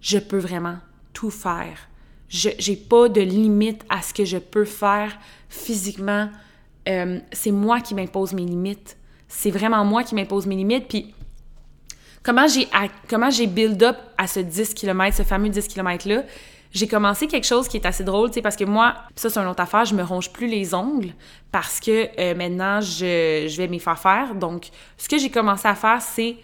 je 0.00 0.18
peux 0.18 0.38
vraiment 0.38 0.78
tout 1.12 1.30
faire. 1.30 1.88
Je 2.28 2.48
n'ai 2.48 2.76
pas 2.76 3.08
de 3.08 3.20
limite 3.20 3.84
à 3.88 4.02
ce 4.02 4.12
que 4.12 4.24
je 4.24 4.38
peux 4.38 4.64
faire 4.64 5.16
physiquement. 5.48 6.30
c'est 6.84 7.52
moi 7.52 7.80
qui 7.80 7.94
m'impose 7.94 8.32
mes 8.32 8.44
limites 8.44 8.96
c'est 9.30 9.50
vraiment 9.50 9.84
moi 9.84 10.02
qui 10.02 10.14
m'impose 10.14 10.46
mes 10.46 10.56
limites. 10.56 10.88
Puis 10.88 11.14
comment 12.22 12.46
j'ai 13.30 13.46
build 13.46 13.82
up 13.82 13.96
à 14.18 14.26
ce 14.26 14.40
10 14.40 14.74
km, 14.74 15.16
ce 15.16 15.22
fameux 15.22 15.48
10 15.48 15.68
km 15.68 16.08
là, 16.08 16.22
j'ai 16.72 16.86
commencé 16.86 17.26
quelque 17.26 17.46
chose 17.46 17.66
qui 17.66 17.78
est 17.78 17.86
assez 17.86 18.04
drôle, 18.04 18.28
tu 18.28 18.34
sais, 18.34 18.42
parce 18.42 18.54
que 18.54 18.64
moi, 18.64 18.94
ça 19.16 19.28
c'est 19.28 19.40
une 19.40 19.48
autre 19.48 19.62
affaire, 19.62 19.84
je 19.84 19.94
me 19.94 20.04
ronge 20.04 20.30
plus 20.32 20.46
les 20.46 20.74
ongles 20.74 21.12
parce 21.50 21.80
que 21.80 22.08
euh, 22.20 22.34
maintenant 22.34 22.80
je, 22.80 23.46
je 23.48 23.56
vais 23.56 23.66
m'y 23.66 23.80
faire 23.80 23.98
faire. 23.98 24.34
Donc, 24.34 24.68
ce 24.96 25.08
que 25.08 25.18
j'ai 25.18 25.30
commencé 25.30 25.66
à 25.66 25.74
faire, 25.74 26.00
c'est 26.00 26.36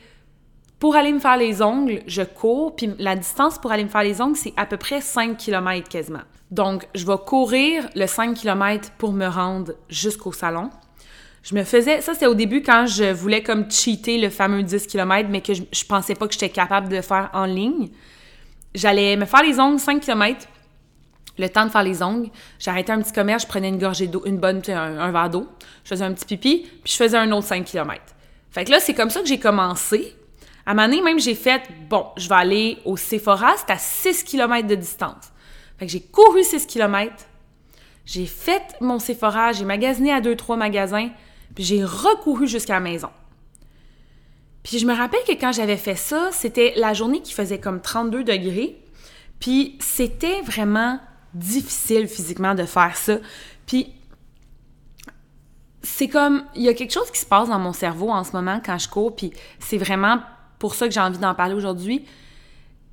pour 0.78 0.96
aller 0.96 1.12
me 1.12 1.20
faire 1.20 1.36
les 1.36 1.62
ongles, 1.62 2.02
je 2.06 2.22
cours, 2.22 2.74
puis 2.76 2.90
la 2.98 3.16
distance 3.16 3.58
pour 3.58 3.72
aller 3.72 3.84
me 3.84 3.88
faire 3.88 4.02
les 4.02 4.20
ongles, 4.20 4.36
c'est 4.36 4.52
à 4.56 4.66
peu 4.66 4.76
près 4.76 5.00
5 5.00 5.36
km 5.36 5.88
quasiment. 5.88 6.22
Donc, 6.50 6.86
je 6.94 7.06
vais 7.06 7.18
courir 7.24 7.88
le 7.94 8.06
5 8.06 8.34
km 8.34 8.90
pour 8.98 9.12
me 9.12 9.26
rendre 9.26 9.72
jusqu'au 9.88 10.32
salon. 10.32 10.70
Je 11.48 11.54
me 11.54 11.62
faisais, 11.62 12.00
ça 12.00 12.12
c'était 12.12 12.26
au 12.26 12.34
début 12.34 12.60
quand 12.60 12.86
je 12.86 13.12
voulais 13.12 13.40
comme 13.40 13.70
cheater 13.70 14.18
le 14.18 14.30
fameux 14.30 14.64
10 14.64 14.88
km, 14.88 15.28
mais 15.30 15.40
que 15.42 15.54
je, 15.54 15.84
pensais 15.84 16.16
pas 16.16 16.26
que 16.26 16.32
j'étais 16.32 16.48
capable 16.48 16.88
de 16.88 17.00
faire 17.00 17.30
en 17.34 17.44
ligne. 17.44 17.88
J'allais 18.74 19.16
me 19.16 19.26
faire 19.26 19.44
les 19.44 19.60
ongles 19.60 19.78
5 19.78 20.00
km, 20.00 20.44
le 21.38 21.48
temps 21.48 21.64
de 21.64 21.70
faire 21.70 21.84
les 21.84 22.02
ongles. 22.02 22.30
J'arrêtais 22.58 22.90
un 22.90 23.00
petit 23.00 23.12
commerce, 23.12 23.44
je 23.44 23.46
prenais 23.46 23.68
une 23.68 23.78
gorgée 23.78 24.08
d'eau, 24.08 24.24
une 24.26 24.38
bonne, 24.38 24.60
un, 24.66 24.98
un 24.98 25.12
verre 25.12 25.30
d'eau, 25.30 25.46
je 25.84 25.90
faisais 25.90 26.04
un 26.04 26.12
petit 26.14 26.24
pipi, 26.24 26.68
puis 26.82 26.92
je 26.92 26.96
faisais 26.96 27.16
un 27.16 27.30
autre 27.30 27.46
5 27.46 27.64
km. 27.64 28.02
Fait 28.50 28.64
que 28.64 28.72
là, 28.72 28.80
c'est 28.80 28.94
comme 28.94 29.10
ça 29.10 29.20
que 29.20 29.28
j'ai 29.28 29.38
commencé. 29.38 30.16
À 30.66 30.74
moment 30.74 30.88
donné, 30.88 31.00
même, 31.00 31.20
j'ai 31.20 31.36
fait, 31.36 31.62
bon, 31.88 32.06
je 32.16 32.28
vais 32.28 32.34
aller 32.34 32.78
au 32.84 32.96
Sephora, 32.96 33.54
c'est 33.56 33.72
à 33.72 33.78
6 33.78 34.24
km 34.24 34.66
de 34.66 34.74
distance. 34.74 35.30
Fait 35.78 35.86
que 35.86 35.92
j'ai 35.92 36.00
couru 36.00 36.42
6 36.42 36.66
km, 36.66 37.14
j'ai 38.04 38.26
fait 38.26 38.62
mon 38.80 38.98
Sephora, 38.98 39.52
j'ai 39.52 39.64
magasiné 39.64 40.12
à 40.12 40.20
2-3 40.20 40.56
magasins, 40.56 41.10
puis 41.56 41.64
j'ai 41.64 41.82
recouru 41.84 42.46
jusqu'à 42.46 42.74
la 42.74 42.80
maison. 42.80 43.08
Puis 44.62 44.78
je 44.78 44.86
me 44.86 44.94
rappelle 44.94 45.20
que 45.26 45.32
quand 45.32 45.52
j'avais 45.52 45.76
fait 45.76 45.96
ça, 45.96 46.28
c'était 46.30 46.74
la 46.76 46.92
journée 46.92 47.22
qui 47.22 47.32
faisait 47.32 47.58
comme 47.58 47.80
32 47.80 48.22
degrés. 48.22 48.76
Puis 49.40 49.76
c'était 49.80 50.42
vraiment 50.42 51.00
difficile 51.34 52.06
physiquement 52.06 52.54
de 52.54 52.64
faire 52.64 52.96
ça. 52.96 53.18
Puis 53.66 53.92
c'est 55.82 56.08
comme, 56.08 56.44
il 56.54 56.62
y 56.62 56.68
a 56.68 56.74
quelque 56.74 56.92
chose 56.92 57.10
qui 57.10 57.20
se 57.20 57.26
passe 57.26 57.48
dans 57.48 57.58
mon 57.58 57.72
cerveau 57.72 58.10
en 58.10 58.24
ce 58.24 58.32
moment 58.32 58.60
quand 58.64 58.76
je 58.76 58.88
cours, 58.88 59.14
puis 59.14 59.30
c'est 59.60 59.78
vraiment 59.78 60.18
pour 60.58 60.74
ça 60.74 60.88
que 60.88 60.92
j'ai 60.92 61.00
envie 61.00 61.18
d'en 61.18 61.34
parler 61.34 61.54
aujourd'hui. 61.54 62.04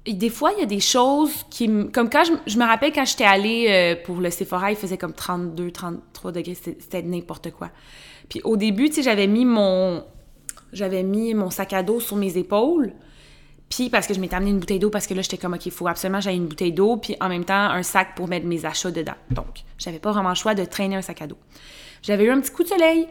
Des 0.06 0.30
fois, 0.30 0.52
il 0.56 0.60
y 0.60 0.64
a 0.64 0.68
des 0.68 0.82
choses 0.82 1.44
qui... 1.50 1.68
Comme 1.92 2.10
quand 2.10 2.24
je, 2.46 2.58
me 2.58 2.66
rappelle 2.66 2.94
quand 2.94 3.06
j'étais 3.06 3.24
allée 3.24 3.68
euh, 3.70 4.06
pour 4.06 4.18
le 4.18 4.30
Sephora, 4.30 4.70
il 4.70 4.78
faisait 4.78 4.98
comme 4.98 5.14
32, 5.14 5.72
33 5.72 6.32
degrés, 6.34 6.56
c'était 6.56 7.02
n'importe 7.02 7.52
quoi. 7.52 7.72
Puis 8.34 8.42
au 8.44 8.58
début, 8.58 8.90
tu 8.90 8.96
sais, 8.96 9.04
j'avais 9.04 9.28
mis 9.28 9.46
mon... 9.46 10.04
J'avais 10.72 11.04
mis 11.04 11.36
mon 11.36 11.52
sac 11.52 11.72
à 11.72 11.84
dos 11.84 12.00
sur 12.00 12.16
mes 12.16 12.36
épaules. 12.36 12.92
Puis 13.70 13.92
parce 13.92 14.08
que 14.08 14.16
je 14.16 14.20
m'étais 14.20 14.36
amené 14.36 14.50
une 14.50 14.58
bouteille 14.58 14.80
d'eau 14.80 14.90
parce 14.90 15.06
que 15.06 15.14
là, 15.14 15.22
j'étais 15.22 15.38
comme, 15.38 15.54
OK, 15.54 15.68
il 15.68 15.72
faut 15.72 15.88
absolument 15.88 16.20
j'aille 16.20 16.38
une 16.38 16.48
bouteille 16.48 16.72
d'eau. 16.72 16.98
Puis 16.98 17.16
en 17.22 17.30
même 17.30 17.46
temps, 17.46 17.54
un 17.54 17.84
sac 17.84 18.16
pour 18.16 18.28
mettre 18.28 18.48
mes 18.48 18.66
achats 18.66 18.90
dedans. 18.90 19.14
Donc, 19.30 19.60
j'avais 19.78 20.00
pas 20.00 20.12
vraiment 20.12 20.30
le 20.30 20.36
choix 20.36 20.56
de 20.56 20.66
traîner 20.66 20.96
un 20.96 21.04
sac 21.04 21.22
à 21.22 21.28
dos. 21.28 21.38
J'avais 22.02 22.24
eu 22.24 22.32
un 22.32 22.42
petit 22.42 22.52
coup 22.52 22.64
de 22.64 22.70
soleil. 22.70 23.08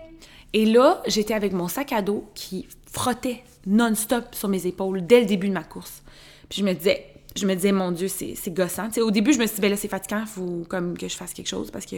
Et 0.55 0.65
là, 0.65 1.01
j'étais 1.07 1.35
avec 1.35 1.53
mon 1.53 1.69
sac 1.69 1.93
à 1.93 2.03
dos 2.03 2.29
qui 2.35 2.67
frottait 2.91 3.45
non-stop 3.65 4.35
sur 4.35 4.49
mes 4.49 4.67
épaules 4.67 5.07
dès 5.07 5.21
le 5.21 5.27
début 5.27 5.49
de 5.49 5.55
ma 5.55 5.63
course. 5.63 6.03
Puis 6.49 6.63
je 6.63 6.65
me 6.65 6.73
disais, 6.73 7.12
je 7.37 7.47
me 7.47 7.55
disais, 7.55 7.73
mon 7.73 7.91
Dieu, 7.93 8.09
c'est 8.09 8.51
gossant. 8.51 8.89
au 8.99 9.11
début, 9.11 9.33
je 9.33 9.39
me 9.39 9.47
suis 9.47 9.57
dit, 9.57 9.61
ben 9.61 9.71
là, 9.71 9.77
c'est 9.77 9.89
fatigant, 9.89 10.25
faut 10.27 10.65
comme 10.69 10.97
que 10.97 11.09
je 11.09 11.17
fasse 11.17 11.33
quelque 11.33 11.49
chose 11.49 11.71
parce 11.71 11.87
que 11.87 11.97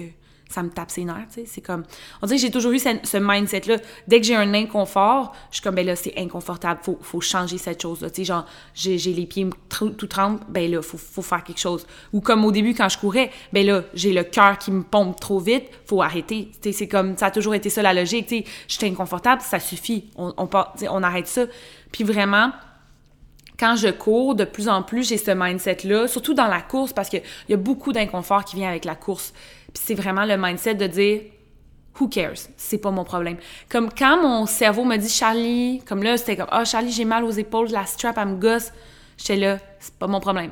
ça 0.49 0.63
me 0.63 0.69
tape 0.69 0.91
ses 0.91 1.05
nerfs, 1.05 1.29
C'est 1.47 1.61
comme... 1.61 1.85
On 2.23 2.27
dirait 2.27 2.37
que 2.37 2.43
j'ai 2.43 2.51
toujours 2.51 2.73
eu 2.73 2.79
ce, 2.79 3.17
mindset-là. 3.19 3.79
Dès 4.07 4.21
que 4.21 4.27
j'ai 4.27 4.37
un 4.37 4.53
inconfort, 4.55 5.35
je 5.51 5.57
suis 5.57 5.63
comme, 5.63 5.75
ben 5.75 5.87
là, 5.87 5.97
c'est 5.97 6.13
inconfortable, 6.17 6.81
faut, 6.83 6.99
faut 7.01 7.21
changer 7.21 7.59
cette 7.59 7.83
chose-là. 7.83 8.11
Tu 8.11 8.25
genre, 8.25 8.47
j'ai 8.75 8.99
les 8.99 9.27
pieds 9.27 9.49
tout, 9.69 9.91
trempés, 10.07 10.45
ben 10.49 10.71
là, 10.71 10.83
faut, 10.83 10.99
faut 10.99 11.23
faire 11.23 11.43
quelque 11.43 11.59
chose. 11.59 11.87
Ou 12.13 12.21
comme 12.21 12.45
au 12.45 12.53
début, 12.53 12.75
quand 12.75 12.89
je 12.89 12.99
courais, 12.99 13.31
ben 13.53 13.67
là, 13.67 13.83
j'ai 13.95 14.13
le 14.13 14.23
cœur 14.23 14.59
qui 14.59 14.71
me 14.71 14.83
pompe 14.83 15.19
trop 15.19 15.41
vite, 15.41 15.65
faut 15.87 16.03
arrêter. 16.03 16.51
Tu 16.63 16.71
sais, 16.71 16.73
c'est 16.73 16.89
comme, 16.89 17.17
ça 17.17 17.27
a 17.27 17.31
toujours 17.31 17.55
été 17.55 17.71
ça 17.71 17.83
la 17.83 17.95
logique, 17.95 18.27
tu 18.27 18.45
sais. 18.69 18.87
Inconfortable, 18.87 19.41
ça 19.41 19.59
suffit. 19.59 20.11
On, 20.17 20.35
on, 20.37 20.49
on 20.91 21.03
arrête 21.03 21.27
ça. 21.27 21.47
Puis 21.91 22.05
vraiment, 22.05 22.53
quand 23.65 23.77
je 23.77 23.89
cours, 23.89 24.35
de 24.35 24.45
plus 24.45 24.69
en 24.69 24.83
plus, 24.83 25.09
j'ai 25.09 25.17
ce 25.17 25.31
mindset-là, 25.31 26.07
surtout 26.07 26.35
dans 26.35 26.49
la 26.49 26.61
course, 26.61 26.93
parce 26.93 27.09
qu'il 27.09 27.23
y 27.49 27.55
a 27.55 27.57
beaucoup 27.57 27.95
d'inconfort 27.95 28.45
qui 28.45 28.57
vient 28.57 28.69
avec 28.69 28.85
la 28.85 28.95
course. 28.95 29.33
Puis 29.73 29.83
c'est 29.87 29.95
vraiment 29.95 30.27
le 30.27 30.37
mindset 30.37 30.75
de 30.75 30.87
dire 30.87 31.23
Who 31.99 32.09
cares? 32.09 32.51
C'est 32.59 32.77
pas 32.77 32.91
mon 32.91 33.05
problème. 33.05 33.39
Comme 33.71 33.89
quand 33.91 34.21
mon 34.21 34.45
cerveau 34.45 34.85
me 34.85 34.99
dit 34.99 35.09
Charlie, 35.09 35.83
comme 35.89 36.03
là, 36.03 36.19
c'était 36.19 36.37
comme 36.37 36.49
Ah, 36.51 36.61
oh, 36.61 36.65
Charlie, 36.67 36.93
j'ai 36.93 37.07
mal 37.07 37.25
aux 37.25 37.31
épaules, 37.31 37.71
la 37.71 37.87
strap, 37.87 38.19
elle 38.19 38.29
me 38.29 38.37
gosse. 38.37 38.71
J'étais 39.17 39.37
là, 39.37 39.59
c'est 39.81 39.95
pas 39.95 40.09
mon 40.09 40.21
problème. 40.21 40.51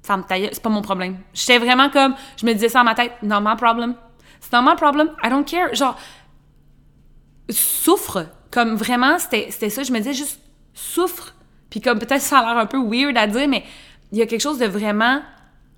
Ça 0.00 0.16
me 0.16 0.22
taille, 0.22 0.48
c'est 0.50 0.62
pas 0.62 0.70
mon 0.70 0.80
problème. 0.80 1.18
J'étais 1.34 1.58
vraiment 1.58 1.90
comme, 1.90 2.14
je 2.40 2.46
me 2.46 2.54
disais 2.54 2.70
ça 2.70 2.78
dans 2.78 2.86
ma 2.86 2.94
tête, 2.94 3.12
not 3.22 3.42
my 3.42 3.56
problem. 3.56 3.94
C'est 4.40 4.54
not 4.54 4.62
my 4.62 4.74
problem, 4.74 5.10
I 5.22 5.28
don't 5.28 5.44
care. 5.44 5.74
Genre, 5.74 5.98
souffre. 7.50 8.24
Comme 8.50 8.74
vraiment, 8.76 9.18
c'était 9.18 9.68
ça. 9.68 9.82
Je 9.82 9.92
me 9.92 9.98
disais 9.98 10.14
juste, 10.14 10.40
souffre. 10.72 11.34
Puis 11.70 11.80
comme 11.80 11.98
peut-être 11.98 12.22
ça 12.22 12.38
a 12.38 12.42
l'air 12.42 12.58
un 12.58 12.66
peu 12.66 12.78
weird 12.78 13.16
à 13.16 13.26
dire, 13.26 13.48
mais 13.48 13.64
il 14.12 14.18
y 14.18 14.22
a 14.22 14.26
quelque 14.26 14.40
chose 14.40 14.58
de 14.58 14.66
vraiment 14.66 15.20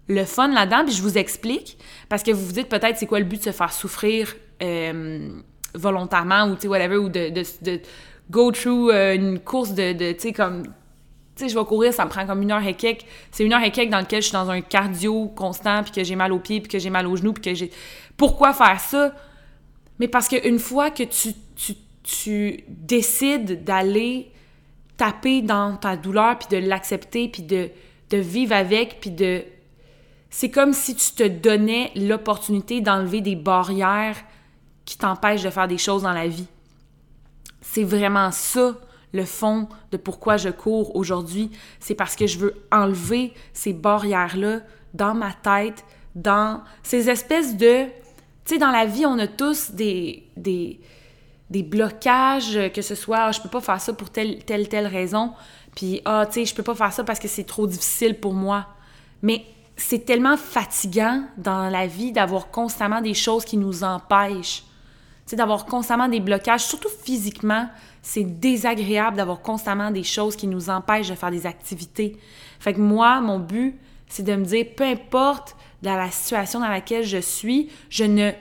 le 0.09 0.25
fun 0.25 0.49
là-dedans, 0.49 0.85
puis 0.85 0.95
je 0.95 1.03
vous 1.03 1.19
explique, 1.19 1.79
parce 2.09 2.23
que 2.23 2.33
vous 2.33 2.45
vous 2.45 2.53
dites 2.53 2.69
peut-être 2.69 2.99
c'est 2.99 3.07
quoi 3.07 3.21
le 3.21 3.25
but 3.25 3.39
de 3.39 3.45
se 3.45 3.53
faire 3.53 3.73
souffrir 3.73 4.35
euh, 4.63 5.31
volontairement 5.75 6.47
ou 6.47 6.55
tu 6.57 6.63
sais, 6.63 6.69
whatever, 6.69 6.97
ou 6.97 7.09
de, 7.09 7.81
go 8.31 8.51
through 8.51 8.91
euh, 8.91 9.15
une 9.15 9.39
course 9.39 9.73
de, 9.73 9.93
de 9.93 10.13
tu 10.13 10.21
sais, 10.21 10.33
comme, 10.33 10.65
tu 10.65 10.73
sais, 11.37 11.49
je 11.49 11.59
vais 11.59 11.65
courir, 11.65 11.93
ça 11.93 12.05
me 12.05 12.11
prend 12.11 12.27
comme 12.27 12.43
une 12.43 12.51
heure 12.51 12.65
et 12.65 12.75
quelques. 12.75 13.05
C'est 13.31 13.45
une 13.45 13.53
heure 13.53 13.63
et 13.63 13.71
quelques 13.71 13.91
dans 13.91 14.01
lequel 14.01 14.21
je 14.21 14.29
suis 14.29 14.35
dans 14.35 14.51
un 14.51 14.61
cardio 14.61 15.29
constant, 15.29 15.83
puis 15.83 15.93
que 15.93 16.05
j'ai 16.05 16.17
mal 16.17 16.33
aux 16.33 16.39
pieds, 16.39 16.61
puis 16.61 16.69
que 16.69 16.79
j'ai 16.79 16.91
mal 16.91 17.07
aux 17.07 17.17
genoux, 17.17 17.33
puis 17.33 17.43
que 17.43 17.55
j'ai... 17.55 17.71
Pourquoi 18.17 18.53
faire 18.53 18.81
ça? 18.81 19.15
Mais 19.99 20.09
parce 20.09 20.29
qu'une 20.29 20.59
fois 20.59 20.91
que 20.91 21.05
tu, 21.05 21.31
tu, 21.55 21.75
tu 22.03 22.65
décides 22.69 23.65
d'aller 23.65 24.31
taper 25.01 25.41
dans 25.41 25.77
ta 25.77 25.97
douleur, 25.97 26.39
puis 26.39 26.61
de 26.61 26.69
l'accepter, 26.69 27.29
puis 27.29 27.43
de, 27.43 27.71
vivre 28.13 28.55
avec, 28.55 29.01
puis 29.01 29.11
de 29.11 29.43
c'est 30.29 30.51
comme 30.51 30.75
si 30.75 30.95
tu 30.95 31.13
te 31.13 31.27
donnais 31.27 31.91
l'opportunité 31.97 32.83
d'enlever 32.83 33.23
des 33.23 33.35
barrières 33.35 34.17
qui 34.85 34.99
t'empêchent 34.99 35.43
de 35.43 35.49
faire 35.49 35.69
des 35.69 35.79
choses 35.79 36.03
dans 36.03 36.13
la 36.13 36.29
vie. 36.29 36.47
C'est 37.63 37.83
vraiment 37.83 38.31
ça 38.31 38.77
le 39.13 39.25
fond 39.25 39.69
de 39.91 39.97
pourquoi 39.97 40.37
je 40.37 40.51
cours 40.51 40.95
aujourd'hui. 40.95 41.51
C'est 41.81 41.95
parce 41.95 42.15
que 42.15 42.27
je 42.27 42.39
veux 42.39 42.55
enlever 42.71 43.33
ces 43.55 43.73
barrières-là 43.73 44.61
dans 44.93 45.15
ma 45.15 45.33
tête, 45.33 45.83
dans 46.15 46.61
ces 46.83 47.09
espèces 47.09 47.57
de... 47.57 47.87
Tu 48.45 48.55
sais, 48.55 48.59
dans 48.59 48.71
la 48.71 48.85
vie, 48.85 49.07
on 49.07 49.19
a 49.19 49.27
tous 49.27 49.71
des, 49.71 50.29
des, 50.37 50.79
des 51.51 51.63
blocages, 51.63 52.59
que 52.73 52.81
ce 52.81 52.95
soit 52.95 53.19
ah, 53.19 53.33
je 53.33 53.41
peux 53.41 53.49
pas 53.49 53.61
faire 53.61 53.81
ça 53.81 53.93
pour 53.93 54.11
telle, 54.11 54.45
telle, 54.45 54.69
telle 54.69 54.87
raison, 54.87 55.33
puis 55.75 56.01
ah, 56.05 56.25
tu 56.27 56.35
sais, 56.35 56.45
je 56.47 56.55
peux 56.55 56.63
pas 56.63 56.75
faire 56.75 56.93
ça 56.93 57.05
parce 57.05 57.19
que 57.19 57.29
c'est 57.29 57.45
trop 57.45 57.67
difficile 57.67 58.19
pour 58.19 58.35
moi. 58.35 58.67
Mais 59.23 59.45
c'est 59.77 60.05
tellement 60.05 60.37
fatigant 60.37 61.25
dans 61.37 61.69
la 61.69 61.87
vie 61.87 62.13
d'avoir 62.13 62.51
constamment 62.51 63.01
des 63.01 63.15
choses 63.15 63.45
qui 63.45 63.57
nous 63.57 63.83
empêchent. 63.85 64.65
Tu 65.27 65.37
d'avoir 65.37 65.65
constamment 65.65 66.09
des 66.09 66.19
blocages, 66.19 66.65
surtout 66.65 66.89
physiquement, 66.89 67.69
c'est 68.03 68.25
désagréable 68.25 69.17
d'avoir 69.17 69.43
constamment 69.43 69.91
des 69.91 70.03
choses 70.03 70.35
qui 70.35 70.49
nous 70.49 70.71
empêchent 70.71 71.09
de 71.09 71.15
faire 71.15 71.31
des 71.31 71.47
activités. 71.47 72.17
Fait 72.59 72.75
que 72.75 72.81
moi, 72.81 73.21
mon 73.21 73.39
but, 73.39 73.79
c'est 74.09 74.25
de 74.25 74.35
me 74.35 74.45
dire, 74.45 74.67
peu 74.77 74.85
importe 74.85 75.57
dans 75.83 75.97
la 75.97 76.11
situation 76.11 76.61
dans 76.61 76.69
laquelle 76.69 77.05
je 77.05 77.19
suis, 77.19 77.71
je 77.91 78.05
ne, 78.05 78.33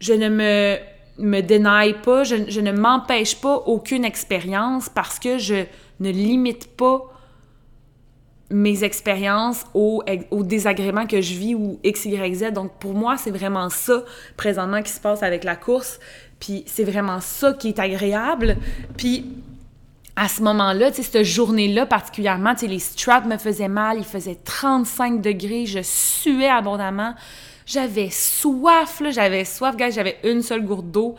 je 0.00 0.14
ne 0.14 0.28
me, 0.28 0.78
me 1.18 1.40
dénaille 1.40 2.00
pas, 2.02 2.24
je, 2.24 2.36
je 2.48 2.60
ne 2.60 2.72
m'empêche 2.72 3.40
pas 3.40 3.56
aucune 3.66 4.04
expérience 4.04 4.88
parce 4.88 5.18
que 5.18 5.38
je 5.38 5.64
ne 6.00 6.10
limite 6.10 6.76
pas 6.76 7.10
mes 8.50 8.84
expériences 8.84 9.64
au, 9.74 10.02
au, 10.30 10.42
désagrément 10.42 11.06
que 11.06 11.20
je 11.20 11.34
vis 11.34 11.54
ou 11.54 11.78
X, 11.82 12.04
Y, 12.04 12.34
Z. 12.34 12.52
Donc, 12.52 12.72
pour 12.78 12.94
moi, 12.94 13.16
c'est 13.16 13.30
vraiment 13.30 13.70
ça, 13.70 14.04
présentement, 14.36 14.82
qui 14.82 14.92
se 14.92 15.00
passe 15.00 15.22
avec 15.22 15.44
la 15.44 15.56
course. 15.56 15.98
Puis, 16.40 16.62
c'est 16.66 16.84
vraiment 16.84 17.20
ça 17.20 17.54
qui 17.54 17.68
est 17.68 17.78
agréable. 17.78 18.56
Puis, 18.96 19.26
à 20.16 20.28
ce 20.28 20.42
moment-là, 20.42 20.90
tu 20.90 21.02
sais, 21.02 21.10
cette 21.10 21.24
journée-là 21.24 21.86
particulièrement, 21.86 22.54
tu 22.54 22.60
sais, 22.60 22.66
les 22.66 22.78
straps 22.78 23.26
me 23.26 23.38
faisaient 23.38 23.68
mal, 23.68 23.98
il 23.98 24.04
faisait 24.04 24.36
35 24.36 25.20
degrés, 25.20 25.66
je 25.66 25.80
suais 25.82 26.48
abondamment. 26.48 27.14
J'avais 27.66 28.10
soif, 28.10 29.00
là, 29.00 29.10
j'avais 29.10 29.44
soif, 29.44 29.76
gars, 29.76 29.90
j'avais 29.90 30.18
une 30.24 30.42
seule 30.42 30.64
gourde 30.64 30.90
d'eau. 30.90 31.16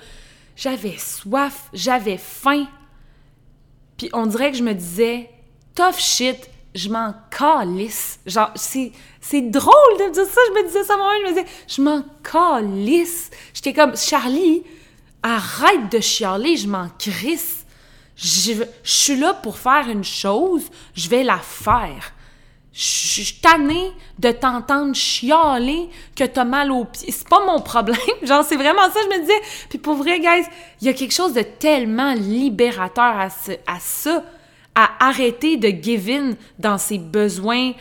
J'avais 0.56 0.98
soif, 0.98 1.70
j'avais 1.74 2.18
faim. 2.18 2.68
Puis 3.98 4.10
on 4.14 4.26
dirait 4.26 4.52
que 4.52 4.58
je 4.58 4.64
me 4.64 4.74
disais, 4.74 5.30
tough 5.74 5.98
shit, 5.98 6.50
je 6.76 6.90
m'en 6.90 7.14
calisse. 7.32 8.20
Genre, 8.26 8.52
c'est, 8.56 8.92
drôle 9.42 9.98
de 10.00 10.04
me 10.06 10.12
dire 10.12 10.26
ça. 10.26 10.42
Je 10.48 10.54
me 10.54 10.68
disais 10.68 10.84
ça 10.84 10.98
moi-même, 10.98 11.22
je 11.22 11.32
me 11.32 11.36
disais, 11.36 11.56
je 11.68 11.82
m'en 11.82 12.04
calisse. 12.24 13.32
J'étais 13.54 13.74
comme, 13.74 13.96
Charlie, 13.98 14.64
arrête 15.24 15.92
de 15.92 16.00
chialer, 16.00 16.58
je 16.58 16.68
m'en 16.68 16.90
crisse. 17.00 17.66
Je 18.16 18.64
suis 18.84 19.18
là 19.18 19.34
pour 19.34 19.58
faire 19.58 19.90
une 19.90 20.04
chose, 20.04 20.64
je 20.94 21.10
vais 21.10 21.24
la 21.24 21.40
faire. 21.40 22.14
Je 22.78 22.82
suis 22.82 23.40
tannée 23.42 23.92
de 24.20 24.32
t'entendre 24.32 24.94
chialer 24.94 25.88
que 26.14 26.26
t'as 26.26 26.44
mal 26.44 26.72
aux 26.74 26.84
pieds. 26.84 27.10
C'est 27.10 27.30
pas 27.30 27.46
mon 27.46 27.62
problème. 27.62 27.98
Genre, 28.24 28.44
c'est 28.44 28.58
vraiment 28.58 28.82
ça, 28.94 29.00
je 29.02 29.18
me 29.18 29.22
disais. 29.22 29.42
Puis 29.70 29.78
pour 29.78 29.96
vrai, 29.96 30.20
guys, 30.20 30.46
il 30.82 30.88
y 30.88 30.90
a 30.90 30.94
quelque 30.94 31.14
chose 31.14 31.34
de 31.34 31.42
tellement 31.42 32.14
libérateur 32.14 33.00
à, 33.00 33.28
à 33.66 33.80
ça 33.80 34.24
à 34.76 35.08
arrêter 35.08 35.56
de 35.56 35.70
give 35.70 36.10
in 36.10 36.32
dans 36.60 36.78
ses 36.78 36.98
besoins 36.98 37.72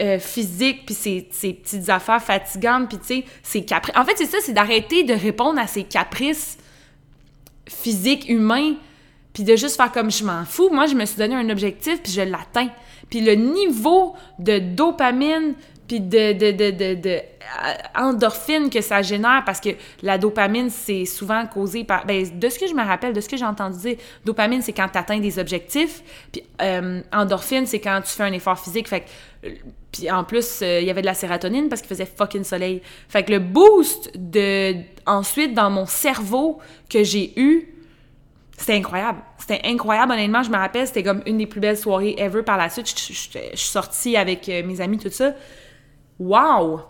euh, 0.00 0.18
physiques, 0.18 0.86
puis 0.86 0.94
ses, 0.94 1.20
petites 1.52 1.90
affaires 1.90 2.22
fatigantes, 2.22 2.88
puis 2.88 2.98
tu 2.98 3.06
sais, 3.06 3.24
ses 3.42 3.64
caprices. 3.64 3.94
En 3.96 4.04
fait, 4.04 4.14
c'est 4.16 4.26
ça, 4.26 4.38
c'est 4.40 4.54
d'arrêter 4.54 5.04
de 5.04 5.12
répondre 5.12 5.60
à 5.60 5.66
ses 5.66 5.84
caprices 5.84 6.56
physiques, 7.68 8.28
humains, 8.28 8.76
puis 9.38 9.44
de 9.44 9.54
juste 9.54 9.76
faire 9.76 9.92
comme 9.92 10.10
je 10.10 10.24
m'en 10.24 10.44
fous. 10.44 10.68
Moi, 10.68 10.86
je 10.86 10.96
me 10.96 11.04
suis 11.04 11.16
donné 11.16 11.36
un 11.36 11.48
objectif, 11.48 12.02
puis 12.02 12.10
je 12.10 12.22
l'atteins. 12.22 12.70
Puis 13.08 13.20
le 13.20 13.36
niveau 13.36 14.16
de 14.40 14.58
dopamine, 14.58 15.54
puis 15.86 16.00
de, 16.00 16.32
de, 16.32 16.50
de, 16.50 16.94
de, 16.96 17.08
euh, 17.08 17.74
endorphine 17.94 18.68
que 18.68 18.80
ça 18.80 19.00
génère, 19.00 19.44
parce 19.46 19.60
que 19.60 19.68
la 20.02 20.18
dopamine, 20.18 20.70
c'est 20.70 21.04
souvent 21.04 21.46
causé 21.46 21.84
par... 21.84 22.04
Ben, 22.04 22.26
de 22.36 22.48
ce 22.48 22.58
que 22.58 22.66
je 22.66 22.74
me 22.74 22.84
rappelle, 22.84 23.12
de 23.12 23.20
ce 23.20 23.28
que 23.28 23.36
j'ai 23.36 23.44
entendu 23.44 23.78
dire, 23.78 23.96
dopamine, 24.24 24.60
c'est 24.60 24.72
quand 24.72 24.88
tu 24.88 24.98
atteins 24.98 25.20
des 25.20 25.38
objectifs, 25.38 26.02
puis 26.32 26.42
euh, 26.60 27.00
endorphine, 27.12 27.64
c'est 27.64 27.78
quand 27.78 28.00
tu 28.04 28.10
fais 28.10 28.24
un 28.24 28.32
effort 28.32 28.58
physique, 28.58 28.88
fait 28.88 29.02
que... 29.02 29.48
Puis 29.92 30.10
en 30.10 30.24
plus, 30.24 30.62
euh, 30.62 30.80
il 30.80 30.86
y 30.88 30.90
avait 30.90 31.00
de 31.00 31.06
la 31.06 31.14
sérotonine 31.14 31.68
parce 31.68 31.80
qu'il 31.80 31.90
faisait 31.90 32.06
fucking 32.12 32.42
soleil. 32.42 32.82
Fait 33.08 33.22
que 33.22 33.30
le 33.30 33.38
boost 33.38 34.10
de... 34.16 34.74
Ensuite, 35.06 35.54
dans 35.54 35.70
mon 35.70 35.86
cerveau 35.86 36.58
que 36.90 37.04
j'ai 37.04 37.38
eu, 37.40 37.77
c'était 38.58 38.74
incroyable. 38.74 39.20
C'était 39.38 39.60
incroyable, 39.64 40.12
honnêtement. 40.12 40.42
Je 40.42 40.50
me 40.50 40.56
rappelle, 40.56 40.86
c'était 40.86 41.02
comme 41.02 41.22
une 41.24 41.38
des 41.38 41.46
plus 41.46 41.60
belles 41.60 41.78
soirées 41.78 42.16
ever 42.18 42.42
par 42.42 42.58
la 42.58 42.68
suite. 42.68 42.88
Je, 42.88 43.12
suis 43.12 43.56
sortie 43.56 44.16
avec 44.16 44.48
mes 44.48 44.80
amis, 44.80 44.98
tout 44.98 45.10
ça. 45.10 45.32
Wow! 46.18 46.80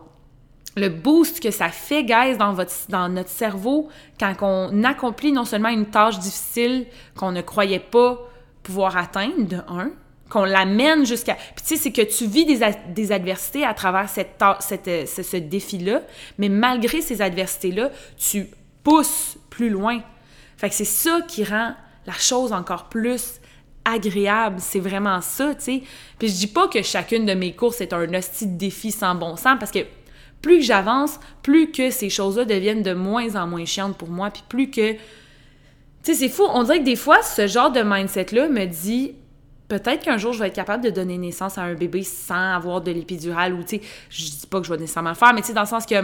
le 0.78 0.88
boost 0.88 1.40
que 1.40 1.50
ça 1.50 1.68
fait, 1.68 2.04
guys, 2.04 2.36
dans, 2.38 2.52
votre, 2.52 2.72
dans 2.88 3.08
notre 3.08 3.28
cerveau 3.28 3.88
quand 4.18 4.34
on 4.42 4.84
accomplit 4.84 5.32
non 5.32 5.44
seulement 5.44 5.68
une 5.68 5.86
tâche 5.86 6.18
difficile 6.18 6.86
qu'on 7.16 7.32
ne 7.32 7.42
croyait 7.42 7.80
pas 7.80 8.18
pouvoir 8.62 8.96
atteindre, 8.96 9.46
de 9.46 9.56
un, 9.68 9.90
qu'on 10.28 10.44
l'amène 10.44 11.04
jusqu'à... 11.04 11.34
Puis 11.34 11.64
tu 11.66 11.68
sais, 11.68 11.76
c'est 11.76 11.92
que 11.92 12.02
tu 12.02 12.26
vis 12.26 12.44
des, 12.44 13.12
adversités 13.12 13.64
à 13.64 13.74
travers 13.74 14.08
cette, 14.08 14.42
cette 14.60 15.08
ce, 15.08 15.22
ce 15.22 15.36
défi-là, 15.36 16.02
mais 16.38 16.48
malgré 16.48 17.00
ces 17.00 17.22
adversités-là, 17.22 17.90
tu 18.16 18.46
pousses 18.82 19.38
plus 19.50 19.70
loin. 19.70 20.00
Fait 20.58 20.68
que 20.68 20.74
c'est 20.74 20.84
ça 20.84 21.20
qui 21.26 21.44
rend 21.44 21.72
la 22.06 22.12
chose 22.12 22.52
encore 22.52 22.90
plus 22.90 23.40
agréable. 23.84 24.56
C'est 24.58 24.80
vraiment 24.80 25.20
ça, 25.20 25.54
tu 25.54 25.64
sais. 25.64 25.82
Puis 26.18 26.28
je 26.28 26.34
dis 26.34 26.46
pas 26.48 26.68
que 26.68 26.82
chacune 26.82 27.24
de 27.24 27.32
mes 27.32 27.54
courses 27.54 27.80
est 27.80 27.92
un 27.92 28.12
hostie 28.12 28.46
de 28.46 28.58
défi 28.58 28.92
sans 28.92 29.14
bon 29.14 29.36
sens, 29.36 29.56
parce 29.58 29.70
que 29.70 29.80
plus 30.42 30.62
j'avance, 30.62 31.18
plus 31.42 31.70
que 31.70 31.90
ces 31.90 32.10
choses-là 32.10 32.44
deviennent 32.44 32.82
de 32.82 32.92
moins 32.92 33.34
en 33.36 33.46
moins 33.46 33.64
chiantes 33.64 33.96
pour 33.96 34.08
moi, 34.08 34.30
puis 34.30 34.42
plus 34.48 34.70
que... 34.70 34.92
Tu 34.92 34.98
sais, 36.02 36.14
c'est 36.14 36.28
fou. 36.28 36.42
On 36.52 36.64
dirait 36.64 36.80
que 36.80 36.84
des 36.84 36.96
fois, 36.96 37.22
ce 37.22 37.46
genre 37.46 37.70
de 37.70 37.80
mindset-là 37.80 38.48
me 38.48 38.66
dit 38.66 39.14
peut-être 39.68 40.02
qu'un 40.04 40.16
jour, 40.16 40.32
je 40.32 40.40
vais 40.40 40.48
être 40.48 40.54
capable 40.54 40.82
de 40.82 40.90
donner 40.90 41.18
naissance 41.18 41.58
à 41.58 41.62
un 41.62 41.74
bébé 41.74 42.02
sans 42.02 42.54
avoir 42.54 42.80
de 42.80 42.90
l'épidurale 42.90 43.52
ou, 43.54 43.62
tu 43.62 43.76
sais, 43.76 43.82
je 44.10 44.24
dis 44.24 44.46
pas 44.48 44.60
que 44.60 44.66
je 44.66 44.72
vais 44.72 44.78
nécessairement 44.78 45.10
le 45.10 45.16
faire, 45.16 45.32
mais 45.34 45.40
tu 45.40 45.48
sais, 45.48 45.52
dans 45.52 45.62
le 45.62 45.66
sens 45.66 45.86
que 45.86 45.94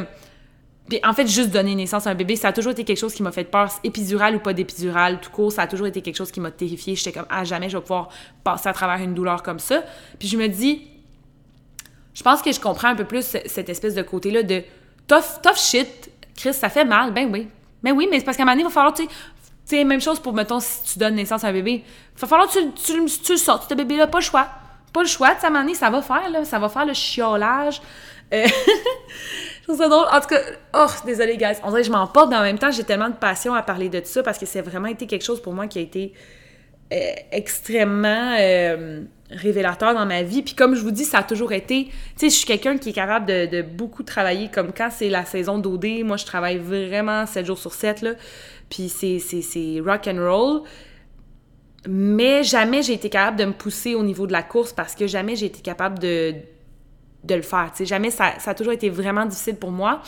puis 0.89 1.01
en 1.03 1.15
fait, 1.15 1.27
juste 1.27 1.51
donner 1.51 1.75
naissance 1.75 2.07
à 2.07 2.11
un 2.11 2.15
bébé, 2.15 2.37
ça 2.37 2.49
a 2.49 2.53
toujours 2.53 2.73
été 2.73 2.85
quelque 2.85 2.99
chose 2.99 3.15
qui 3.15 3.23
m'a 3.23 3.33
fait 3.33 3.45
peur. 3.45 3.71
Épidural 3.85 4.37
ou 4.37 4.39
pas 4.39 4.53
d'épidural, 4.53 5.19
tout 5.19 5.31
court, 5.31 5.51
ça 5.51 5.63
a 5.63 5.67
toujours 5.67 5.87
été 5.87 6.03
quelque 6.03 6.17
chose 6.17 6.31
qui 6.31 6.41
m'a 6.41 6.51
terrifiée. 6.51 6.95
J'étais 6.95 7.13
comme, 7.13 7.27
ah, 7.31 7.45
jamais 7.45 7.71
je 7.71 7.79
vais 7.79 7.83
pouvoir 7.83 8.11
passer 8.43 8.69
à 8.69 8.75
travers 8.75 9.03
une 9.03 9.15
douleur 9.15 9.43
comme 9.43 9.59
ça. 9.59 9.83
Puis 10.19 10.29
je 10.29 10.37
me 10.37 10.47
dis, 10.47 10.87
je 12.13 12.23
pense 12.23 12.43
que 12.43 12.53
je 12.53 12.61
comprends 12.61 12.89
un 12.89 12.95
peu 12.95 13.05
plus 13.05 13.25
cette 13.47 13.69
espèce 13.69 13.95
de 13.95 14.03
côté-là 14.03 14.43
de 14.43 14.63
tough, 15.07 15.41
tough 15.43 15.57
shit. 15.57 16.11
Chris, 16.37 16.53
ça 16.53 16.69
fait 16.69 16.85
mal. 16.85 17.15
Ben 17.15 17.31
oui. 17.33 17.49
Ben 17.83 17.93
oui, 17.93 18.07
mais 18.11 18.19
c'est 18.19 18.25
parce 18.25 18.37
qu'à 18.37 18.43
un 18.43 18.47
moment 18.47 18.59
il 18.59 18.65
va 18.65 18.71
falloir, 18.71 18.93
tu 18.93 19.09
sais, 19.65 19.85
même 19.85 20.03
chose 20.03 20.21
pour, 20.21 20.35
mettons, 20.35 20.61
si 20.61 20.93
tu 20.93 20.99
donnes 20.99 21.15
naissance 21.15 21.45
à 21.45 21.49
un 21.49 21.53
bébé. 21.53 21.83
Il 22.15 22.21
va 22.21 22.29
falloir 22.29 22.49
que 22.49 22.59
tu, 22.59 22.73
tu, 22.73 23.23
tu 23.23 23.33
le 23.33 23.39
sortes, 23.39 23.71
ce 23.71 23.75
bébé-là, 23.75 24.07
pas 24.07 24.19
le 24.19 24.25
choix. 24.25 24.49
Pas 24.93 25.03
le 25.03 25.09
choix, 25.09 25.35
tu 25.35 25.41
sais, 25.41 25.47
à 25.47 25.49
un 25.49 25.53
moment 25.53 25.75
ça 25.75 25.89
va 25.89 26.03
faire, 26.03 26.29
là. 26.31 26.45
Ça 26.45 26.59
va 26.59 26.69
faire 26.69 26.85
le 26.85 26.93
chiolage. 26.93 27.81
Euh, 28.33 28.47
je 29.65 29.73
trouve 29.73 29.79
ça 29.79 29.89
drôle. 29.89 30.07
En 30.13 30.21
tout 30.21 30.27
cas, 30.27 30.41
oh, 30.75 31.07
désolé, 31.07 31.39
guys. 31.39 31.55
On 31.63 31.71
dirait 31.71 31.81
que 31.81 31.87
je 31.87 31.93
m'en 31.93 32.07
porte, 32.07 32.29
mais 32.29 32.37
en 32.37 32.43
même 32.43 32.59
temps, 32.59 32.71
j'ai 32.71 32.85
tellement 32.85 33.09
de 33.09 33.15
passion 33.15 33.55
à 33.55 33.63
parler 33.63 33.89
de 33.89 34.03
ça 34.05 34.23
parce 34.23 34.37
que 34.37 34.45
c'est 34.45 34.61
vraiment 34.61 34.89
été 34.89 35.07
quelque 35.07 35.25
chose 35.25 35.41
pour 35.41 35.55
moi 35.55 35.69
qui 35.69 35.79
a 35.79 35.81
été 35.81 36.13
euh, 36.93 36.97
extrêmement 37.33 38.37
euh, 38.39 39.05
révélateur 39.31 39.95
dans 39.95 40.05
ma 40.05 40.23
vie. 40.23 40.43
Puis 40.43 40.55
comme 40.55 40.75
je 40.75 40.83
vous 40.83 40.91
dis, 40.91 41.07
ça 41.07 41.21
a 41.21 41.23
toujours 41.23 41.55
été... 41.55 41.87
Tu 41.87 41.93
sais, 42.17 42.29
je 42.29 42.35
suis 42.35 42.47
quelqu'un 42.47 42.77
qui 42.77 42.91
est 42.91 42.93
capable 42.93 43.25
de, 43.25 43.63
beaucoup 43.63 44.03
travailler. 44.03 44.51
Comme 44.51 44.71
quand 44.75 44.91
c'est 44.91 45.09
la 45.09 45.25
saison 45.25 45.57
d'OD, 45.57 46.05
moi, 46.05 46.19
je 46.19 46.27
travaille 46.27 46.59
vraiment 46.59 47.25
7 47.25 47.47
jours 47.47 47.59
sur 47.59 47.73
7, 47.73 48.03
là. 48.03 48.11
Puis 48.69 48.91
c'est 48.91 49.81
rock 49.81 50.07
and 50.09 50.19
roll. 50.19 50.63
Mais 51.89 52.43
jamais 52.43 52.83
j'ai 52.83 52.93
été 52.93 53.09
capable 53.09 53.39
de 53.39 53.47
me 53.47 53.53
pousser 53.53 53.95
au 53.95 54.03
niveau 54.03 54.27
de 54.27 54.33
la 54.33 54.43
course 54.43 54.75
parce 54.75 54.95
que 54.95 55.07
jamais 55.07 55.37
j'ai 55.37 55.47
été 55.47 55.63
capable 55.63 55.99
de 55.99 56.35
de 57.25 57.35
le 57.35 57.43
faire. 57.43 57.73
Jamais, 57.81 58.11
ça, 58.11 58.35
a 58.45 58.55
toujours 58.55 58.73
été 58.73 58.91
vraiment 58.91 59.27
difficile 59.27 59.57
pour 59.57 59.71
moi. 59.71 60.03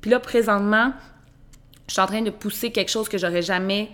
Puis 0.00 0.10
là, 0.10 0.20
présentement, 0.20 0.92
je 1.88 1.92
suis 1.92 2.02
en 2.02 2.06
train 2.06 2.22
de 2.22 2.30
pousser 2.30 2.70
quelque 2.70 2.90
chose 2.90 3.08
que 3.08 3.18
j'aurais 3.18 3.42
jamais 3.42 3.88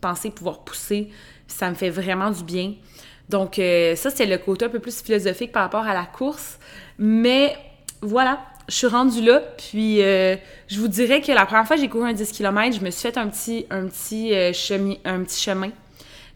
pensé 0.00 0.30
pouvoir 0.30 0.60
pousser. 0.64 1.10
Ça 1.46 1.70
me 1.70 1.74
fait 1.74 1.90
vraiment 1.90 2.30
du 2.30 2.44
bien. 2.44 2.74
Donc, 3.28 3.58
euh, 3.58 3.94
ça, 3.96 4.10
c'est 4.10 4.26
le 4.26 4.38
côté 4.38 4.66
un 4.66 4.68
peu 4.68 4.78
plus 4.78 5.02
philosophique 5.02 5.52
par 5.52 5.62
rapport 5.62 5.86
à 5.86 5.94
la 5.94 6.04
course. 6.04 6.58
Mais 6.98 7.56
voilà, 8.00 8.40
je 8.68 8.74
suis 8.74 8.86
rendue 8.86 9.22
là. 9.22 9.40
Puis, 9.56 10.02
euh, 10.02 10.36
je 10.68 10.78
vous 10.80 10.88
dirais 10.88 11.20
que 11.20 11.32
la 11.32 11.46
première 11.46 11.66
fois 11.66 11.76
que 11.76 11.82
j'ai 11.82 11.88
couru 11.88 12.08
un 12.08 12.12
10 12.12 12.32
km, 12.32 12.76
je 12.76 12.84
me 12.84 12.90
suis 12.90 13.02
fait 13.02 13.18
un 13.18 13.28
petit, 13.28 13.66
un 13.70 13.86
euh, 13.86 14.52
un 15.04 15.22
petit 15.22 15.42
chemin 15.42 15.70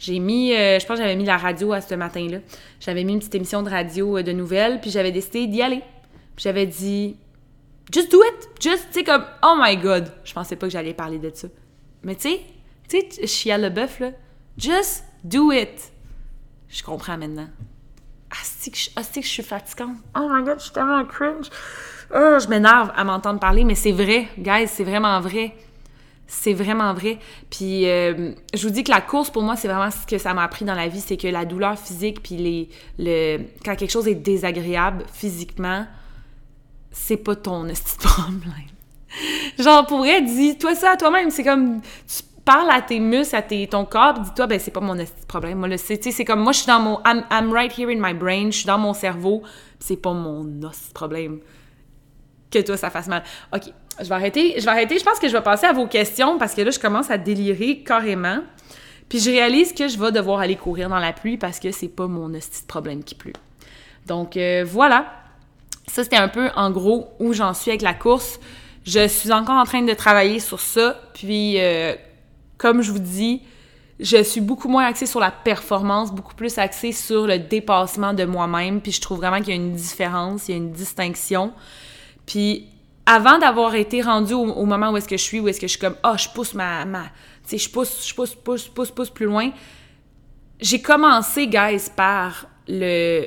j'ai 0.02 0.18
mis, 0.18 0.52
euh, 0.52 0.80
je 0.80 0.86
pense 0.86 0.96
que 0.96 1.04
j'avais 1.04 1.14
mis 1.14 1.24
la 1.24 1.36
radio 1.36 1.72
à 1.72 1.80
ce 1.80 1.94
matin-là. 1.94 2.38
J'avais 2.80 3.04
mis 3.04 3.12
une 3.12 3.20
petite 3.20 3.36
émission 3.36 3.62
de 3.62 3.70
radio 3.70 4.18
euh, 4.18 4.24
de 4.24 4.32
nouvelles, 4.32 4.80
puis 4.80 4.90
j'avais 4.90 5.12
décidé 5.12 5.46
d'y 5.46 5.62
aller. 5.62 5.80
Puis 6.34 6.42
j'avais 6.42 6.66
dit, 6.66 7.16
just 7.94 8.10
do 8.10 8.20
it! 8.24 8.48
Just, 8.60 8.88
tu 8.88 8.94
sais, 8.98 9.04
comme, 9.04 9.24
oh 9.44 9.54
my 9.56 9.76
god! 9.76 10.10
Je 10.24 10.32
pensais 10.32 10.56
pas 10.56 10.66
que 10.66 10.72
j'allais 10.72 10.92
parler 10.92 11.20
de 11.20 11.30
ça. 11.32 11.46
Mais 12.02 12.16
tu 12.16 12.30
sais, 12.30 12.40
tu 12.88 13.00
sais, 13.12 13.26
Chia 13.28 13.56
le 13.58 13.68
bœuf, 13.68 14.00
là, 14.00 14.10
just 14.58 15.04
do 15.22 15.52
it! 15.52 15.92
Je 16.68 16.82
comprends 16.82 17.16
maintenant. 17.16 17.48
Ah, 18.32 18.42
c'est 18.42 18.72
que, 18.72 19.22
je 19.22 19.28
suis 19.28 19.42
fatigante. 19.44 19.98
Oh 20.16 20.26
my 20.28 20.42
god, 20.42 20.58
je 20.58 20.64
suis 20.64 20.72
tellement 20.72 21.04
cringe. 21.04 21.48
Oh, 22.12 22.38
je 22.42 22.48
m'énerve 22.48 22.90
à 22.96 23.04
m'entendre 23.04 23.38
parler, 23.38 23.62
mais 23.62 23.76
c'est 23.76 23.92
vrai, 23.92 24.26
guys, 24.36 24.66
c'est 24.66 24.82
vraiment 24.82 25.20
vrai. 25.20 25.54
C'est 26.34 26.54
vraiment 26.54 26.94
vrai. 26.94 27.18
Puis 27.50 27.86
euh, 27.86 28.32
je 28.54 28.66
vous 28.66 28.72
dis 28.72 28.82
que 28.82 28.90
la 28.90 29.02
course, 29.02 29.28
pour 29.28 29.42
moi, 29.42 29.54
c'est 29.54 29.68
vraiment 29.68 29.90
ce 29.90 30.06
que 30.06 30.16
ça 30.16 30.32
m'a 30.32 30.42
appris 30.42 30.64
dans 30.64 30.74
la 30.74 30.88
vie, 30.88 31.00
c'est 31.00 31.18
que 31.18 31.28
la 31.28 31.44
douleur 31.44 31.78
physique, 31.78 32.22
puis 32.22 32.36
les, 32.36 32.68
le, 32.98 33.44
quand 33.62 33.76
quelque 33.76 33.90
chose 33.90 34.08
est 34.08 34.14
désagréable 34.14 35.04
physiquement, 35.12 35.86
c'est 36.90 37.18
pas 37.18 37.36
ton 37.36 37.66
problème. 37.98 38.72
Genre, 39.58 39.86
pour 39.86 39.98
vrai, 39.98 40.22
dis-toi 40.22 40.74
ça 40.74 40.92
à 40.92 40.96
toi-même. 40.96 41.30
C'est 41.30 41.44
comme, 41.44 41.82
tu 41.82 42.22
parles 42.46 42.70
à 42.70 42.80
tes 42.80 42.98
muscles, 42.98 43.36
à 43.36 43.42
tes, 43.42 43.66
ton 43.66 43.84
corps, 43.84 44.18
dis-toi, 44.18 44.46
ben 44.46 44.58
c'est 44.58 44.70
pas 44.70 44.80
mon 44.80 44.96
problème. 45.28 45.58
Moi, 45.58 45.76
c'est 45.76 46.24
comme, 46.24 46.40
moi, 46.40 46.52
je 46.52 46.60
suis 46.60 46.66
dans 46.66 46.80
mon, 46.80 46.98
I'm, 47.04 47.24
I'm, 47.30 47.52
right 47.52 47.78
here 47.78 47.90
in 47.90 48.00
my 48.00 48.14
brain, 48.14 48.46
je 48.46 48.56
suis 48.56 48.66
dans 48.66 48.78
mon 48.78 48.94
cerveau, 48.94 49.42
c'est 49.78 50.00
pas 50.00 50.14
mon 50.14 50.50
problème 50.94 51.40
que 52.50 52.58
toi, 52.60 52.78
ça 52.78 52.88
fasse 52.88 53.08
mal. 53.08 53.22
OK, 53.54 53.70
je 54.00 54.04
vais 54.08 54.14
arrêter. 54.14 54.54
Je 54.58 54.64
vais 54.64 54.70
arrêter. 54.70 54.98
Je 54.98 55.04
pense 55.04 55.18
que 55.18 55.28
je 55.28 55.32
vais 55.32 55.42
passer 55.42 55.66
à 55.66 55.72
vos 55.72 55.86
questions 55.86 56.38
parce 56.38 56.54
que 56.54 56.62
là, 56.62 56.70
je 56.70 56.78
commence 56.78 57.10
à 57.10 57.18
délirer 57.18 57.78
carrément. 57.78 58.38
Puis 59.08 59.18
je 59.20 59.30
réalise 59.30 59.72
que 59.72 59.88
je 59.88 59.98
vais 59.98 60.10
devoir 60.12 60.40
aller 60.40 60.56
courir 60.56 60.88
dans 60.88 60.98
la 60.98 61.12
pluie 61.12 61.36
parce 61.36 61.58
que 61.58 61.70
c'est 61.70 61.88
pas 61.88 62.06
mon 62.06 62.30
petit 62.30 62.62
problème 62.66 63.04
qui 63.04 63.14
pleut. 63.14 63.34
Donc 64.06 64.36
euh, 64.36 64.64
voilà. 64.66 65.12
Ça, 65.86 66.04
c'était 66.04 66.16
un 66.16 66.28
peu 66.28 66.48
en 66.56 66.70
gros 66.70 67.08
où 67.18 67.32
j'en 67.32 67.54
suis 67.54 67.70
avec 67.70 67.82
la 67.82 67.94
course. 67.94 68.38
Je 68.84 69.06
suis 69.08 69.32
encore 69.32 69.56
en 69.56 69.64
train 69.64 69.82
de 69.82 69.92
travailler 69.92 70.40
sur 70.40 70.60
ça. 70.60 70.98
Puis, 71.14 71.60
euh, 71.60 71.94
comme 72.56 72.82
je 72.82 72.90
vous 72.90 72.98
dis, 72.98 73.42
je 74.00 74.22
suis 74.22 74.40
beaucoup 74.40 74.68
moins 74.68 74.86
axée 74.86 75.06
sur 75.06 75.20
la 75.20 75.30
performance, 75.30 76.12
beaucoup 76.12 76.34
plus 76.34 76.58
axée 76.58 76.92
sur 76.92 77.26
le 77.26 77.38
dépassement 77.38 78.14
de 78.14 78.24
moi-même. 78.24 78.80
Puis 78.80 78.92
je 78.92 79.00
trouve 79.00 79.18
vraiment 79.18 79.38
qu'il 79.38 79.50
y 79.50 79.52
a 79.52 79.56
une 79.56 79.74
différence, 79.74 80.48
il 80.48 80.52
y 80.52 80.54
a 80.54 80.56
une 80.56 80.72
distinction. 80.72 81.52
Puis 82.26 82.68
avant 83.06 83.38
d'avoir 83.38 83.74
été 83.74 84.00
rendue 84.00 84.34
au, 84.34 84.64
moment 84.64 84.90
où 84.90 84.96
est-ce 84.96 85.08
que 85.08 85.16
je 85.16 85.22
suis, 85.22 85.40
où 85.40 85.48
est-ce 85.48 85.60
que 85.60 85.66
je 85.66 85.72
suis 85.72 85.80
comme, 85.80 85.96
ah, 86.02 86.12
oh, 86.14 86.18
je 86.18 86.28
pousse 86.28 86.54
ma, 86.54 86.84
ma, 86.84 87.02
tu 87.02 87.10
sais, 87.50 87.58
je 87.58 87.70
pousse, 87.70 88.06
je 88.06 88.14
pousse, 88.14 88.34
pousse, 88.34 88.68
pousse, 88.68 88.90
pousse 88.90 89.10
plus 89.10 89.26
loin. 89.26 89.50
J'ai 90.60 90.80
commencé, 90.80 91.48
guys, 91.48 91.90
par 91.96 92.46
le, 92.68 93.26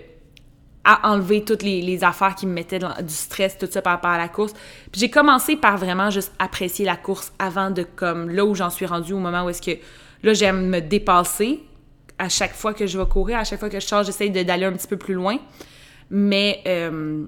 à 0.86 1.12
enlever 1.12 1.44
toutes 1.44 1.64
les, 1.64 2.04
affaires 2.04 2.36
qui 2.36 2.46
me 2.46 2.54
mettaient 2.54 2.80
du 2.80 3.14
stress, 3.14 3.58
tout 3.58 3.68
ça 3.70 3.82
par 3.82 3.94
rapport 3.94 4.12
à 4.12 4.18
la 4.18 4.30
course. 4.30 4.54
Puis 4.92 5.02
j'ai 5.02 5.10
commencé 5.10 5.58
par 5.58 5.78
vraiment 5.78 6.10
juste 6.12 6.32
apprécier 6.40 6.86
la 6.86 6.96
course 6.96 7.34
avant 7.40 7.72
de, 7.72 7.84
comme, 7.84 8.30
là 8.30 8.46
où 8.46 8.56
j'en 8.56 8.70
suis 8.70 8.86
rendue, 8.86 9.14
au 9.14 9.20
moment 9.20 9.44
où 9.44 9.50
est-ce 9.50 9.62
que, 9.62 9.78
là, 10.24 10.34
j'aime 10.34 10.70
me 10.70 10.80
dépasser. 10.80 11.64
À 12.18 12.30
chaque 12.30 12.54
fois 12.54 12.74
que 12.74 12.88
je 12.88 12.98
vais 12.98 13.06
courir, 13.08 13.40
à 13.40 13.44
chaque 13.44 13.60
fois 13.60 13.70
que 13.70 13.80
je 13.80 13.86
change, 13.86 14.06
j'essaie 14.06 14.30
d'aller 14.30 14.66
un 14.66 14.72
petit 14.72 14.88
peu 14.88 14.96
plus 14.96 15.16
loin. 15.16 15.38
Mais, 16.10 16.62
euh, 16.66 17.26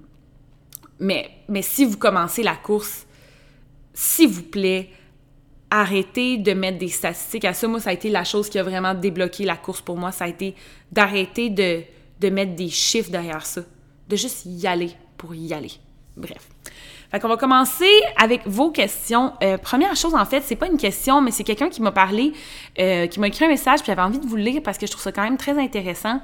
mais, 1.00 1.30
si 1.62 1.86
vous 1.86 1.98
commencez 1.98 2.43
la 2.43 2.56
course, 2.56 3.06
s'il 3.93 4.30
vous 4.30 4.43
plaît, 4.43 4.89
arrêtez 5.70 6.38
de 6.38 6.54
mettre 6.54 6.78
des 6.78 6.88
statistiques 6.88 7.45
à 7.45 7.54
ça. 7.54 7.68
Moi, 7.68 7.80
ça 7.80 7.89
a 7.89 7.93
été 7.93 8.10
la 8.10 8.24
chose 8.24 8.50
qui 8.50 8.58
a 8.58 8.64
vraiment 8.64 8.93
débloqué 8.93 9.43
la 9.43 9.58
course 9.58 9.82
pour 9.82 9.98
moi. 9.98 10.12
Ça 10.12 10.26
a 10.26 10.28
été 10.28 10.56
d'arrêter 10.91 11.50
de, 11.50 11.84
de 12.20 12.30
mettre 12.30 12.56
des 12.56 12.70
chiffres 12.70 13.12
derrière 13.12 13.45
ça. 13.45 13.62
De 14.08 14.16
juste 14.16 14.45
y 14.45 14.66
aller 14.66 14.91
pour 15.18 15.36
y 15.36 15.54
aller. 15.54 15.72
Bref. 16.16 16.48
Fait 17.12 17.20
qu'on 17.22 17.30
va 17.30 17.38
commencer 17.38 17.89
avec 18.18 18.45
vos 18.45 18.70
questions. 18.72 19.34
Euh, 19.41 19.58
première 19.58 19.95
chose, 19.95 20.14
en 20.14 20.26
fait, 20.26 20.41
c'est 20.41 20.58
pas 20.58 20.68
une 20.68 20.78
question, 20.78 21.22
mais 21.22 21.32
c'est 21.32 21.45
quelqu'un 21.45 21.70
qui 21.70 21.82
m'a 21.82 21.91
parlé, 21.91 22.34
euh, 22.80 23.08
qui 23.08 23.20
m'a 23.20 23.28
écrit 23.28 23.45
un 23.45 23.50
message, 23.50 23.80
puis 23.80 23.88
j'avais 23.88 24.02
envie 24.02 24.20
de 24.20 24.26
vous 24.26 24.36
le 24.36 24.43
lire 24.43 24.62
parce 24.62 24.78
que 24.78 24.86
je 24.86 24.91
trouve 24.91 25.04
ça 25.04 25.12
quand 25.14 25.24
même 25.24 25.38
très 25.38 25.58
intéressant. 25.58 26.20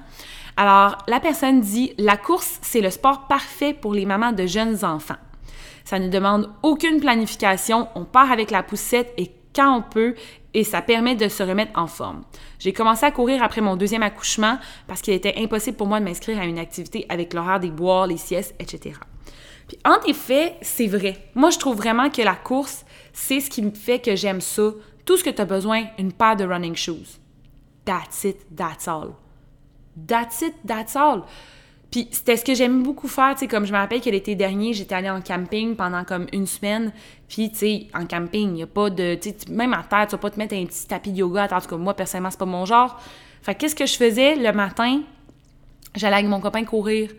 Alors, 0.57 0.97
la 1.07 1.19
personne 1.19 1.61
dit 1.61 1.93
La 1.97 2.17
course, 2.17 2.59
c'est 2.61 2.81
le 2.81 2.89
sport 2.89 3.27
parfait 3.27 3.73
pour 3.73 3.93
les 3.93 4.05
mamans 4.05 4.31
de 4.31 4.45
jeunes 4.45 4.85
enfants. 4.85 5.17
Ça 5.83 5.99
ne 5.99 6.09
demande 6.09 6.49
aucune 6.61 6.99
planification, 6.99 7.87
on 7.95 8.05
part 8.05 8.31
avec 8.31 8.51
la 8.51 8.63
poussette 8.63 9.13
et 9.17 9.31
quand 9.55 9.75
on 9.75 9.81
peut, 9.81 10.15
et 10.53 10.63
ça 10.63 10.81
permet 10.81 11.15
de 11.15 11.27
se 11.27 11.43
remettre 11.43 11.77
en 11.77 11.87
forme. 11.87 12.23
J'ai 12.59 12.73
commencé 12.73 13.05
à 13.05 13.11
courir 13.11 13.43
après 13.43 13.61
mon 13.61 13.75
deuxième 13.75 14.03
accouchement 14.03 14.57
parce 14.87 15.01
qu'il 15.01 15.13
était 15.13 15.35
impossible 15.37 15.77
pour 15.77 15.87
moi 15.87 15.99
de 15.99 16.05
m'inscrire 16.05 16.39
à 16.39 16.45
une 16.45 16.59
activité 16.59 17.05
avec 17.09 17.33
l'horaire 17.33 17.59
des 17.59 17.71
boires, 17.71 18.07
les 18.07 18.17
siestes, 18.17 18.55
etc. 18.59 18.99
Puis 19.67 19.77
en 19.85 19.99
effet, 20.07 20.55
c'est 20.61 20.87
vrai. 20.87 21.29
Moi, 21.35 21.49
je 21.49 21.59
trouve 21.59 21.77
vraiment 21.77 22.09
que 22.09 22.21
la 22.21 22.35
course, 22.35 22.85
c'est 23.13 23.39
ce 23.39 23.49
qui 23.49 23.61
me 23.61 23.71
fait 23.71 23.99
que 23.99 24.15
j'aime 24.15 24.41
ça. 24.41 24.71
Tout 25.05 25.17
ce 25.17 25.23
que 25.23 25.29
tu 25.29 25.41
as 25.41 25.45
besoin, 25.45 25.85
une 25.97 26.13
paire 26.13 26.35
de 26.35 26.45
running 26.45 26.75
shoes. 26.75 27.19
That's 27.85 28.23
it, 28.23 28.45
that's 28.55 28.87
all. 28.87 29.22
That's 30.07 30.41
it, 30.41 30.55
that's. 30.65 30.95
Puis 31.91 32.07
c'était 32.09 32.37
ce 32.37 32.43
que 32.43 32.55
j'aime 32.55 32.81
beaucoup 32.81 33.07
faire, 33.07 33.33
tu 33.33 33.41
sais, 33.41 33.47
comme 33.47 33.65
je 33.65 33.71
me 33.71 33.77
rappelle 33.77 34.01
que 34.01 34.09
l'été 34.09 34.33
dernier, 34.33 34.73
j'étais 34.73 34.95
allée 34.95 35.11
en 35.11 35.21
camping 35.21 35.75
pendant 35.75 36.03
comme 36.03 36.25
une 36.33 36.47
semaine. 36.47 36.91
Puis, 37.27 37.51
tu 37.51 37.57
sais, 37.57 37.87
en 37.93 38.07
camping, 38.07 38.49
il 38.49 38.53
n'y 38.53 38.63
a 38.63 38.67
pas 38.67 38.89
de. 38.89 39.13
Tu 39.13 39.29
sais, 39.29 39.51
même 39.51 39.73
à 39.73 39.83
terre, 39.83 40.07
tu 40.07 40.13
vas 40.13 40.17
pas 40.17 40.31
te 40.31 40.39
mettre 40.39 40.55
un 40.55 40.65
petit 40.65 40.87
tapis 40.87 41.11
de 41.11 41.17
yoga. 41.17 41.47
En 41.51 41.61
tout 41.61 41.67
cas, 41.67 41.77
moi, 41.77 41.93
personnellement, 41.93 42.31
c'est 42.31 42.39
pas 42.39 42.45
mon 42.45 42.65
genre. 42.65 42.99
Fait 43.43 43.53
qu'est-ce 43.53 43.75
que 43.75 43.85
je 43.85 43.95
faisais? 43.95 44.35
Le 44.35 44.51
matin? 44.53 45.01
J'allais 45.95 46.15
avec 46.15 46.27
mon 46.27 46.39
copain 46.39 46.63
courir. 46.63 47.11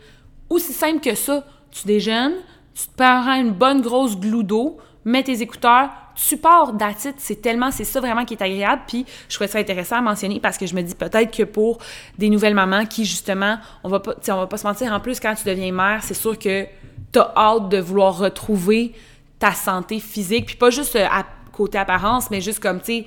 Aussi 0.51 0.73
simple 0.73 1.01
que 1.01 1.15
ça, 1.15 1.47
tu 1.71 1.87
déjeunes, 1.87 2.35
tu 2.75 2.87
te 2.87 2.97
prends 2.97 3.35
une 3.35 3.53
bonne 3.53 3.81
grosse 3.81 4.19
glou 4.19 4.43
d'eau, 4.43 4.79
mets 5.05 5.23
tes 5.23 5.41
écouteurs, 5.41 5.91
pars 6.37 6.73
d'attitude, 6.73 7.15
c'est 7.19 7.41
tellement, 7.41 7.71
c'est 7.71 7.85
ça 7.85 8.01
vraiment 8.01 8.25
qui 8.25 8.35
est 8.35 8.43
agréable. 8.43 8.83
Puis 8.87 9.07
je 9.29 9.35
trouvais 9.35 9.49
ça 9.49 9.59
intéressant 9.59 9.97
à 9.97 10.01
mentionner 10.03 10.41
parce 10.41 10.59
que 10.59 10.67
je 10.67 10.75
me 10.75 10.83
dis 10.83 10.95
peut-être 10.95 11.37
que 11.37 11.43
pour 11.43 11.79
des 12.19 12.29
nouvelles 12.29 12.55
mamans 12.55 12.87
qui 12.87 13.05
justement, 13.05 13.59
on 13.83 13.89
va 13.89 14.01
pas, 14.01 14.15
on 14.29 14.37
va 14.37 14.47
pas 14.47 14.57
se 14.57 14.67
mentir, 14.67 14.93
en 14.93 15.01
plus 15.01 15.21
quand 15.21 15.35
tu 15.35 15.45
deviens 15.45 15.73
mère, 15.73 16.03
c'est 16.03 16.15
sûr 16.15 16.39
que 16.39 16.67
tu 17.13 17.19
as 17.19 17.33
hâte 17.37 17.69
de 17.69 17.79
vouloir 17.79 18.19
retrouver 18.19 18.93
ta 19.39 19.53
santé 19.53 20.01
physique, 20.01 20.47
puis 20.47 20.57
pas 20.57 20.71
juste 20.71 20.97
euh, 20.97 21.07
à 21.11 21.25
côté 21.53 21.79
apparence, 21.79 22.31
mais 22.31 22.41
juste 22.41 22.61
comme, 22.61 22.81
tu 22.81 23.05
sais, 23.05 23.07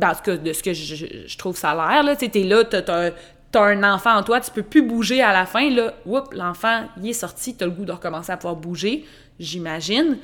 cas, 0.00 0.36
de 0.36 0.52
ce 0.52 0.62
que 0.62 0.72
je, 0.72 1.38
trouve 1.38 1.56
ça 1.56 1.70
a 1.70 1.94
l'air, 1.94 2.02
là, 2.02 2.16
tu 2.16 2.28
t'es 2.28 2.42
là, 2.42 2.64
t'as 2.64 3.10
as 3.54 3.62
un 3.62 3.84
enfant 3.84 4.16
en 4.16 4.22
toi, 4.22 4.40
tu 4.40 4.50
peux 4.50 4.62
plus 4.62 4.82
bouger 4.82 5.22
à 5.22 5.32
la 5.32 5.46
fin, 5.46 5.70
là, 5.70 5.94
l'enfant, 6.32 6.86
il 7.00 7.10
est 7.10 7.12
sorti, 7.12 7.54
t'as 7.54 7.66
le 7.66 7.70
goût 7.70 7.84
de 7.84 7.92
recommencer 7.92 8.32
à 8.32 8.36
pouvoir 8.36 8.56
bouger, 8.56 9.04
j'imagine. 9.38 10.18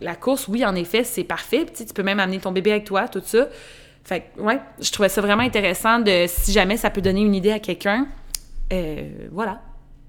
La 0.00 0.16
course, 0.16 0.48
oui, 0.48 0.64
en 0.64 0.74
effet, 0.74 1.04
c'est 1.04 1.24
parfait. 1.24 1.66
tu 1.76 1.84
peux 1.94 2.02
même 2.02 2.20
amener 2.20 2.38
ton 2.38 2.52
bébé 2.52 2.72
avec 2.72 2.84
toi, 2.84 3.08
tout 3.08 3.22
ça. 3.24 3.48
Fait 4.04 4.32
que, 4.34 4.40
ouais, 4.40 4.60
je 4.80 4.90
trouvais 4.90 5.08
ça 5.08 5.20
vraiment 5.20 5.42
intéressant 5.42 5.98
de, 6.00 6.24
si 6.26 6.52
jamais 6.52 6.76
ça 6.76 6.90
peut 6.90 7.00
donner 7.00 7.20
une 7.20 7.34
idée 7.34 7.52
à 7.52 7.58
quelqu'un, 7.58 8.08
euh, 8.72 9.28
voilà. 9.30 9.60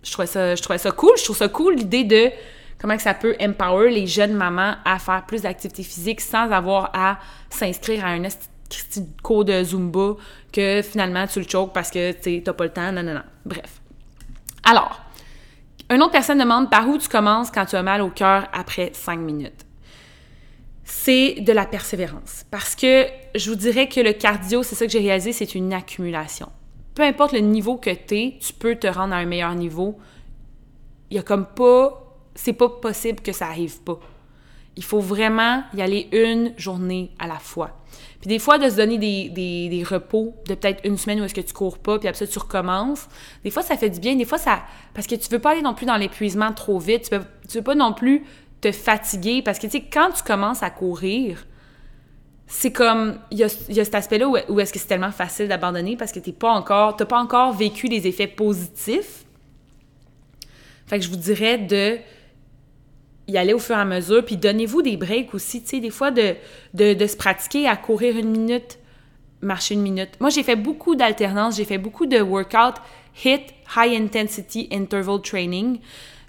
Je 0.03 0.11
trouvais, 0.11 0.27
ça, 0.27 0.55
je 0.55 0.61
trouvais 0.61 0.79
ça 0.79 0.91
cool. 0.91 1.11
Je 1.17 1.23
trouve 1.23 1.37
ça 1.37 1.49
cool 1.49 1.75
l'idée 1.75 2.03
de 2.03 2.29
comment 2.79 2.97
ça 2.97 3.13
peut 3.13 3.35
empower 3.39 3.91
les 3.91 4.07
jeunes 4.07 4.33
mamans 4.33 4.75
à 4.83 4.97
faire 4.97 5.25
plus 5.25 5.43
d'activité 5.43 5.83
physique 5.83 6.21
sans 6.21 6.51
avoir 6.51 6.89
à 6.93 7.19
s'inscrire 7.49 8.05
à 8.05 8.09
un 8.09 8.23
cours 9.21 9.45
de 9.45 9.63
Zumba 9.63 10.15
que 10.51 10.81
finalement 10.81 11.27
tu 11.27 11.39
le 11.39 11.47
choques 11.47 11.73
parce 11.73 11.91
que 11.91 12.13
tu 12.13 12.41
n'as 12.45 12.53
pas 12.53 12.63
le 12.63 12.71
temps, 12.71 12.91
non, 12.91 13.03
non, 13.03 13.13
non. 13.13 13.23
Bref. 13.45 13.81
Alors, 14.63 15.00
une 15.91 16.01
autre 16.01 16.11
personne 16.11 16.39
demande 16.39 16.69
par 16.69 16.87
où 16.87 16.97
tu 16.97 17.09
commences 17.09 17.51
quand 17.51 17.65
tu 17.65 17.75
as 17.75 17.83
mal 17.83 18.01
au 18.01 18.09
cœur 18.09 18.47
après 18.53 18.91
cinq 18.93 19.19
minutes. 19.19 19.65
C'est 20.83 21.41
de 21.41 21.51
la 21.51 21.65
persévérance. 21.65 22.45
Parce 22.49 22.75
que 22.75 23.05
je 23.35 23.49
vous 23.49 23.55
dirais 23.55 23.89
que 23.89 23.99
le 23.99 24.13
cardio, 24.13 24.63
c'est 24.63 24.75
ça 24.75 24.85
que 24.85 24.91
j'ai 24.91 24.99
réalisé, 24.99 25.33
c'est 25.33 25.53
une 25.53 25.73
accumulation. 25.73 26.49
Peu 26.95 27.03
importe 27.03 27.33
le 27.33 27.39
niveau 27.39 27.77
que 27.77 27.89
tu 27.89 28.15
es, 28.15 28.37
tu 28.39 28.53
peux 28.53 28.75
te 28.75 28.87
rendre 28.87 29.13
à 29.13 29.17
un 29.17 29.25
meilleur 29.25 29.53
niveau. 29.55 29.97
Il 31.09 31.17
y 31.17 31.19
a 31.19 31.23
comme 31.23 31.45
pas. 31.45 31.97
C'est 32.35 32.53
pas 32.53 32.69
possible 32.69 33.21
que 33.21 33.33
ça 33.33 33.47
arrive 33.47 33.81
pas. 33.81 33.99
Il 34.77 34.83
faut 34.83 35.01
vraiment 35.01 35.63
y 35.73 35.81
aller 35.81 36.07
une 36.13 36.53
journée 36.57 37.11
à 37.19 37.27
la 37.27 37.39
fois. 37.39 37.80
Puis 38.21 38.27
des 38.27 38.37
fois, 38.37 38.59
de 38.59 38.69
se 38.69 38.75
donner 38.75 38.99
des, 38.99 39.29
des, 39.29 39.83
repos 39.83 40.35
de 40.47 40.53
peut-être 40.53 40.85
une 40.85 40.97
semaine 40.97 41.19
où 41.21 41.23
est-ce 41.23 41.33
que 41.33 41.41
tu 41.41 41.53
cours 41.53 41.79
pas, 41.79 41.97
puis 41.97 42.07
après 42.07 42.25
ça, 42.25 42.31
tu 42.31 42.37
recommences. 42.37 43.07
Des 43.43 43.49
fois, 43.49 43.63
ça 43.63 43.75
fait 43.77 43.89
du 43.89 43.99
bien. 43.99 44.15
Des 44.15 44.25
fois, 44.25 44.37
ça... 44.37 44.61
Parce 44.93 45.07
que 45.07 45.15
tu 45.15 45.27
veux 45.29 45.39
pas 45.39 45.51
aller 45.51 45.63
non 45.63 45.73
plus 45.73 45.87
dans 45.87 45.97
l'épuisement 45.97 46.53
trop 46.53 46.77
vite. 46.77 47.09
Tu 47.09 47.15
veux, 47.15 47.23
tu 47.49 47.57
veux 47.57 47.63
pas 47.63 47.73
non 47.73 47.93
plus 47.93 48.23
te 48.61 48.71
fatiguer. 48.71 49.41
Parce 49.41 49.57
que, 49.57 49.65
tu 49.65 49.79
sais, 49.79 49.81
quand 49.91 50.11
tu 50.11 50.21
commences 50.21 50.61
à 50.61 50.69
courir, 50.69 51.47
c'est 52.45 52.71
comme... 52.71 53.17
Il 53.31 53.39
y 53.39 53.43
a, 53.43 53.47
y 53.69 53.79
a, 53.79 53.85
cet 53.85 53.95
aspect-là 53.95 54.27
où, 54.27 54.37
où 54.49 54.59
est-ce 54.59 54.71
que 54.71 54.77
c'est 54.77 54.87
tellement 54.87 55.11
facile 55.11 55.47
d'abandonner 55.47 55.97
parce 55.97 56.11
que 56.11 56.19
t'es 56.19 56.31
pas 56.31 56.51
encore... 56.51 56.95
T'as 56.97 57.05
pas 57.05 57.19
encore 57.19 57.53
vécu 57.53 57.87
les 57.87 58.05
effets 58.05 58.27
positifs. 58.27 59.25
Fait 60.85 60.99
que 60.99 61.05
je 61.05 61.09
vous 61.09 61.17
dirais 61.17 61.57
de 61.57 61.97
y 63.31 63.37
aller 63.37 63.53
au 63.53 63.59
fur 63.59 63.75
et 63.75 63.79
à 63.79 63.85
mesure, 63.85 64.23
puis 64.23 64.37
donnez-vous 64.37 64.81
des 64.81 64.97
breaks 64.97 65.33
aussi, 65.33 65.61
tu 65.61 65.69
sais, 65.69 65.79
des 65.79 65.89
fois 65.89 66.11
de, 66.11 66.35
de, 66.73 67.07
se 67.07 67.15
pratiquer 67.15 67.67
à 67.67 67.75
courir 67.75 68.17
une 68.17 68.29
minute, 68.29 68.79
marcher 69.41 69.75
une 69.75 69.81
minute. 69.81 70.09
Moi, 70.19 70.29
j'ai 70.29 70.43
fait 70.43 70.55
beaucoup 70.55 70.95
d'alternance, 70.95 71.57
j'ai 71.57 71.65
fait 71.65 71.77
beaucoup 71.77 72.05
de 72.05 72.19
workout 72.19 72.75
HIT, 73.23 73.41
High 73.75 74.01
Intensity 74.01 74.69
Interval 74.71 75.21
Training. 75.21 75.79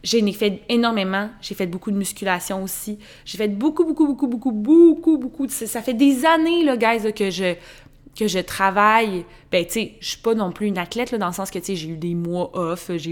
J'en 0.03 0.27
ai 0.27 0.33
fait 0.33 0.63
énormément. 0.69 1.31
J'ai 1.41 1.55
fait 1.55 1.67
beaucoup 1.67 1.93
de 1.93 1.97
musculation 1.97 2.63
aussi. 2.63 2.99
J'ai 3.25 3.39
fait 3.39 3.49
beaucoup, 3.49 3.85
beaucoup, 3.85 4.07
beaucoup, 4.07 4.27
beaucoup, 4.27 4.51
beaucoup, 4.51 5.17
beaucoup. 5.17 5.49
Ça 5.49 5.81
fait 5.81 5.95
des 5.95 6.27
années, 6.27 6.65
là, 6.65 6.77
guys, 6.77 7.13
que 7.13 7.31
je 7.31 7.55
que 8.19 8.29
je 8.29 8.39
travaille, 8.39 9.25
ben 9.51 9.65
tu 9.65 9.73
sais, 9.73 9.93
je 10.01 10.09
suis 10.09 10.19
pas 10.19 10.35
non 10.35 10.53
plus 10.53 10.67
une 10.67 10.79
athlète 10.79 11.13
là, 11.13 11.19
dans 11.19 11.29
le 11.29 11.33
sens 11.33 11.51
que 11.51 11.59
tu 11.59 11.67
sais, 11.67 11.77
j'ai 11.77 11.89
eu 11.89 11.97
des 11.97 12.15
mois 12.15 12.51
off, 12.53 12.91
j'ai 12.97 13.11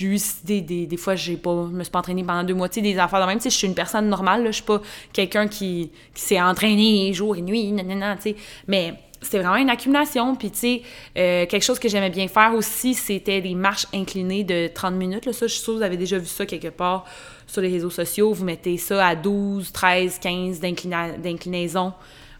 eu 0.00 0.18
des, 0.44 0.60
des, 0.60 0.86
des 0.86 0.96
fois 0.96 1.16
j'ai 1.16 1.36
pas 1.36 1.66
je 1.68 1.76
me 1.76 1.82
suis 1.82 1.90
pas 1.90 1.98
entraînée 1.98 2.22
pendant 2.22 2.44
deux 2.44 2.54
mois, 2.54 2.68
des 2.68 2.98
affaires 2.98 3.20
de 3.20 3.26
même, 3.26 3.38
tu 3.38 3.44
sais, 3.44 3.50
je 3.50 3.56
suis 3.56 3.66
une 3.66 3.74
personne 3.74 4.08
normale 4.08 4.44
là, 4.44 4.50
je 4.50 4.56
suis 4.56 4.64
pas 4.64 4.80
quelqu'un 5.12 5.48
qui, 5.48 5.90
qui 6.14 6.22
s'est 6.22 6.40
entraîné 6.40 7.12
jour 7.12 7.34
et 7.36 7.42
nuit, 7.42 7.72
non 7.72 7.84
tu 8.16 8.22
sais, 8.22 8.36
mais 8.68 8.94
c'était 9.20 9.38
vraiment 9.38 9.56
une 9.56 9.70
accumulation. 9.70 10.36
Puis, 10.36 10.50
tu 10.50 10.58
sais, 10.58 10.82
euh, 11.16 11.46
quelque 11.46 11.62
chose 11.62 11.78
que 11.78 11.88
j'aimais 11.88 12.10
bien 12.10 12.28
faire 12.28 12.54
aussi, 12.54 12.94
c'était 12.94 13.40
des 13.40 13.54
marches 13.54 13.86
inclinées 13.92 14.44
de 14.44 14.68
30 14.72 14.94
minutes. 14.94 15.26
Là. 15.26 15.32
Ça, 15.32 15.46
je 15.46 15.52
suis 15.52 15.62
sûre 15.62 15.76
vous 15.76 15.82
avez 15.82 15.96
déjà 15.96 16.18
vu 16.18 16.26
ça 16.26 16.46
quelque 16.46 16.68
part 16.68 17.04
sur 17.46 17.60
les 17.62 17.68
réseaux 17.68 17.90
sociaux. 17.90 18.32
Vous 18.32 18.44
mettez 18.44 18.76
ça 18.76 19.06
à 19.06 19.14
12, 19.16 19.72
13, 19.72 20.18
15 20.20 20.60
d'inclinaison 20.60 21.92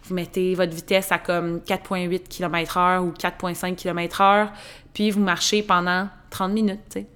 vous 0.09 0.15
mettez 0.15 0.55
votre 0.55 0.75
vitesse 0.75 1.13
à 1.13 1.19
comme 1.19 1.59
4,8 1.59 2.29
km/h 2.29 3.01
ou 3.01 3.13
4,5 3.13 3.75
km/h, 3.75 4.49
puis 4.93 5.11
vous 5.11 5.21
marchez 5.21 5.63
pendant 5.63 6.09
30 6.31 6.53
minutes, 6.53 6.81
tu 6.91 7.01
sais. 7.01 7.07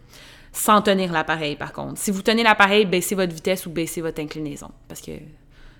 Sans 0.53 0.83
tenir 0.83 1.13
l'appareil, 1.13 1.55
par 1.55 1.73
contre. 1.73 1.99
Si 1.99 2.11
vous 2.11 2.23
tenez 2.23 2.43
l'appareil, 2.43 2.85
baissez 2.85 3.15
votre 3.15 3.33
vitesse 3.33 3.67
ou 3.67 3.71
baissez 3.71 4.01
votre 4.01 4.21
inclinaison. 4.21 4.71
Parce 4.89 5.01
que 5.01 5.13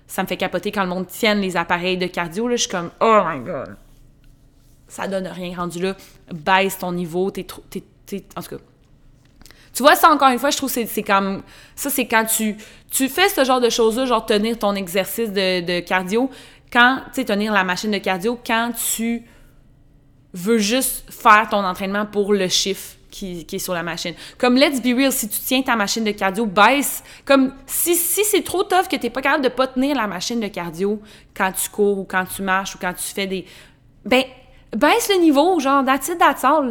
ça 0.07 0.23
me 0.23 0.27
fait 0.27 0.37
capoter 0.37 0.71
quand 0.71 0.83
le 0.83 0.89
monde 0.89 1.07
tienne 1.07 1.41
les 1.41 1.57
appareils 1.57 1.97
de 1.97 2.07
cardio. 2.07 2.47
Là, 2.47 2.55
je 2.55 2.61
suis 2.61 2.69
comme, 2.69 2.89
oh 3.01 3.21
my 3.25 3.39
god. 3.41 3.75
Ça 4.87 5.07
donne 5.07 5.27
rien 5.27 5.55
rendu 5.55 5.81
là. 5.81 5.95
Baisse 6.33 6.77
ton 6.77 6.93
niveau. 6.93 7.31
T'es 7.31 7.43
trop. 7.43 7.63
en 8.35 8.41
tout 8.41 8.55
cas. 8.55 8.61
Tu 9.73 9.83
vois, 9.83 9.95
ça, 9.95 10.09
encore 10.09 10.29
une 10.29 10.39
fois, 10.39 10.49
je 10.49 10.57
trouve 10.57 10.73
que 10.73 10.85
c'est 10.85 11.03
comme. 11.03 11.43
Ça, 11.75 11.89
c'est 11.89 12.07
quand 12.07 12.25
tu, 12.25 12.57
tu 12.89 13.07
fais 13.07 13.29
ce 13.29 13.45
genre 13.45 13.61
de 13.61 13.69
choses-là, 13.69 14.05
genre 14.05 14.25
tenir 14.25 14.59
ton 14.59 14.75
exercice 14.75 15.31
de 15.31 15.79
cardio, 15.81 16.29
quand, 16.71 17.01
tu 17.07 17.21
sais, 17.21 17.25
tenir 17.25 17.53
la 17.53 17.63
machine 17.63 17.91
de 17.91 17.97
cardio, 17.97 18.39
quand 18.45 18.71
tu 18.95 19.23
veux 20.33 20.57
juste 20.57 21.11
faire 21.11 21.49
ton 21.49 21.63
entraînement 21.63 22.05
pour 22.05 22.33
le 22.33 22.47
chiffre 22.47 22.95
qui, 23.11 23.45
est 23.51 23.59
sur 23.59 23.73
la 23.73 23.83
machine. 23.83 24.13
Comme 24.37 24.55
let's 24.55 24.81
be 24.81 24.95
real, 24.95 25.11
si 25.11 25.27
tu 25.27 25.37
tiens 25.39 25.61
ta 25.61 25.75
machine 25.75 26.03
de 26.03 26.11
cardio, 26.11 26.45
baisse. 26.45 27.03
Comme 27.25 27.53
si, 27.65 27.95
si 27.95 28.23
c'est 28.23 28.43
trop 28.43 28.63
tough 28.63 28.87
que 28.89 28.95
tu 28.95 29.03
n'es 29.03 29.09
pas 29.09 29.21
capable 29.21 29.43
de 29.43 29.49
pas 29.49 29.67
tenir 29.67 29.95
la 29.95 30.07
machine 30.07 30.39
de 30.39 30.47
cardio 30.47 31.01
quand 31.35 31.51
tu 31.51 31.69
cours 31.69 31.99
ou 31.99 32.03
quand 32.05 32.23
tu 32.25 32.41
marches 32.41 32.75
ou 32.75 32.77
quand 32.79 32.93
tu 32.93 33.03
fais 33.03 33.27
des. 33.27 33.45
Ben, 34.05 34.23
baisse 34.75 35.09
le 35.09 35.21
niveau, 35.21 35.59
genre, 35.59 35.83
that's 35.85 36.07
it, 36.07 36.23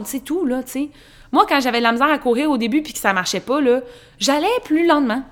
c'est 0.04 0.24
tout, 0.24 0.46
là, 0.46 0.62
tu 0.62 0.70
sais. 0.70 0.88
Moi, 1.32 1.46
quand 1.48 1.60
j'avais 1.60 1.78
de 1.78 1.84
la 1.84 1.92
misère 1.92 2.10
à 2.10 2.18
courir 2.18 2.50
au 2.50 2.56
début 2.56 2.82
puis 2.82 2.92
que 2.92 2.98
ça 2.98 3.12
marchait 3.12 3.40
pas, 3.40 3.60
là, 3.60 3.82
j'allais 4.18 4.48
plus 4.64 4.86
lentement. 4.86 5.22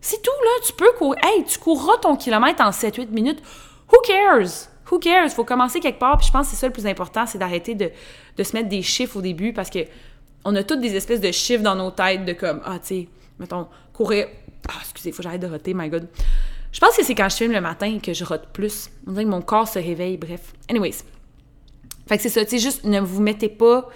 C'est 0.00 0.22
tout, 0.22 0.30
là, 0.44 0.50
tu 0.64 0.72
peux 0.74 0.92
courir. 0.98 1.18
Hey, 1.24 1.44
tu 1.44 1.58
courras 1.58 1.96
ton 2.00 2.14
kilomètre 2.14 2.62
en 2.62 2.70
7-8 2.70 3.08
minutes. 3.08 3.42
Who 3.92 4.00
cares? 4.04 4.68
Who 4.90 4.98
cares? 4.98 5.32
Faut 5.34 5.44
commencer 5.44 5.80
quelque 5.80 5.98
part. 5.98 6.18
Puis 6.18 6.26
je 6.26 6.32
pense 6.32 6.46
que 6.46 6.54
c'est 6.54 6.60
ça 6.60 6.66
le 6.66 6.72
plus 6.72 6.86
important, 6.86 7.26
c'est 7.26 7.38
d'arrêter 7.38 7.74
de, 7.74 7.90
se 8.42 8.52
mettre 8.52 8.68
des 8.68 8.82
chiffres 8.82 9.16
au 9.16 9.22
début 9.22 9.52
parce 9.52 9.70
que 9.70 9.80
on 10.44 10.54
a 10.54 10.62
toutes 10.62 10.80
des 10.80 10.94
espèces 10.94 11.20
de 11.20 11.32
chiffres 11.32 11.62
dans 11.62 11.74
nos 11.74 11.90
têtes 11.90 12.24
de 12.24 12.32
comme, 12.32 12.60
ah, 12.64 12.78
tu 12.78 12.86
sais, 12.86 13.08
mettons, 13.38 13.66
courir. 13.92 14.28
Ah, 14.68 14.74
excusez, 14.80 15.10
faut 15.10 15.18
que 15.18 15.22
j'arrête 15.24 15.40
de 15.40 15.48
roter, 15.48 15.74
my 15.74 15.88
god. 15.88 16.06
Je 16.70 16.78
pense 16.78 16.96
que 16.96 17.04
c'est 17.04 17.14
quand 17.14 17.28
je 17.28 17.36
filme 17.36 17.52
le 17.52 17.60
matin 17.60 17.98
que 18.00 18.12
je 18.12 18.24
rote 18.24 18.48
plus. 18.52 18.90
On 19.06 19.12
dirait 19.12 19.24
que 19.24 19.30
mon 19.30 19.42
corps 19.42 19.66
se 19.66 19.78
réveille, 19.78 20.16
bref. 20.16 20.52
Anyways. 20.68 21.02
Fait 22.06 22.16
que 22.16 22.22
c'est 22.22 22.28
ça, 22.28 22.44
tu 22.44 22.50
sais, 22.50 22.58
juste 22.58 22.84
ne 22.84 23.00
vous 23.00 23.20
mettez 23.20 23.48
pas 23.48 23.88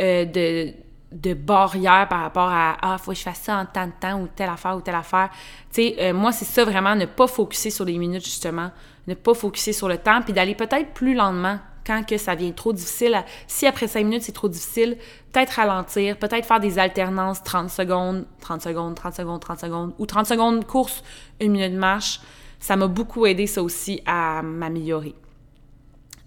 euh, 0.00 0.24
de 0.24 0.72
de 1.10 1.32
barrière 1.32 2.06
par 2.08 2.20
rapport 2.20 2.48
à 2.48 2.76
ah 2.82 2.98
faut 2.98 3.12
que 3.12 3.16
je 3.16 3.22
fasse 3.22 3.40
ça 3.40 3.56
en 3.56 3.66
tant 3.66 3.86
de 3.86 3.92
temps 3.98 4.20
ou 4.20 4.28
telle 4.28 4.50
affaire 4.50 4.76
ou 4.76 4.80
telle 4.80 4.94
affaire. 4.94 5.30
Tu 5.72 5.82
sais 5.82 5.96
euh, 6.00 6.12
moi 6.12 6.32
c'est 6.32 6.44
ça 6.44 6.64
vraiment 6.64 6.94
ne 6.94 7.06
pas 7.06 7.26
focuser 7.26 7.70
sur 7.70 7.84
les 7.84 7.96
minutes 7.96 8.24
justement, 8.24 8.70
ne 9.08 9.14
pas 9.14 9.34
focuser 9.34 9.72
sur 9.72 9.88
le 9.88 9.98
temps 9.98 10.20
puis 10.22 10.32
d'aller 10.32 10.54
peut-être 10.54 10.92
plus 10.92 11.14
lentement 11.14 11.58
quand 11.86 12.04
que 12.06 12.18
ça 12.18 12.34
vient 12.34 12.52
trop 12.52 12.72
difficile. 12.72 13.24
Si 13.46 13.66
après 13.66 13.88
cinq 13.88 14.04
minutes 14.04 14.22
c'est 14.22 14.32
trop 14.32 14.48
difficile, 14.48 14.98
peut-être 15.32 15.50
ralentir, 15.52 16.18
peut-être 16.18 16.46
faire 16.46 16.60
des 16.60 16.78
alternances 16.78 17.42
30 17.42 17.70
secondes, 17.70 18.26
30 18.40 18.62
secondes, 18.62 18.94
30 18.94 19.14
secondes, 19.14 19.40
30 19.40 19.60
secondes 19.60 19.94
ou 19.98 20.06
30 20.06 20.26
secondes 20.26 20.64
course, 20.66 21.02
une 21.40 21.52
minute 21.52 21.72
de 21.72 21.78
marche. 21.78 22.20
Ça 22.60 22.76
m'a 22.76 22.88
beaucoup 22.88 23.24
aidé 23.24 23.46
ça 23.46 23.62
aussi 23.62 24.02
à 24.04 24.42
m'améliorer. 24.42 25.14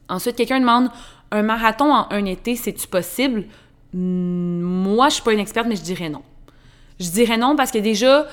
Ensuite, 0.09 0.35
quelqu'un 0.35 0.59
demande 0.59 0.89
un 1.31 1.43
marathon 1.43 1.93
en 1.93 2.07
un 2.09 2.25
été, 2.25 2.55
c'est-tu 2.55 2.87
possible? 2.87 3.45
moi, 3.93 5.09
je 5.09 5.15
suis 5.15 5.23
pas 5.23 5.33
une 5.33 5.39
experte, 5.39 5.67
mais 5.67 5.75
je 5.75 5.81
dirais 5.81 6.07
non. 6.07 6.21
Je 6.99 7.09
dirais 7.09 7.37
non 7.37 7.57
parce 7.57 7.71
que 7.71 7.77
déjà, 7.77 8.25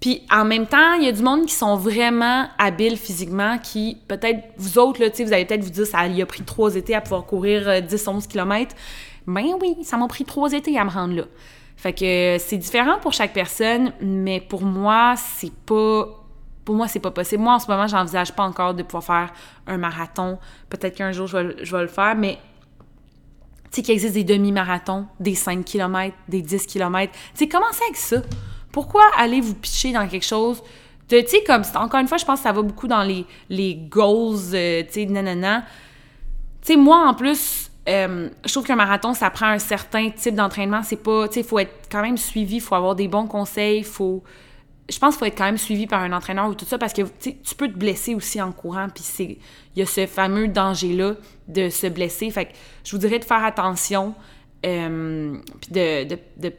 puis 0.00 0.22
en 0.30 0.44
même 0.44 0.66
temps, 0.66 0.94
il 0.94 1.04
y 1.04 1.08
a 1.08 1.12
du 1.12 1.22
monde 1.22 1.46
qui 1.46 1.54
sont 1.54 1.76
vraiment 1.76 2.46
habiles 2.58 2.96
physiquement, 2.96 3.58
qui 3.58 3.98
peut-être, 4.08 4.40
vous 4.58 4.78
autres, 4.78 5.00
là, 5.00 5.08
vous 5.08 5.32
allez 5.32 5.46
peut-être 5.46 5.64
vous 5.64 5.70
dire, 5.70 5.86
ça 5.86 6.06
il 6.06 6.20
a 6.20 6.26
pris 6.26 6.42
trois 6.42 6.74
étés 6.76 6.94
à 6.94 7.00
pouvoir 7.00 7.24
courir 7.24 7.66
10-11 7.66 8.16
euh, 8.16 8.20
km. 8.28 8.74
Ben 9.26 9.46
oui, 9.60 9.76
ça 9.82 9.96
m'a 9.96 10.06
pris 10.06 10.24
trois 10.24 10.52
étés 10.52 10.78
à 10.78 10.84
me 10.84 10.90
rendre 10.90 11.14
là. 11.14 11.22
Fait 11.76 11.92
que 11.92 12.36
c'est 12.38 12.56
différent 12.56 12.98
pour 13.00 13.12
chaque 13.12 13.32
personne, 13.32 13.92
mais 14.00 14.40
pour 14.40 14.62
moi, 14.62 15.14
c'est 15.16 15.52
pas 15.52 16.08
pour 16.64 16.74
moi, 16.74 16.88
c'est 16.88 17.00
pas 17.00 17.12
possible. 17.12 17.44
Moi, 17.44 17.54
en 17.54 17.58
ce 17.60 17.70
moment, 17.70 17.86
j'envisage 17.86 18.32
pas 18.32 18.42
encore 18.42 18.74
de 18.74 18.82
pouvoir 18.82 19.04
faire 19.04 19.32
un 19.68 19.78
marathon. 19.78 20.38
Peut-être 20.68 20.96
qu'un 20.96 21.12
jour, 21.12 21.28
je 21.28 21.36
vais, 21.36 21.64
je 21.64 21.76
vais, 21.76 21.82
le 21.82 21.88
faire, 21.88 22.16
mais 22.16 22.38
tu 23.70 23.76
sais 23.76 23.82
qu'il 23.82 23.94
existe 23.94 24.14
des 24.14 24.24
demi-marathons, 24.24 25.06
des 25.20 25.36
5 25.36 25.64
km, 25.64 26.16
des 26.28 26.42
10 26.42 26.66
km. 26.66 27.12
Tu 27.12 27.18
sais, 27.34 27.48
commencez 27.48 27.84
avec 27.84 27.96
ça. 27.96 28.16
Pourquoi 28.76 29.04
aller 29.16 29.40
vous 29.40 29.54
pitcher 29.54 29.92
dans 29.92 30.06
quelque 30.06 30.26
chose 30.26 30.62
tu 31.08 31.16
sais, 31.26 31.42
comme, 31.46 31.62
encore 31.76 32.00
une 32.00 32.08
fois, 32.08 32.18
je 32.18 32.26
pense 32.26 32.40
que 32.40 32.42
ça 32.42 32.52
va 32.52 32.60
beaucoup 32.62 32.88
dans 32.88 33.02
les, 33.02 33.24
les 33.48 33.74
goals, 33.74 34.36
euh, 34.52 34.82
tu 34.82 34.92
sais, 34.92 35.06
nanana. 35.06 35.64
Tu 36.60 36.72
sais, 36.72 36.76
moi, 36.76 37.08
en 37.08 37.14
plus, 37.14 37.70
euh, 37.88 38.28
je 38.44 38.52
trouve 38.52 38.66
qu'un 38.66 38.76
marathon, 38.76 39.14
ça 39.14 39.30
prend 39.30 39.46
un 39.46 39.58
certain 39.58 40.10
type 40.10 40.34
d'entraînement. 40.34 40.82
C'est 40.82 41.02
pas, 41.02 41.28
tu 41.28 41.34
sais, 41.34 41.40
il 41.40 41.46
faut 41.46 41.58
être 41.58 41.88
quand 41.90 42.02
même 42.02 42.18
suivi, 42.18 42.56
il 42.56 42.60
faut 42.60 42.74
avoir 42.74 42.94
des 42.94 43.08
bons 43.08 43.26
conseils, 43.26 43.82
faut... 43.82 44.24
Je 44.90 44.98
pense 44.98 45.14
qu'il 45.14 45.20
faut 45.20 45.24
être 45.26 45.38
quand 45.38 45.44
même 45.44 45.58
suivi 45.58 45.86
par 45.86 46.02
un 46.02 46.12
entraîneur 46.12 46.48
ou 46.48 46.54
tout 46.54 46.64
ça 46.64 46.78
parce 46.78 46.92
que 46.92 47.02
tu 47.02 47.54
peux 47.56 47.68
te 47.68 47.78
blesser 47.78 48.14
aussi 48.14 48.42
en 48.42 48.52
courant, 48.52 48.88
puis 48.92 49.04
c'est... 49.04 49.38
Il 49.74 49.78
y 49.78 49.82
a 49.82 49.86
ce 49.86 50.06
fameux 50.06 50.48
danger-là 50.48 51.14
de 51.48 51.70
se 51.70 51.86
blesser. 51.86 52.30
Fait 52.30 52.46
que 52.46 52.52
je 52.84 52.90
vous 52.90 52.98
dirais 52.98 53.20
de 53.20 53.24
faire 53.24 53.44
attention, 53.44 54.14
euh, 54.64 55.36
puis 55.60 55.70
de, 55.70 56.04
de, 56.04 56.18
de 56.38 56.52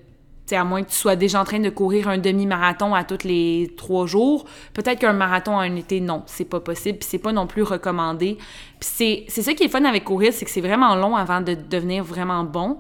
à 0.56 0.64
moins 0.64 0.84
que 0.84 0.90
tu 0.90 0.96
sois 0.96 1.16
déjà 1.16 1.42
en 1.42 1.44
train 1.44 1.60
de 1.60 1.70
courir 1.70 2.08
un 2.08 2.18
demi-marathon 2.18 2.94
à 2.94 3.04
tous 3.04 3.26
les 3.26 3.74
trois 3.78 4.06
jours, 4.06 4.46
peut-être 4.74 5.00
qu'un 5.00 5.14
marathon 5.14 5.56
en 5.56 5.60
un 5.60 5.76
été, 5.76 6.00
non, 6.00 6.24
c'est 6.26 6.46
pas 6.46 6.60
possible, 6.60 7.00
puis 7.00 7.08
c'est 7.10 7.18
pas 7.20 7.32
non 7.32 7.48
plus 7.48 7.64
recommandé. 7.64 8.38
Puis 8.80 9.26
c'est 9.28 9.42
ça 9.42 9.54
qui 9.54 9.64
est 9.64 9.70
fun 9.70 9.84
avec 9.84 10.04
courir, 10.06 10.34
c'est 10.34 10.46
que 10.46 10.52
c'est 10.52 10.62
vraiment 10.62 10.96
long 10.96 11.16
avant 11.16 11.42
de 11.42 11.54
devenir 11.54 12.04
vraiment 12.04 12.44
bon. 12.44 12.80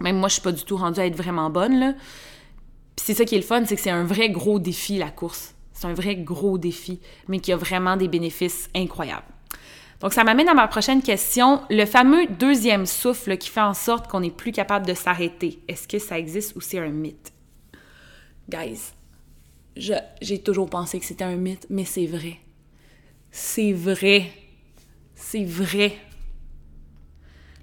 Même 0.00 0.16
moi, 0.16 0.28
je 0.28 0.34
suis 0.34 0.42
pas 0.42 0.52
du 0.52 0.64
tout 0.64 0.76
rendue 0.76 1.00
à 1.00 1.06
être 1.06 1.16
vraiment 1.16 1.50
bonne, 1.50 1.78
là. 1.78 1.92
Puis 2.96 3.06
c'est 3.06 3.14
ça 3.14 3.24
qui 3.24 3.34
est 3.34 3.38
le 3.38 3.44
fun, 3.44 3.64
c'est 3.64 3.76
que 3.76 3.82
c'est 3.82 3.90
un 3.90 4.04
vrai 4.04 4.30
gros 4.30 4.58
défi, 4.58 4.98
la 4.98 5.10
course. 5.10 5.54
C'est 5.72 5.86
un 5.86 5.94
vrai 5.94 6.16
gros 6.16 6.58
défi, 6.58 7.00
mais 7.28 7.40
qui 7.40 7.52
a 7.52 7.56
vraiment 7.56 7.96
des 7.96 8.08
bénéfices 8.08 8.68
incroyables. 8.74 9.24
Donc, 10.00 10.14
ça 10.14 10.24
m'amène 10.24 10.48
à 10.48 10.54
ma 10.54 10.66
prochaine 10.66 11.02
question. 11.02 11.60
Le 11.68 11.84
fameux 11.84 12.26
deuxième 12.26 12.86
souffle 12.86 13.36
qui 13.36 13.50
fait 13.50 13.60
en 13.60 13.74
sorte 13.74 14.08
qu'on 14.08 14.20
n'est 14.20 14.30
plus 14.30 14.50
capable 14.50 14.86
de 14.86 14.94
s'arrêter. 14.94 15.60
Est-ce 15.68 15.86
que 15.86 15.98
ça 15.98 16.18
existe 16.18 16.56
ou 16.56 16.60
c'est 16.60 16.78
un 16.78 16.88
mythe? 16.88 17.32
Guys, 18.48 18.92
j'ai 19.76 20.38
toujours 20.38 20.70
pensé 20.70 20.98
que 20.98 21.04
c'était 21.04 21.24
un 21.24 21.36
mythe, 21.36 21.66
mais 21.68 21.84
c'est 21.84 22.06
vrai. 22.06 22.38
C'est 23.30 23.72
vrai. 23.72 24.24
C'est 25.14 25.44
vrai. 25.44 25.92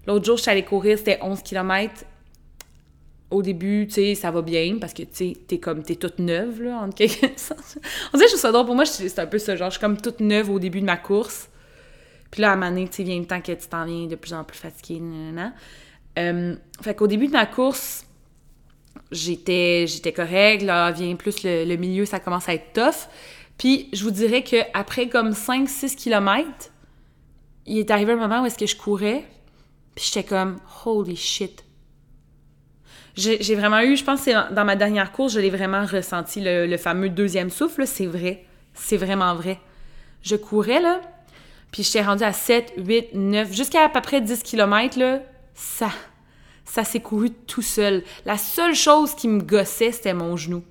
L'autre 0.05 0.25
jour, 0.25 0.37
je 0.37 0.43
suis 0.43 0.51
allée 0.51 0.63
courir, 0.63 0.97
c'était 0.99 1.19
11 1.21 1.41
km. 1.41 2.05
Au 3.29 3.41
début, 3.41 3.87
tu 3.87 3.95
sais, 3.95 4.15
ça 4.15 4.31
va 4.31 4.41
bien 4.41 4.77
parce 4.79 4.93
que, 4.93 5.01
tu 5.01 5.09
sais, 5.11 5.33
t'es 5.47 5.57
comme, 5.57 5.83
t'es 5.83 5.95
toute 5.95 6.19
neuve, 6.19 6.61
là, 6.61 6.77
en 6.77 6.91
quelque 6.91 7.27
sorte. 7.39 7.79
On 8.13 8.17
dirait 8.17 8.29
je 8.29 8.37
ça 8.37 8.51
drôle. 8.51 8.67
Pour 8.67 8.75
moi, 8.75 8.85
c'est 8.85 9.19
un 9.19 9.25
peu 9.25 9.39
ça, 9.39 9.55
genre, 9.55 9.69
je 9.69 9.73
suis 9.73 9.81
comme 9.81 9.99
toute 9.99 10.19
neuve 10.19 10.51
au 10.51 10.59
début 10.59 10.79
de 10.79 10.85
ma 10.85 10.97
course. 10.97 11.49
Puis 12.31 12.41
là, 12.41 12.53
à 12.53 12.55
donné, 12.55 12.87
tu 12.87 13.03
vient 13.03 13.19
le 13.19 13.25
temps 13.25 13.41
que 13.41 13.51
tu 13.51 13.67
t'en 13.67 13.85
viens 13.85 14.07
de 14.07 14.15
plus 14.15 14.33
en 14.33 14.43
plus 14.43 14.57
fatigué. 14.57 15.01
Euh, 16.17 16.55
fait 16.81 16.95
qu'au 16.95 17.07
début 17.07 17.27
de 17.27 17.33
ma 17.33 17.45
course, 17.45 18.05
j'étais 19.11 19.85
j'étais 19.87 20.11
correcte. 20.11 20.63
Là, 20.63 20.91
vient 20.91 21.15
plus 21.15 21.43
le, 21.43 21.75
milieu, 21.75 22.05
ça 22.05 22.19
commence 22.19 22.49
à 22.49 22.53
être 22.53 22.73
tough. 22.73 23.09
Puis 23.57 23.89
je 23.93 24.03
vous 24.03 24.11
dirais 24.11 24.43
qu'après 24.43 25.09
comme 25.09 25.31
5-6 25.31 25.95
km, 25.95 26.47
il 27.65 27.79
est 27.79 27.91
arrivé 27.91 28.13
un 28.13 28.17
moment 28.17 28.43
où 28.43 28.45
est-ce 28.45 28.57
que 28.57 28.67
je 28.67 28.75
courais, 28.75 29.25
puis 29.95 30.05
j'étais 30.05 30.23
comme 30.23 30.57
«holy 30.85 31.15
shit». 31.15 31.63
J'ai 33.15 33.55
vraiment 33.55 33.81
eu, 33.81 33.97
je 33.97 34.03
pense 34.03 34.23
que 34.25 34.53
dans 34.53 34.63
ma 34.63 34.75
dernière 34.75 35.11
course, 35.11 35.33
je 35.33 35.39
l'ai 35.39 35.49
vraiment 35.49 35.83
ressenti, 35.87 36.39
le, 36.39 36.67
le 36.67 36.77
fameux 36.77 37.09
deuxième 37.09 37.49
souffle, 37.49 37.87
c'est 37.87 38.05
vrai. 38.05 38.45
C'est 38.75 38.97
vraiment 38.97 39.33
vrai. 39.33 39.59
Je 40.21 40.35
courais, 40.35 40.79
là, 40.79 41.01
puis 41.71 41.83
j'étais 41.83 42.01
rendue 42.01 42.23
à 42.23 42.33
7, 42.33 42.73
8, 42.77 43.13
9, 43.13 43.53
jusqu'à 43.53 43.85
à 43.85 43.89
peu 43.89 44.01
près 44.01 44.21
10 44.21 44.43
km, 44.43 45.21
ça, 45.53 45.89
ça 46.65 46.83
s'est 46.83 47.01
couru 47.01 47.31
tout 47.31 47.61
seul. 47.61 48.03
La 48.25 48.37
seule 48.37 48.75
chose 48.75 49.15
qui 49.15 49.27
me 49.27 49.41
gossait, 49.41 49.91
c'était 49.91 50.13
mon 50.13 50.37
genou. 50.37 50.63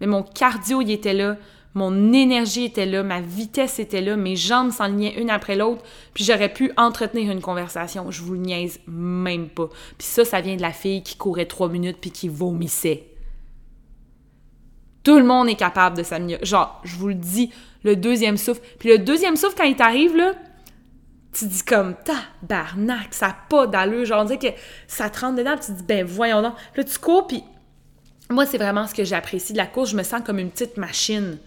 Mais 0.00 0.06
mon 0.06 0.22
cardio, 0.22 0.80
il 0.80 0.90
était 0.90 1.14
là, 1.14 1.36
mon 1.74 2.12
énergie 2.12 2.64
était 2.64 2.86
là, 2.86 3.02
ma 3.02 3.20
vitesse 3.20 3.78
était 3.78 4.00
là, 4.00 4.16
mes 4.16 4.34
jambes 4.34 4.72
s'enlignaient 4.72 5.20
une 5.20 5.30
après 5.30 5.54
l'autre, 5.54 5.84
puis 6.14 6.24
j'aurais 6.24 6.52
pu 6.52 6.72
entretenir 6.76 7.30
une 7.30 7.40
conversation. 7.40 8.10
Je 8.10 8.22
vous 8.22 8.32
le 8.32 8.40
niaise 8.40 8.80
même 8.88 9.48
pas. 9.48 9.68
Puis 9.96 10.06
ça, 10.06 10.24
ça 10.24 10.40
vient 10.40 10.56
de 10.56 10.62
la 10.62 10.72
fille 10.72 11.02
qui 11.02 11.16
courait 11.16 11.46
trois 11.46 11.68
minutes 11.68 11.98
puis 12.00 12.10
qui 12.10 12.28
vomissait. 12.28 13.06
Tout 15.04 15.18
le 15.18 15.24
monde 15.24 15.48
est 15.48 15.54
capable 15.54 15.96
de 15.96 16.02
s'améliorer. 16.02 16.44
Genre, 16.44 16.80
je 16.84 16.96
vous 16.96 17.08
le 17.08 17.14
dis, 17.14 17.50
le 17.82 17.96
deuxième 17.96 18.36
souffle. 18.36 18.60
Puis 18.78 18.88
le 18.88 18.98
deuxième 18.98 19.36
souffle, 19.36 19.56
quand 19.56 19.64
il 19.64 19.76
t'arrive, 19.76 20.16
là, 20.16 20.32
tu 21.32 21.46
dis 21.46 21.62
comme 21.62 21.94
tabarnak, 21.94 23.14
ça 23.14 23.28
n'a 23.28 23.36
pas 23.48 23.66
d'allure. 23.66 24.04
Genre, 24.04 24.22
on 24.22 24.24
dit 24.24 24.38
que 24.38 24.48
ça 24.86 25.08
te 25.10 25.20
rentre 25.20 25.36
dedans, 25.36 25.56
tu 25.56 25.72
dis 25.72 25.82
ben 25.82 26.04
voyons 26.04 26.42
donc. 26.42 26.54
Puis 26.72 26.82
là, 26.82 26.84
tu 26.84 26.98
cours, 26.98 27.26
puis 27.26 27.42
moi, 28.30 28.46
c'est 28.46 28.58
vraiment 28.58 28.86
ce 28.86 28.94
que 28.94 29.04
j'apprécie 29.04 29.52
de 29.52 29.58
la 29.58 29.66
course. 29.66 29.90
Je 29.90 29.96
me 29.96 30.02
sens 30.02 30.22
comme 30.24 30.38
une 30.38 30.50
petite 30.50 30.76
machine. 30.76 31.38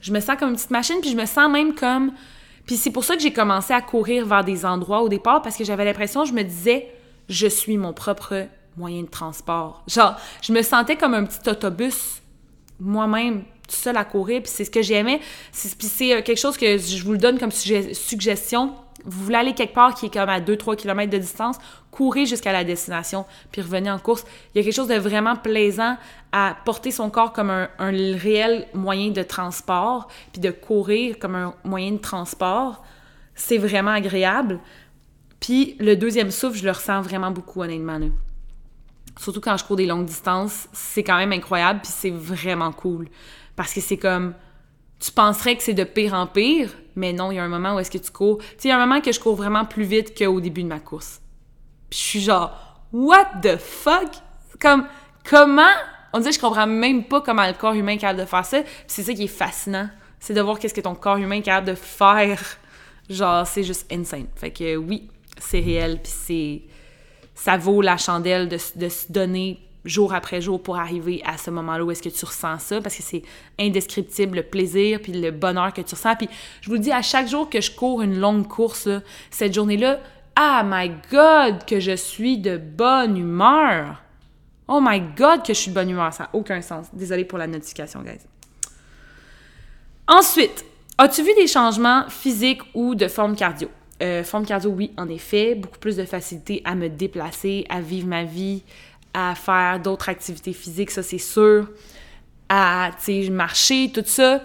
Je 0.00 0.12
me 0.12 0.20
sens 0.20 0.36
comme 0.38 0.50
une 0.50 0.56
petite 0.56 0.70
machine, 0.70 0.96
puis 1.00 1.10
je 1.10 1.16
me 1.16 1.26
sens 1.26 1.50
même 1.50 1.74
comme. 1.74 2.12
Puis 2.66 2.76
c'est 2.76 2.90
pour 2.90 3.04
ça 3.04 3.16
que 3.16 3.22
j'ai 3.22 3.32
commencé 3.32 3.72
à 3.72 3.80
courir 3.80 4.26
vers 4.26 4.44
des 4.44 4.64
endroits 4.64 5.02
au 5.02 5.08
départ, 5.08 5.42
parce 5.42 5.56
que 5.56 5.64
j'avais 5.64 5.84
l'impression, 5.84 6.24
je 6.24 6.32
me 6.32 6.42
disais, 6.42 6.92
je 7.28 7.46
suis 7.46 7.76
mon 7.76 7.92
propre 7.92 8.46
moyen 8.76 9.02
de 9.02 9.08
transport. 9.08 9.82
Genre, 9.88 10.16
je 10.42 10.52
me 10.52 10.62
sentais 10.62 10.96
comme 10.96 11.14
un 11.14 11.24
petit 11.24 11.48
autobus, 11.48 12.22
moi-même, 12.78 13.42
tout 13.68 13.76
seul 13.76 13.96
à 13.96 14.04
courir, 14.04 14.42
puis 14.42 14.50
c'est 14.52 14.64
ce 14.64 14.70
que 14.70 14.82
j'aimais. 14.82 15.20
Puis 15.52 15.86
c'est 15.86 16.14
euh, 16.14 16.22
quelque 16.22 16.38
chose 16.38 16.56
que 16.56 16.78
je 16.78 17.04
vous 17.04 17.12
le 17.12 17.18
donne 17.18 17.38
comme 17.38 17.52
suggestion 17.52 18.74
vous 19.04 19.24
voulez 19.24 19.36
aller 19.36 19.54
quelque 19.54 19.74
part 19.74 19.94
qui 19.94 20.06
est 20.06 20.12
comme 20.12 20.28
à 20.28 20.40
2-3 20.40 20.76
km 20.76 21.10
de 21.10 21.18
distance, 21.18 21.56
courez 21.90 22.26
jusqu'à 22.26 22.52
la 22.52 22.64
destination, 22.64 23.24
puis 23.52 23.62
revenez 23.62 23.90
en 23.90 23.98
course. 23.98 24.24
Il 24.54 24.58
y 24.58 24.60
a 24.60 24.64
quelque 24.64 24.74
chose 24.74 24.88
de 24.88 24.96
vraiment 24.96 25.36
plaisant 25.36 25.96
à 26.32 26.56
porter 26.64 26.90
son 26.90 27.10
corps 27.10 27.32
comme 27.32 27.50
un, 27.50 27.68
réel 27.78 28.66
moyen 28.74 29.10
de 29.10 29.22
transport, 29.22 30.08
puis 30.32 30.40
de 30.40 30.50
courir 30.50 31.18
comme 31.18 31.34
un 31.34 31.54
moyen 31.64 31.92
de 31.92 31.98
transport. 31.98 32.84
C'est 33.34 33.58
vraiment 33.58 33.92
agréable. 33.92 34.58
Puis 35.40 35.76
le 35.78 35.94
deuxième 35.94 36.30
souffle, 36.30 36.58
je 36.58 36.64
le 36.64 36.72
ressens 36.72 37.00
vraiment 37.02 37.30
beaucoup, 37.30 37.62
honnêtement. 37.62 38.00
Surtout 39.16 39.40
quand 39.40 39.56
je 39.56 39.64
cours 39.64 39.76
des 39.76 39.86
longues 39.86 40.06
distances, 40.06 40.68
c'est 40.72 41.04
quand 41.04 41.16
même 41.16 41.32
incroyable, 41.32 41.80
puis 41.82 41.92
c'est 41.94 42.10
vraiment 42.10 42.72
cool. 42.72 43.08
Parce 43.58 43.74
que 43.74 43.80
c'est 43.80 43.96
comme 43.96 44.34
tu 45.00 45.10
penserais 45.10 45.56
que 45.56 45.64
c'est 45.64 45.74
de 45.74 45.82
pire 45.82 46.14
en 46.14 46.28
pire, 46.28 46.70
mais 46.94 47.12
non, 47.12 47.32
il 47.32 47.34
y 47.34 47.38
a 47.40 47.42
un 47.42 47.48
moment 47.48 47.74
où 47.74 47.80
est-ce 47.80 47.90
que 47.90 47.98
tu 47.98 48.12
cours. 48.12 48.38
Tu 48.38 48.44
sais, 48.44 48.54
il 48.64 48.68
y 48.68 48.70
a 48.70 48.76
un 48.78 48.86
moment 48.86 49.00
que 49.00 49.10
je 49.10 49.18
cours 49.18 49.34
vraiment 49.34 49.64
plus 49.64 49.82
vite 49.82 50.16
qu'au 50.16 50.40
début 50.40 50.62
de 50.62 50.68
ma 50.68 50.78
course. 50.78 51.20
Puis 51.90 51.98
je 51.98 52.04
suis 52.04 52.20
genre, 52.20 52.56
what 52.92 53.40
the 53.42 53.56
fuck? 53.56 54.10
Comme, 54.60 54.86
comment? 55.28 55.74
On 56.12 56.20
dirait 56.20 56.30
que 56.30 56.36
je 56.36 56.40
comprends 56.40 56.68
même 56.68 57.02
pas 57.02 57.20
comment 57.20 57.48
le 57.48 57.52
corps 57.52 57.74
humain 57.74 57.94
est 57.94 57.98
capable 57.98 58.20
de 58.20 58.26
faire 58.26 58.44
ça. 58.44 58.62
c'est 58.86 59.02
ça 59.02 59.12
qui 59.12 59.24
est 59.24 59.26
fascinant. 59.26 59.90
C'est 60.20 60.34
de 60.34 60.40
voir 60.40 60.60
qu'est-ce 60.60 60.74
que 60.74 60.80
ton 60.80 60.94
corps 60.94 61.16
humain 61.16 61.38
est 61.38 61.42
capable 61.42 61.66
de 61.66 61.74
faire. 61.74 62.40
Genre, 63.10 63.44
c'est 63.44 63.64
juste 63.64 63.92
insane. 63.92 64.28
Fait 64.36 64.52
que 64.52 64.76
oui, 64.76 65.10
c'est 65.40 65.60
réel, 65.60 65.98
puis 66.00 66.12
c'est... 66.14 66.62
Ça 67.34 67.56
vaut 67.56 67.82
la 67.82 67.96
chandelle 67.96 68.48
de, 68.48 68.58
de 68.76 68.88
se 68.88 69.10
donner 69.10 69.67
jour 69.88 70.14
après 70.14 70.40
jour 70.40 70.62
pour 70.62 70.78
arriver 70.78 71.22
à 71.24 71.36
ce 71.38 71.50
moment-là 71.50 71.84
où 71.84 71.90
est-ce 71.90 72.02
que 72.02 72.08
tu 72.08 72.24
ressens 72.24 72.58
ça, 72.58 72.80
parce 72.80 72.96
que 72.96 73.02
c'est 73.02 73.22
indescriptible 73.58 74.36
le 74.36 74.42
plaisir 74.42 75.00
puis 75.02 75.12
le 75.12 75.30
bonheur 75.30 75.72
que 75.72 75.80
tu 75.80 75.94
ressens. 75.94 76.16
Puis 76.16 76.28
je 76.60 76.68
vous 76.68 76.74
le 76.74 76.80
dis, 76.80 76.92
à 76.92 77.02
chaque 77.02 77.28
jour 77.28 77.50
que 77.50 77.60
je 77.60 77.70
cours 77.70 78.02
une 78.02 78.18
longue 78.18 78.46
course, 78.46 78.88
cette 79.30 79.54
journée-là, 79.54 80.00
ah 80.36 80.62
my 80.64 80.92
God, 81.10 81.64
que 81.66 81.80
je 81.80 81.96
suis 81.96 82.38
de 82.38 82.56
bonne 82.56 83.16
humeur! 83.16 84.02
Oh 84.68 84.80
my 84.80 85.00
God, 85.00 85.42
que 85.42 85.54
je 85.54 85.58
suis 85.58 85.70
de 85.70 85.74
bonne 85.74 85.90
humeur! 85.90 86.12
Ça 86.12 86.24
n'a 86.24 86.30
aucun 86.34 86.60
sens. 86.60 86.86
Désolée 86.92 87.24
pour 87.24 87.38
la 87.38 87.46
notification, 87.46 88.02
guys. 88.02 88.20
Ensuite, 90.06 90.64
as-tu 90.96 91.22
vu 91.22 91.34
des 91.34 91.46
changements 91.46 92.08
physiques 92.08 92.62
ou 92.74 92.94
de 92.94 93.08
forme 93.08 93.34
cardio? 93.34 93.68
Euh, 94.00 94.22
forme 94.22 94.46
cardio, 94.46 94.70
oui, 94.70 94.92
en 94.96 95.08
effet. 95.08 95.54
Beaucoup 95.54 95.78
plus 95.78 95.96
de 95.96 96.04
facilité 96.04 96.62
à 96.64 96.74
me 96.74 96.88
déplacer, 96.88 97.66
à 97.68 97.80
vivre 97.80 98.06
ma 98.06 98.24
vie, 98.24 98.62
à 99.14 99.34
faire 99.34 99.80
d'autres 99.80 100.08
activités 100.08 100.52
physiques, 100.52 100.90
ça 100.90 101.02
c'est 101.02 101.18
sûr, 101.18 101.68
à 102.48 102.90
marcher, 103.30 103.90
tout 103.92 104.02
ça. 104.04 104.42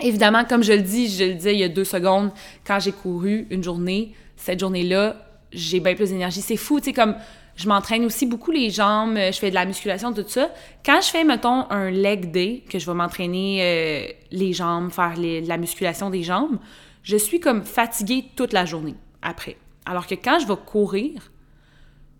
Évidemment, 0.00 0.44
comme 0.44 0.62
je 0.62 0.72
le 0.72 0.82
dis, 0.82 1.08
je 1.08 1.24
le 1.24 1.34
disais 1.34 1.54
il 1.54 1.60
y 1.60 1.64
a 1.64 1.68
deux 1.68 1.84
secondes, 1.84 2.30
quand 2.64 2.78
j'ai 2.78 2.92
couru 2.92 3.46
une 3.50 3.64
journée, 3.64 4.14
cette 4.36 4.60
journée-là, 4.60 5.16
j'ai 5.52 5.80
bien 5.80 5.94
plus 5.94 6.10
d'énergie. 6.10 6.40
C'est 6.40 6.56
fou, 6.56 6.78
tu 6.78 6.86
sais, 6.86 6.92
comme 6.92 7.16
je 7.56 7.68
m'entraîne 7.68 8.04
aussi 8.04 8.24
beaucoup 8.26 8.52
les 8.52 8.70
jambes, 8.70 9.16
je 9.16 9.36
fais 9.36 9.50
de 9.50 9.54
la 9.54 9.64
musculation, 9.64 10.12
tout 10.12 10.24
ça. 10.28 10.50
Quand 10.84 11.00
je 11.00 11.08
fais, 11.08 11.24
mettons, 11.24 11.68
un 11.70 11.90
leg 11.90 12.30
day, 12.30 12.62
que 12.70 12.78
je 12.78 12.86
vais 12.86 12.94
m'entraîner 12.94 13.60
euh, 13.62 14.12
les 14.30 14.52
jambes, 14.52 14.92
faire 14.92 15.14
la 15.16 15.56
musculation 15.56 16.10
des 16.10 16.22
jambes, 16.22 16.58
je 17.02 17.16
suis 17.16 17.40
comme 17.40 17.64
fatiguée 17.64 18.26
toute 18.36 18.52
la 18.52 18.64
journée 18.64 18.94
après. 19.22 19.56
Alors 19.84 20.06
que 20.06 20.14
quand 20.14 20.38
je 20.38 20.46
vais 20.46 20.58
courir, 20.64 21.32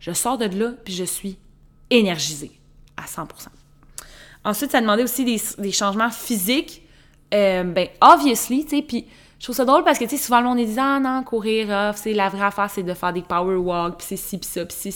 je 0.01 0.13
sors 0.13 0.39
de 0.39 0.45
là, 0.47 0.73
puis 0.85 0.95
je 0.95 1.05
suis 1.05 1.39
énergisée. 1.91 2.53
à 2.97 3.05
100%. 3.05 3.27
Ensuite, 4.45 4.71
ça 4.71 4.81
demandait 4.81 5.05
aussi 5.05 5.25
des, 5.25 5.73
changements 5.73 6.11
physiques. 6.11 6.83
Euh, 7.35 7.63
ben, 7.65 7.89
obviously, 8.01 8.65
tu 8.65 8.77
sais, 8.77 8.83
puis 8.83 9.07
je 9.39 9.45
trouve 9.45 9.55
ça 9.55 9.65
drôle 9.65 9.85
parce 9.85 9.99
que, 9.99 10.05
tu 10.05 10.17
sais, 10.17 10.23
souvent, 10.23 10.41
le 10.41 10.47
monde 10.47 10.59
dit 10.59 10.75
«Ah 10.79 10.99
non, 10.99 11.23
courir, 11.23 11.93
c'est 11.95 12.13
la 12.13 12.29
vraie 12.29 12.47
affaire, 12.47 12.69
c'est 12.69 12.83
de 12.83 12.93
faire 12.93 13.13
des 13.13 13.23
power 13.23 13.55
walks, 13.55 13.99
puis 13.99 14.07
c'est 14.09 14.17
ci, 14.17 14.37
puis 14.37 14.49
ça, 14.49 14.65
puis 14.65 14.77
c'est... 14.77 14.95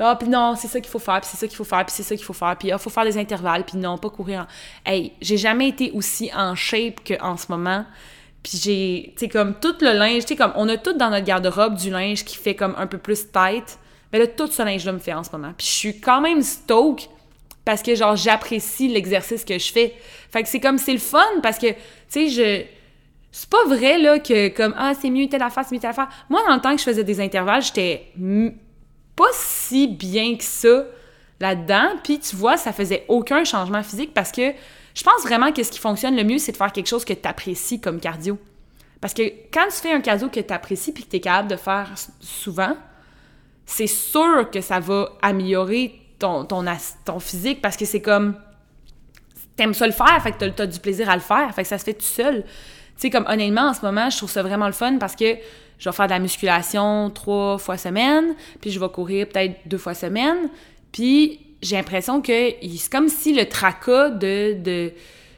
Ah, 0.00 0.16
puis 0.16 0.28
non, 0.28 0.56
c'est 0.56 0.66
ça 0.66 0.80
qu'il 0.80 0.90
faut 0.90 0.98
faire, 0.98 1.20
puis 1.20 1.30
c'est 1.30 1.36
ça 1.36 1.46
qu'il 1.46 1.56
faut 1.56 1.64
faire, 1.64 1.84
puis 1.84 1.94
c'est 1.94 2.02
ça 2.02 2.16
qu'il 2.16 2.24
faut 2.24 2.32
faire, 2.32 2.56
puis 2.58 2.72
ah, 2.72 2.78
faut 2.78 2.90
faire 2.90 3.04
des 3.04 3.16
intervalles, 3.16 3.64
puis 3.64 3.78
non, 3.78 3.96
pas 3.96 4.10
courir. 4.10 4.48
Hey, 4.84 5.12
j'ai 5.20 5.36
jamais 5.36 5.68
été 5.68 5.92
aussi 5.92 6.28
en 6.34 6.56
shape 6.56 7.06
qu'en 7.06 7.36
ce 7.36 7.46
moment. 7.50 7.84
Puis 8.42 8.58
j'ai, 8.60 9.12
tu 9.16 9.26
sais, 9.26 9.28
comme 9.28 9.54
tout 9.54 9.76
le 9.80 9.92
linge, 9.92 10.22
tu 10.22 10.28
sais, 10.28 10.36
comme 10.36 10.52
on 10.56 10.68
a 10.68 10.76
tout 10.76 10.94
dans 10.94 11.10
notre 11.10 11.24
garde-robe 11.24 11.76
du 11.76 11.90
linge 11.90 12.24
qui 12.24 12.36
fait 12.36 12.56
comme 12.56 12.74
un 12.78 12.86
peu 12.86 12.98
plus 12.98 13.30
tight. 13.30 13.78
Mais 14.12 14.18
là, 14.18 14.26
tout 14.26 14.46
ce 14.46 14.62
linge-là 14.62 14.92
me 14.92 14.98
fait 14.98 15.12
en 15.12 15.22
ce 15.22 15.30
moment. 15.32 15.52
Puis 15.56 15.66
je 15.66 15.72
suis 15.72 16.00
quand 16.00 16.20
même 16.20 16.42
stoke 16.42 17.08
parce 17.64 17.82
que, 17.82 17.94
genre, 17.94 18.16
j'apprécie 18.16 18.88
l'exercice 18.88 19.44
que 19.44 19.58
je 19.58 19.70
fais. 19.70 19.94
Fait 20.30 20.42
que 20.42 20.48
c'est 20.48 20.60
comme, 20.60 20.78
c'est 20.78 20.92
le 20.92 20.98
fun 20.98 21.22
parce 21.42 21.58
que, 21.58 21.70
tu 21.70 21.76
sais, 22.08 22.28
je... 22.28 22.64
C'est 23.30 23.50
pas 23.50 23.64
vrai, 23.66 23.98
là, 23.98 24.18
que 24.18 24.48
comme, 24.48 24.74
ah, 24.78 24.94
c'est 24.98 25.10
mieux 25.10 25.28
telle 25.28 25.42
affaire, 25.42 25.62
c'est 25.64 25.74
mieux 25.74 25.80
telle 25.80 25.90
affaire. 25.90 26.08
Moi, 26.30 26.40
dans 26.48 26.54
le 26.54 26.60
temps 26.62 26.72
que 26.72 26.78
je 26.78 26.84
faisais 26.84 27.04
des 27.04 27.20
intervalles, 27.20 27.62
j'étais 27.62 28.10
pas 29.14 29.28
si 29.34 29.86
bien 29.86 30.34
que 30.36 30.44
ça 30.44 30.84
là-dedans. 31.38 31.90
Puis 32.02 32.18
tu 32.20 32.36
vois, 32.36 32.56
ça 32.56 32.72
faisait 32.72 33.04
aucun 33.08 33.44
changement 33.44 33.82
physique 33.82 34.14
parce 34.14 34.32
que 34.32 34.52
je 34.94 35.02
pense 35.02 35.22
vraiment 35.22 35.52
que 35.52 35.62
ce 35.62 35.70
qui 35.70 35.78
fonctionne 35.78 36.16
le 36.16 36.24
mieux, 36.24 36.38
c'est 36.38 36.52
de 36.52 36.56
faire 36.56 36.72
quelque 36.72 36.88
chose 36.88 37.04
que 37.04 37.12
tu 37.12 37.28
apprécies 37.28 37.80
comme 37.80 38.00
cardio. 38.00 38.38
Parce 39.00 39.14
que 39.14 39.22
quand 39.52 39.66
tu 39.66 39.76
fais 39.76 39.92
un 39.92 40.00
cardio 40.00 40.28
que 40.28 40.40
tu 40.40 40.52
apprécies 40.52 40.92
puis 40.92 41.04
que 41.04 41.10
tu 41.10 41.16
es 41.16 41.20
capable 41.20 41.48
de 41.48 41.56
faire 41.56 41.92
souvent, 42.20 42.76
c'est 43.68 43.86
sûr 43.86 44.50
que 44.50 44.62
ça 44.62 44.80
va 44.80 45.10
améliorer 45.20 46.00
ton, 46.18 46.46
ton, 46.46 47.20
physique 47.20 47.60
parce 47.60 47.76
que 47.76 47.84
c'est 47.84 48.00
comme. 48.00 48.34
T'aimes 49.56 49.74
ça 49.74 49.86
le 49.86 49.92
faire, 49.92 50.22
fait 50.22 50.32
que 50.32 50.46
t'as, 50.46 50.62
as 50.62 50.66
du 50.66 50.80
plaisir 50.80 51.10
à 51.10 51.14
le 51.14 51.20
faire, 51.20 51.54
fait 51.54 51.62
que 51.62 51.68
ça 51.68 51.76
se 51.76 51.84
fait 51.84 51.92
tout 51.92 52.02
seul. 52.02 52.44
Tu 52.44 52.48
sais, 52.96 53.10
comme 53.10 53.26
honnêtement, 53.28 53.68
en 53.68 53.74
ce 53.74 53.82
moment, 53.82 54.08
je 54.08 54.16
trouve 54.16 54.30
ça 54.30 54.42
vraiment 54.42 54.66
le 54.66 54.72
fun 54.72 54.96
parce 54.98 55.14
que 55.14 55.36
je 55.78 55.88
vais 55.88 55.94
faire 55.94 56.06
de 56.06 56.12
la 56.12 56.18
musculation 56.18 57.10
trois 57.10 57.58
fois 57.58 57.76
semaine, 57.76 58.34
puis 58.60 58.70
je 58.70 58.80
vais 58.80 58.88
courir 58.88 59.28
peut-être 59.28 59.56
deux 59.66 59.78
fois 59.78 59.94
semaine, 59.94 60.48
puis 60.90 61.40
j'ai 61.60 61.76
l'impression 61.76 62.22
que 62.22 62.52
c'est 62.60 62.90
comme 62.90 63.08
si 63.08 63.34
le 63.34 63.44
tracas 63.46 64.10
de, 64.10 64.54
de, 64.62 64.92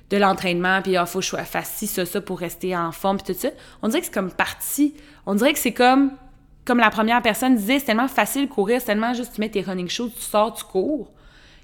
de 0.08 0.16
l'entraînement, 0.16 0.82
puis 0.82 0.92
il 0.92 0.96
ah, 0.96 1.06
faut 1.06 1.18
que 1.18 1.24
je 1.24 1.36
fasse 1.36 1.72
ci, 1.74 1.88
ça, 1.88 2.06
ça 2.06 2.20
pour 2.20 2.38
rester 2.38 2.76
en 2.76 2.92
forme, 2.92 3.16
puis 3.18 3.34
tout 3.34 3.40
ça, 3.40 3.48
on 3.82 3.88
dirait 3.88 4.00
que 4.00 4.06
c'est 4.06 4.14
comme 4.14 4.30
parti. 4.30 4.94
On 5.26 5.34
dirait 5.34 5.52
que 5.52 5.58
c'est 5.58 5.72
comme, 5.72 6.12
comme 6.64 6.78
la 6.78 6.90
première 6.90 7.22
personne 7.22 7.56
disait, 7.56 7.78
c'est 7.78 7.86
tellement 7.86 8.08
facile 8.08 8.48
de 8.48 8.52
courir, 8.52 8.80
c'est 8.80 8.86
tellement 8.86 9.14
juste 9.14 9.34
tu 9.34 9.40
mets 9.40 9.48
tes 9.48 9.62
running 9.62 9.88
shoes, 9.88 10.10
tu 10.14 10.22
sors, 10.22 10.54
tu 10.54 10.64
cours. 10.64 11.10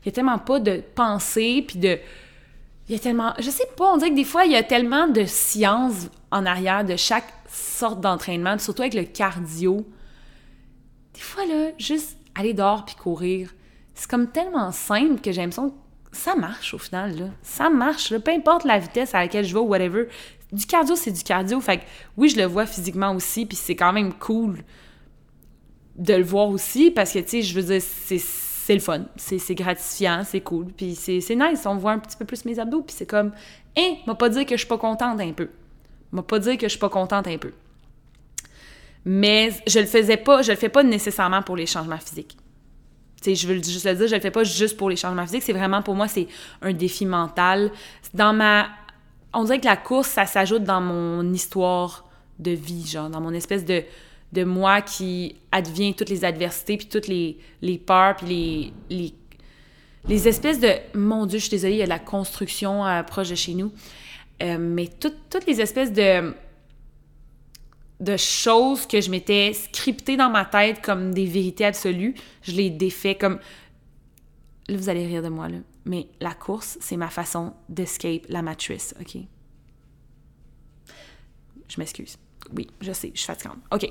Il 0.03 0.07
y 0.07 0.09
a 0.09 0.13
tellement 0.13 0.39
pas 0.39 0.61
de 0.61 0.83
pensée, 0.95 1.65
puis 1.67 1.79
de... 1.79 1.99
Il 2.89 2.95
y 2.95 2.99
a 2.99 3.01
tellement... 3.01 3.35
Je 3.39 3.51
sais 3.51 3.67
pas, 3.77 3.93
on 3.93 3.97
dirait 3.97 4.11
que 4.11 4.17
des 4.17 4.25
fois, 4.25 4.45
il 4.45 4.53
y 4.53 4.57
a 4.57 4.63
tellement 4.63 5.09
de 5.09 5.25
science 5.25 6.09
en 6.31 6.47
arrière 6.47 6.85
de 6.85 6.97
chaque 6.97 7.33
sorte 7.49 8.01
d'entraînement, 8.01 8.59
surtout 8.59 8.83
avec 8.83 8.95
le 8.95 9.03
cardio. 9.03 9.85
Des 11.15 11.21
fois, 11.21 11.45
là, 11.47 11.71
juste 11.79 12.17
aller 12.35 12.55
dehors 12.55 12.85
puis 12.85 12.95
courir, 12.95 13.53
c'est 13.95 14.09
comme 14.09 14.29
tellement 14.29 14.71
simple 14.71 15.21
que 15.21 15.33
j'ai 15.33 15.41
l'impression 15.41 15.71
que 15.71 15.77
ça 16.17 16.37
marche 16.37 16.75
au 16.75 16.79
final. 16.79 17.19
Là. 17.19 17.27
Ça 17.43 17.69
marche, 17.69 18.11
là. 18.11 18.21
peu 18.21 18.31
importe 18.31 18.65
la 18.65 18.79
vitesse 18.79 19.15
à 19.15 19.21
laquelle 19.21 19.45
je 19.45 19.53
vais 19.53 19.61
ou 19.61 19.67
whatever. 19.67 20.09
Du 20.53 20.67
cardio, 20.67 20.95
c'est 20.95 21.11
du 21.11 21.23
cardio. 21.23 21.61
Fait 21.61 21.79
que 21.79 21.83
oui, 22.17 22.29
je 22.29 22.37
le 22.37 22.45
vois 22.45 22.67
physiquement 22.67 23.13
aussi, 23.13 23.47
puis 23.47 23.57
c'est 23.57 23.75
quand 23.75 23.93
même 23.93 24.13
cool 24.15 24.59
de 25.97 26.15
le 26.15 26.23
voir 26.23 26.49
aussi 26.49 26.91
parce 26.91 27.13
que, 27.13 27.19
tu 27.21 27.29
sais, 27.29 27.43
je 27.43 27.55
veux 27.55 27.63
dire, 27.63 27.83
c'est 27.83 28.75
le 28.75 28.81
fun, 28.81 29.05
c'est 29.17 29.55
gratifiant, 29.55 30.23
c'est 30.25 30.41
cool, 30.41 30.67
puis 30.77 30.95
c'est 30.95 31.21
nice. 31.37 31.65
On 31.67 31.77
voit 31.77 31.93
un 31.93 31.99
petit 31.99 32.17
peu 32.17 32.25
plus 32.25 32.45
mes 32.45 32.59
abdos, 32.59 32.83
puis 32.83 32.95
c'est 32.97 33.07
comme, 33.07 33.33
hein, 33.77 33.95
m'a 34.07 34.15
pas 34.15 34.29
dire 34.29 34.45
que 34.45 34.55
je 34.55 34.61
suis 34.61 34.69
pas 34.69 34.79
contente 34.79 35.21
un 35.21 35.33
peu. 35.33 35.49
M'a 36.13 36.23
pas 36.23 36.39
dire 36.39 36.57
que 36.57 36.67
je 36.67 36.71
suis 36.71 36.79
pas 36.79 36.89
contente 36.89 37.27
un 37.27 37.39
peu. 37.39 37.53
Mais 39.05 39.51
je 39.67 39.79
le 39.79 39.87
faisais 39.87 40.17
pas, 40.17 40.43
je 40.43 40.51
le 40.51 40.57
fais 40.57 40.69
pas 40.69 40.83
nécessairement 40.83 41.43
pour 41.43 41.57
les 41.57 41.67
changements 41.67 41.99
physiques 41.99 42.37
je 43.35 43.47
veux 43.47 43.63
juste 43.63 43.85
le 43.85 43.95
dire, 43.95 44.07
je 44.07 44.15
le 44.15 44.21
fais 44.21 44.31
pas 44.31 44.45
juste 44.45 44.77
pour 44.77 44.91
les 44.91 44.97
changements 44.97 45.25
physiques, 45.25 45.43
c'est 45.43 45.53
vraiment 45.53 45.83
pour 45.83 45.95
moi, 45.95 46.09
c'est 46.09 46.29
un 46.63 46.73
défi 46.73 47.07
mental. 47.07 47.73
Dans 48.15 48.33
ma. 48.33 48.69
On 49.33 49.45
dirait 49.45 49.61
que 49.61 49.67
la 49.67 49.77
course, 49.77 50.09
ça 50.09 50.27
s'ajoute 50.27 50.65
dans 50.65 50.81
mon 50.81 51.33
histoire 51.33 52.09
de 52.39 52.53
vie, 52.53 52.87
genre, 52.87 53.11
dans 53.11 53.21
mon 53.21 53.33
espèce 53.33 53.65
de, 53.65 53.83
de 54.33 54.45
moi 54.45 54.83
qui 54.83 55.37
advient 55.53 55.95
toutes 55.95 56.11
les 56.11 56.25
adversités, 56.25 56.77
puis 56.77 56.87
toutes 56.87 57.09
les, 57.09 57.39
les 57.63 57.79
peurs, 57.79 58.17
puis 58.17 58.27
les, 58.27 58.73
les, 58.91 59.15
les 60.09 60.29
espèces 60.29 60.61
de. 60.61 60.71
Mon 60.95 61.27
Dieu, 61.27 61.39
je 61.39 61.45
suis 61.45 61.51
désolée, 61.51 61.75
il 61.75 61.79
y 61.79 61.83
a 61.83 61.87
de 61.87 61.91
la 61.91 61.99
construction 61.99 62.87
euh, 62.87 63.03
proche 63.03 63.31
de 63.31 63.35
chez 63.35 63.55
nous. 63.55 63.73
Euh, 64.43 64.59
mais 64.59 64.89
toutes 64.89 65.47
les 65.47 65.61
espèces 65.61 65.93
de 65.93 66.35
de 68.01 68.17
choses 68.17 68.87
que 68.87 69.01
je 69.01 69.11
m'étais 69.11 69.53
scriptées 69.53 70.17
dans 70.17 70.31
ma 70.31 70.45
tête 70.45 70.83
comme 70.83 71.15
des 71.15 71.27
vérités 71.27 71.65
absolues, 71.65 72.15
je 72.43 72.53
les 72.53 72.71
défais 72.71 73.15
comme... 73.15 73.39
Là, 74.69 74.77
vous 74.77 74.89
allez 74.89 75.07
rire 75.07 75.23
de 75.23 75.29
moi, 75.29 75.49
là. 75.49 75.59
Mais 75.85 76.09
la 76.21 76.35
course, 76.35 76.77
c'est 76.81 76.97
ma 76.97 77.09
façon 77.09 77.55
d'escape 77.69 78.23
la 78.29 78.43
matrice, 78.43 78.95
OK? 79.01 79.17
Je 81.69 81.79
m'excuse. 81.79 82.19
Oui, 82.55 82.67
je 82.81 82.93
sais, 82.93 83.13
je 83.15 83.19
suis 83.21 83.27
fatigante. 83.27 83.59
OK. 83.73 83.91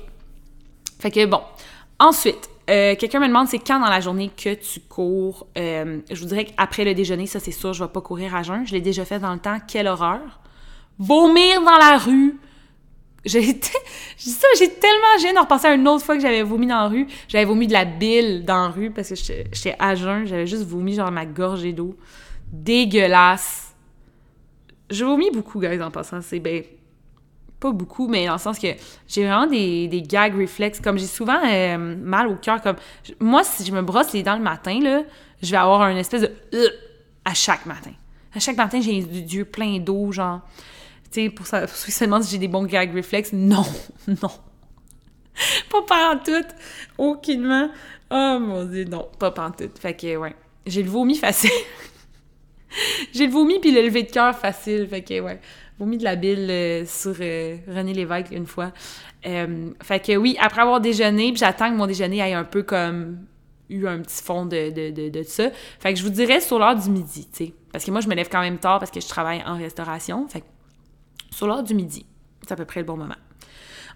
Fait 0.98 1.10
que 1.10 1.24
bon. 1.26 1.40
Ensuite, 1.98 2.50
euh, 2.68 2.96
quelqu'un 2.96 3.20
me 3.20 3.28
demande 3.28 3.46
c'est 3.48 3.58
quand 3.58 3.78
dans 3.78 3.88
la 3.88 4.00
journée 4.00 4.30
que 4.36 4.54
tu 4.54 4.80
cours. 4.80 5.46
Euh, 5.56 6.00
je 6.10 6.20
vous 6.20 6.26
dirais 6.26 6.46
qu'après 6.46 6.84
le 6.84 6.94
déjeuner, 6.94 7.26
ça 7.26 7.38
c'est 7.38 7.52
sûr, 7.52 7.72
je 7.72 7.84
vais 7.84 7.90
pas 7.90 8.00
courir 8.00 8.34
à 8.34 8.42
jeun. 8.42 8.66
Je 8.66 8.72
l'ai 8.72 8.80
déjà 8.80 9.04
fait 9.04 9.18
dans 9.18 9.32
le 9.32 9.38
temps. 9.38 9.58
Quelle 9.66 9.86
horreur! 9.86 10.40
Vomir 10.98 11.62
dans 11.62 11.78
la 11.78 11.98
rue! 11.98 12.38
J'ai 13.26 13.42
ça, 14.18 14.46
j'ai 14.56 14.70
tellement 14.70 15.18
gêné 15.20 15.34
de 15.34 15.40
repenser 15.40 15.66
à 15.66 15.74
une 15.74 15.88
autre 15.88 16.04
fois 16.04 16.14
que 16.14 16.22
j'avais 16.22 16.42
vomi 16.44 16.68
dans 16.68 16.82
la 16.82 16.86
rue. 16.86 17.08
J'avais 17.26 17.44
vomi 17.44 17.66
de 17.66 17.72
la 17.72 17.84
bile 17.84 18.44
dans 18.44 18.62
la 18.62 18.68
rue 18.68 18.92
parce 18.92 19.08
que 19.08 19.16
j'étais 19.16 19.74
à 19.80 19.96
jeun. 19.96 20.26
J'avais 20.26 20.46
juste 20.46 20.62
vomi 20.62 20.94
genre 20.94 21.10
ma 21.10 21.26
gorgée 21.26 21.72
d'eau. 21.72 21.96
Dégueulasse. 22.52 23.74
Je 24.90 25.04
vomis 25.04 25.32
beaucoup, 25.32 25.60
guys, 25.60 25.82
en 25.82 25.90
passant. 25.90 26.22
C'est 26.22 26.38
ben, 26.38 26.62
pas 27.66 27.72
beaucoup, 27.72 28.08
mais 28.08 28.26
dans 28.26 28.34
le 28.34 28.38
sens 28.38 28.58
que 28.58 28.68
j'ai 29.08 29.24
vraiment 29.24 29.46
des, 29.46 29.88
des 29.88 30.02
gag 30.02 30.36
réflexes. 30.36 30.80
Comme 30.80 30.98
j'ai 30.98 31.06
souvent 31.06 31.40
euh, 31.44 31.76
mal 31.78 32.28
au 32.28 32.36
cœur. 32.36 32.60
Comme 32.62 32.76
moi, 33.20 33.44
si 33.44 33.64
je 33.64 33.72
me 33.72 33.82
brosse 33.82 34.12
les 34.12 34.22
dents 34.22 34.36
le 34.36 34.42
matin, 34.42 34.78
là, 34.80 35.02
je 35.42 35.50
vais 35.50 35.56
avoir 35.56 35.82
un 35.82 35.96
espèce 35.96 36.22
de 36.22 36.32
euh, 36.54 36.68
à 37.24 37.34
chaque 37.34 37.66
matin. 37.66 37.92
À 38.34 38.40
chaque 38.40 38.56
matin, 38.56 38.80
j'ai 38.80 39.02
du 39.02 39.22
Dieu 39.22 39.44
plein 39.44 39.78
d'eau, 39.78 40.12
genre 40.12 40.40
pour, 41.34 41.46
ça, 41.46 41.60
pour 41.62 41.76
se 41.76 42.04
demandent 42.04 42.22
si 42.22 42.32
j'ai 42.32 42.38
des 42.38 42.48
bons 42.48 42.64
gag 42.64 42.92
réflexes, 42.92 43.32
non, 43.32 43.64
non. 44.08 44.30
pas 45.88 46.14
en 46.14 46.18
tout, 46.18 46.46
aucunement. 46.98 47.70
Oh 48.10 48.38
mon 48.40 48.64
dieu, 48.64 48.84
non, 48.84 49.08
pas 49.18 49.30
tout. 49.30 49.70
Fait 49.80 49.94
que, 49.94 50.16
ouais, 50.16 50.36
j'ai 50.66 50.82
le 50.82 50.90
vomi 50.90 51.16
facile. 51.16 51.50
j'ai 53.12 53.26
le 53.26 53.32
vomi 53.32 53.58
puis 53.58 53.72
le 53.72 53.82
lever 53.82 54.04
de 54.04 54.10
cœur 54.10 54.36
facile. 54.36 54.86
Fait 54.88 55.02
que, 55.02 55.20
ouais, 55.20 55.40
vomi 55.78 55.98
de 55.98 56.04
la 56.04 56.16
bile 56.16 56.48
euh, 56.50 56.84
sur 56.86 57.14
euh, 57.20 57.56
René 57.68 57.92
Lévesque 57.92 58.30
une 58.32 58.46
fois. 58.46 58.72
Euh, 59.26 59.70
fait 59.82 60.00
que, 60.00 60.16
oui, 60.16 60.36
après 60.40 60.62
avoir 60.62 60.80
déjeuné, 60.80 61.32
j'attends 61.36 61.70
que 61.70 61.76
mon 61.76 61.86
déjeuner 61.86 62.22
aille 62.22 62.34
un 62.34 62.44
peu 62.44 62.62
comme 62.62 63.18
eu 63.68 63.86
un 63.86 64.00
petit 64.00 64.22
fond 64.22 64.46
de, 64.46 64.70
de, 64.70 65.08
de, 65.10 65.22
ça. 65.22 65.50
Fait 65.80 65.92
que 65.92 65.98
je 65.98 66.04
vous 66.04 66.10
dirais 66.10 66.40
sur 66.40 66.58
l'heure 66.58 66.76
du 66.76 66.88
midi, 66.88 67.28
tu 67.32 67.46
sais. 67.46 67.54
Parce 67.72 67.84
que 67.84 67.90
moi, 67.90 68.00
je 68.00 68.08
me 68.08 68.14
lève 68.14 68.28
quand 68.30 68.40
même 68.40 68.58
tard 68.58 68.78
parce 68.78 68.90
que 68.90 69.00
je 69.00 69.08
travaille 69.08 69.42
en 69.44 69.56
restauration. 69.56 70.26
Fait 70.28 70.40
que 70.40 70.46
sur 71.30 71.46
l'heure 71.46 71.62
du 71.62 71.74
midi. 71.74 72.06
C'est 72.42 72.52
à 72.52 72.56
peu 72.56 72.64
près 72.64 72.80
le 72.80 72.86
bon 72.86 72.96
moment. 72.96 73.16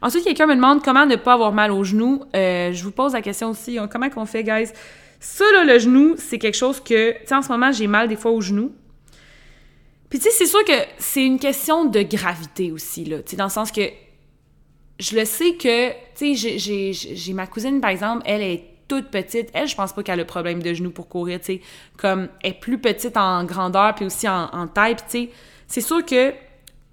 Ensuite, 0.02 0.24
quelqu'un 0.24 0.46
me 0.46 0.56
demande 0.56 0.82
comment 0.82 1.06
ne 1.06 1.14
pas 1.14 1.34
avoir 1.34 1.52
mal 1.52 1.70
au 1.70 1.84
genou. 1.84 2.24
Je 2.34 2.82
vous 2.82 2.90
pose 2.90 3.12
la 3.12 3.22
question 3.22 3.50
aussi, 3.50 3.78
comment 3.90 4.10
qu'on 4.10 4.26
fait, 4.26 4.42
guys? 4.42 4.72
Ça, 5.20 5.44
là, 5.52 5.64
le 5.64 5.78
genou, 5.78 6.14
c'est 6.16 6.38
quelque 6.38 6.56
chose 6.56 6.80
que, 6.80 7.12
tu 7.12 7.26
sais, 7.26 7.34
en 7.34 7.42
ce 7.42 7.50
moment, 7.50 7.70
j'ai 7.70 7.86
mal 7.86 8.08
des 8.08 8.16
fois 8.16 8.32
au 8.32 8.40
genou. 8.40 8.72
Puis, 10.10 10.18
tu 10.18 10.24
sais, 10.24 10.30
c'est 10.30 10.46
sûr 10.46 10.64
que 10.64 10.72
c'est 10.98 11.24
une 11.24 11.38
question 11.38 11.84
de 11.86 12.02
gravité 12.02 12.72
aussi, 12.72 13.04
là. 13.04 13.18
Tu 13.22 13.30
sais, 13.30 13.36
dans 13.36 13.44
le 13.44 13.50
sens 13.50 13.72
que 13.72 13.82
je 14.98 15.16
le 15.16 15.24
sais 15.24 15.54
que, 15.54 15.90
tu 16.14 16.36
sais, 16.36 16.92
j'ai 16.92 17.32
ma 17.32 17.46
cousine, 17.46 17.80
par 17.80 17.90
exemple, 17.90 18.22
elle 18.26 18.42
est 18.42 18.64
toute 18.88 19.08
petite. 19.08 19.48
Elle, 19.54 19.68
je 19.68 19.76
pense 19.76 19.92
pas 19.92 20.02
qu'elle 20.02 20.14
a 20.14 20.22
le 20.22 20.26
problème 20.26 20.62
de 20.62 20.74
genou 20.74 20.90
pour 20.90 21.08
courir, 21.08 21.38
tu 21.38 21.46
sais. 21.46 21.60
Comme, 21.96 22.28
elle 22.42 22.50
est 22.50 22.60
plus 22.60 22.78
petite 22.78 23.16
en 23.16 23.44
grandeur, 23.44 23.94
puis 23.94 24.04
aussi 24.04 24.28
en, 24.28 24.50
en 24.52 24.66
taille, 24.66 24.96
tu 24.96 25.02
sais. 25.08 25.30
C'est 25.68 25.80
sûr 25.80 26.04
que 26.04 26.34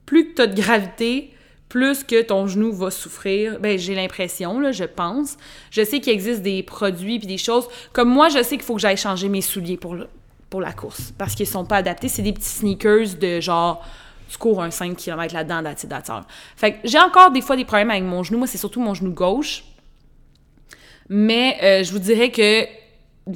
plus 0.05 0.30
que 0.30 0.36
tu 0.36 0.41
as 0.43 0.47
de 0.47 0.61
gravité, 0.61 1.34
plus 1.70 2.03
que 2.03 2.22
ton 2.22 2.47
genou 2.47 2.72
va 2.72 2.91
souffrir. 2.91 3.59
Ben, 3.59 3.78
j'ai 3.78 3.95
l'impression, 3.95 4.59
là, 4.59 4.72
je 4.72 4.86
pense. 4.86 5.38
Je 5.72 5.84
sais 5.84 5.99
qu'il 5.99 6.13
existe 6.13 6.41
des 6.41 6.63
produits 6.63 7.20
puis 7.20 7.28
des 7.28 7.38
choses. 7.38 7.68
Comme 7.93 8.09
moi, 8.09 8.30
je 8.30 8.41
sais 8.43 8.57
qu'il 8.57 8.65
faut 8.65 8.76
que 8.76 8.82
j'aille 8.82 8.97
changer 8.97 9.28
mes 9.28 9.41
souliers 9.41 9.78
pour, 9.78 9.95
pour 10.50 10.62
la 10.62 10.74
course 10.74 11.14
parce 11.18 11.36
qu'ils 11.36 11.48
sont 11.48 11.66
pas 11.66 11.78
adaptés. 11.78 12.08
C'est 12.08 12.22
des 12.22 12.34
petits 12.34 12.50
sneakers 12.50 13.16
de 13.20 13.39
genre, 13.41 13.86
tu 14.30 14.38
cours 14.38 14.62
un 14.62 14.72
5 14.72 14.95
km 14.95 15.34
là-dedans, 15.34 15.62
d'attitude 15.62 15.93
Fait 16.56 16.74
que 16.74 16.78
j'ai 16.84 17.00
encore 17.00 17.32
des 17.32 17.41
fois 17.41 17.56
des 17.56 17.66
problèmes 17.66 17.91
avec 17.91 18.04
mon 18.04 18.24
genou. 18.24 18.39
Moi, 18.39 18.48
c'est 18.48 18.58
surtout 18.58 18.82
mon 18.82 18.93
genou 18.93 19.12
gauche. 19.12 19.64
Mais 21.10 21.58
euh, 21.64 21.84
je 21.84 21.91
vous 21.91 22.00
dirais 22.00 22.32
que 22.32 22.66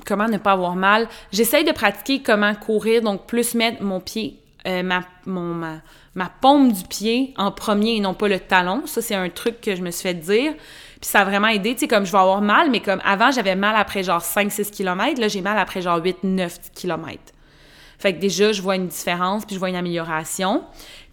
comment 0.05 0.27
ne 0.27 0.37
pas 0.37 0.53
avoir 0.53 0.75
mal? 0.75 1.07
J'essaye 1.31 1.63
de 1.63 1.71
pratiquer 1.71 2.21
comment 2.21 2.53
courir, 2.55 3.01
donc 3.01 3.25
plus 3.25 3.55
mettre 3.55 3.81
mon 3.81 3.99
pied, 3.99 4.39
euh, 4.67 4.83
ma, 4.83 5.03
mon, 5.25 5.53
ma, 5.53 5.81
ma 6.15 6.29
paume 6.41 6.71
du 6.71 6.83
pied 6.83 7.33
en 7.37 7.51
premier 7.51 7.95
et 7.95 7.99
non 7.99 8.13
pas 8.13 8.27
le 8.27 8.39
talon. 8.39 8.83
Ça, 8.85 9.01
c'est 9.01 9.15
un 9.15 9.29
truc 9.29 9.61
que 9.61 9.75
je 9.75 9.81
me 9.81 9.91
suis 9.91 10.03
fait 10.03 10.13
dire. 10.13 10.53
Puis 11.01 11.09
ça 11.09 11.21
a 11.21 11.25
vraiment 11.25 11.47
aidé, 11.47 11.73
tu 11.73 11.79
sais, 11.79 11.87
comme 11.87 12.05
je 12.05 12.11
vais 12.11 12.19
avoir 12.19 12.41
mal, 12.41 12.69
mais 12.69 12.79
comme 12.79 13.01
avant, 13.03 13.31
j'avais 13.31 13.55
mal 13.55 13.75
après 13.75 14.03
genre 14.03 14.21
5-6 14.21 14.69
km, 14.69 15.19
là, 15.19 15.27
j'ai 15.27 15.41
mal 15.41 15.57
après 15.57 15.81
genre 15.81 15.99
8-9 15.99 16.71
km. 16.75 17.19
Fait 17.97 18.13
que 18.13 18.19
déjà, 18.19 18.51
je 18.51 18.61
vois 18.61 18.75
une 18.75 18.87
différence, 18.87 19.45
puis 19.45 19.55
je 19.55 19.59
vois 19.59 19.69
une 19.69 19.75
amélioration. 19.75 20.63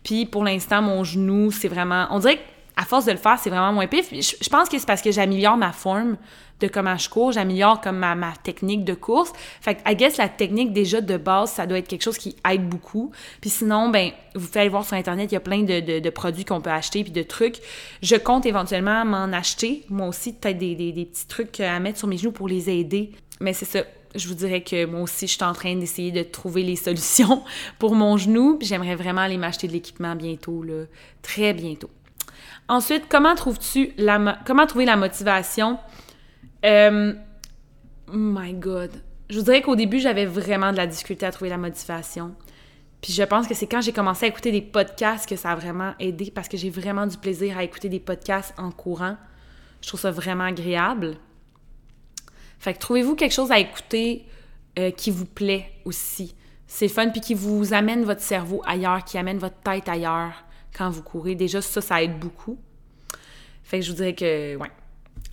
Puis 0.05 0.27
pour 0.27 0.45
l'instant, 0.45 0.83
mon 0.83 1.05
genou, 1.05 1.51
c'est 1.51 1.69
vraiment... 1.69 2.07
On 2.11 2.19
dirait 2.19 2.41
qu'à 2.79 2.85
force 2.85 3.05
de 3.05 3.13
le 3.13 3.19
faire, 3.19 3.39
c'est 3.39 3.51
vraiment 3.51 3.73
moins 3.73 3.87
pire. 3.87 4.05
Je, 4.11 4.49
pense 4.49 4.69
que 4.69 4.79
c'est 4.79 4.87
parce 4.87 5.03
que 5.03 5.11
j'améliore 5.11 5.57
ma 5.57 5.73
forme 5.73 6.17
de 6.61 6.67
comment 6.67 6.97
je 6.97 7.09
cours, 7.09 7.33
j'améliore 7.33 7.81
comme 7.81 7.99
ma, 7.99 8.33
technique 8.43 8.85
de 8.85 8.95
course. 8.95 9.33
Fait 9.61 9.77
que, 9.77 9.91
I 9.91 9.95
guess, 9.95 10.17
la 10.17 10.29
technique 10.29 10.73
déjà 10.73 11.01
de 11.01 11.17
base, 11.17 11.53
ça 11.53 11.67
doit 11.67 11.79
être 11.79 11.89
quelque 11.89 12.03
chose 12.03 12.19
qui 12.19 12.37
aide 12.51 12.69
beaucoup. 12.69 13.13
Puis 13.41 13.51
sinon, 13.51 13.89
ben, 13.91 14.11
vous 14.35 14.47
pouvez 14.47 14.61
aller 14.61 14.69
voir 14.69 14.85
sur 14.85 14.95
Internet, 14.95 15.31
il 15.31 15.35
y 15.35 15.37
a 15.37 15.41
plein 15.41 15.63
de, 15.63 16.11
produits 16.11 16.45
qu'on 16.45 16.61
peut 16.61 16.71
acheter, 16.71 17.03
puis 17.03 17.13
de 17.13 17.23
trucs. 17.23 17.59
Je 18.03 18.17
compte 18.17 18.47
éventuellement 18.47 19.05
m'en 19.05 19.33
acheter, 19.33 19.85
moi 19.89 20.09
aussi, 20.09 20.33
peut-être 20.33 20.59
des, 20.59 20.75
petits 20.77 21.27
trucs 21.27 21.61
à 21.61 21.79
mettre 21.81 21.99
sur 21.99 22.09
mes 22.09 22.17
genoux 22.17 22.33
pour 22.33 22.49
les 22.49 22.71
aider. 22.71 23.13
Mais 23.41 23.53
c'est 23.53 23.67
ça, 23.67 23.85
je 24.15 24.27
vous 24.27 24.35
dirais 24.35 24.63
que 24.63 24.85
moi 24.85 25.03
aussi, 25.03 25.27
je 25.27 25.35
suis 25.35 25.45
en 25.45 25.53
train 25.53 25.77
d'essayer 25.77 26.11
de 26.11 26.23
trouver 26.23 26.63
les 26.63 26.77
solutions 26.87 27.43
pour 27.79 27.95
mon 27.95 28.17
genou, 28.17 28.59
j'aimerais 28.61 28.97
vraiment 28.97 29.21
aller 29.21 29.37
m'acheter 29.37 29.69
de 29.69 29.73
l'équipement 29.73 30.17
bientôt, 30.17 30.63
là, 30.63 30.85
très 31.23 31.53
bientôt. 31.53 31.91
Ensuite, 32.69 33.05
comment 33.09 33.35
trouves-tu 33.35 33.93
la, 33.97 34.39
comment 34.45 34.67
trouver 34.67 34.85
la 34.85 34.97
motivation? 34.97 35.79
Euh, 36.67 37.15
my 38.13 38.53
God. 38.53 38.91
Je 39.31 39.39
vous 39.39 39.45
dirais 39.45 39.63
qu'au 39.63 39.77
début, 39.77 39.99
j'avais 39.99 40.27
vraiment 40.27 40.73
de 40.73 40.77
la 40.77 40.87
difficulté 40.87 41.25
à 41.25 41.33
trouver 41.33 41.49
la 41.51 41.57
motivation. 41.57 42.35
Puis 43.01 43.13
je 43.13 43.23
pense 43.23 43.47
que 43.47 43.55
c'est 43.55 43.67
quand 43.67 43.81
j'ai 43.81 43.93
commencé 43.93 44.27
à 44.27 44.29
écouter 44.29 44.51
des 44.51 44.61
podcasts 44.61 45.29
que 45.29 45.37
ça 45.37 45.53
a 45.53 45.55
vraiment 45.55 45.95
aidé 45.99 46.31
parce 46.35 46.49
que 46.49 46.57
j'ai 46.57 46.69
vraiment 46.69 47.07
du 47.07 47.17
plaisir 47.17 47.57
à 47.57 47.65
écouter 47.65 47.89
des 47.89 48.01
podcasts 48.01 48.53
en 48.59 48.71
courant. 48.71 49.17
Je 49.81 49.89
trouve 49.89 50.01
ça 50.01 50.11
vraiment 50.11 50.45
agréable. 50.45 51.17
Fait 52.59 52.75
que 52.75 52.79
trouvez-vous 52.79 53.15
quelque 53.15 53.35
chose 53.35 53.53
à 53.53 53.59
écouter 53.59 54.27
euh, 54.79 54.91
qui 54.91 55.11
vous 55.11 55.27
plaît 55.27 55.71
aussi? 55.85 56.35
C'est 56.67 56.89
fun 56.89 57.09
puis 57.11 57.21
qui 57.21 57.35
vous 57.35 57.73
amène 57.73 58.05
votre 58.05 58.21
cerveau 58.21 58.63
ailleurs, 58.67 59.05
qui 59.05 59.17
amène 59.17 59.39
votre 59.39 59.59
tête 59.61 59.89
ailleurs 59.89 60.45
quand 60.79 60.89
vous 60.89 61.03
courez. 61.03 61.35
Déjà, 61.35 61.61
ça, 61.61 61.81
ça 61.81 62.03
aide 62.03 62.19
beaucoup. 62.19 62.57
Fait 63.65 63.81
que 63.81 63.85
je 63.85 63.91
vous 63.91 63.97
dirais 63.97 64.15
que, 64.15 64.57
ouais. 64.57 64.71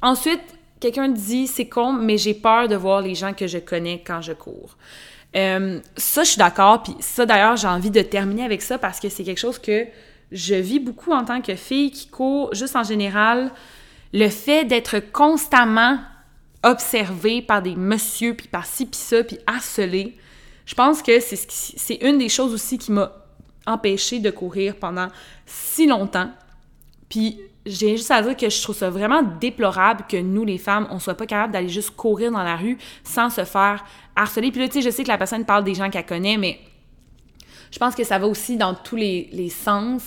Ensuite, 0.01 0.41
quelqu'un 0.79 1.07
dit 1.07 1.47
c'est 1.47 1.67
con, 1.67 1.93
mais 1.93 2.17
j'ai 2.17 2.33
peur 2.33 2.67
de 2.67 2.75
voir 2.75 3.01
les 3.01 3.15
gens 3.15 3.33
que 3.33 3.47
je 3.47 3.59
connais 3.59 4.03
quand 4.05 4.21
je 4.21 4.33
cours. 4.33 4.75
Euh, 5.35 5.79
ça, 5.95 6.23
je 6.23 6.29
suis 6.29 6.37
d'accord. 6.37 6.83
Puis 6.83 6.95
ça, 6.99 7.25
d'ailleurs, 7.25 7.55
j'ai 7.55 7.67
envie 7.67 7.91
de 7.91 8.01
terminer 8.01 8.43
avec 8.43 8.61
ça 8.61 8.77
parce 8.77 8.99
que 8.99 9.09
c'est 9.09 9.23
quelque 9.23 9.39
chose 9.39 9.59
que 9.59 9.85
je 10.31 10.55
vis 10.55 10.79
beaucoup 10.79 11.11
en 11.11 11.23
tant 11.23 11.41
que 11.41 11.55
fille 11.55 11.91
qui 11.91 12.07
court, 12.07 12.53
juste 12.53 12.75
en 12.75 12.83
général. 12.83 13.51
Le 14.13 14.29
fait 14.29 14.65
d'être 14.65 14.99
constamment 15.11 15.99
observée 16.63 17.41
par 17.41 17.61
des 17.61 17.75
messieurs, 17.75 18.33
puis 18.33 18.47
par 18.47 18.65
ci, 18.65 18.85
puis 18.85 18.99
ça, 18.99 19.23
puis 19.23 19.37
harcelée, 19.45 20.17
je 20.65 20.73
pense 20.73 21.01
que 21.03 21.19
c'est 21.19 21.95
une 22.01 22.17
des 22.17 22.29
choses 22.29 22.53
aussi 22.53 22.77
qui 22.77 22.91
m'a 22.91 23.24
empêché 23.65 24.19
de 24.19 24.29
courir 24.31 24.75
pendant 24.75 25.07
si 25.45 25.87
longtemps. 25.87 26.29
Puis 27.09 27.39
j'ai 27.65 27.97
juste 27.97 28.11
à 28.11 28.21
dire 28.21 28.37
que 28.37 28.49
je 28.49 28.61
trouve 28.61 28.75
ça 28.75 28.89
vraiment 28.89 29.23
déplorable 29.23 30.05
que 30.07 30.17
nous, 30.17 30.45
les 30.45 30.57
femmes, 30.57 30.87
on 30.91 30.99
soit 30.99 31.15
pas 31.15 31.25
capable 31.25 31.53
d'aller 31.53 31.69
juste 31.69 31.91
courir 31.95 32.31
dans 32.31 32.43
la 32.43 32.55
rue 32.55 32.77
sans 33.03 33.29
se 33.29 33.43
faire 33.43 33.83
harceler. 34.15 34.51
Puis 34.51 34.61
là, 34.61 34.67
tu 34.67 34.75
sais, 34.75 34.81
je 34.81 34.89
sais 34.89 35.03
que 35.03 35.07
la 35.07 35.17
personne 35.17 35.45
parle 35.45 35.63
des 35.63 35.73
gens 35.73 35.89
qu'elle 35.89 36.05
connaît, 36.05 36.37
mais 36.37 36.59
je 37.71 37.79
pense 37.79 37.95
que 37.95 38.03
ça 38.03 38.19
va 38.19 38.27
aussi 38.27 38.57
dans 38.57 38.75
tous 38.75 38.95
les, 38.95 39.49
sens. 39.49 40.03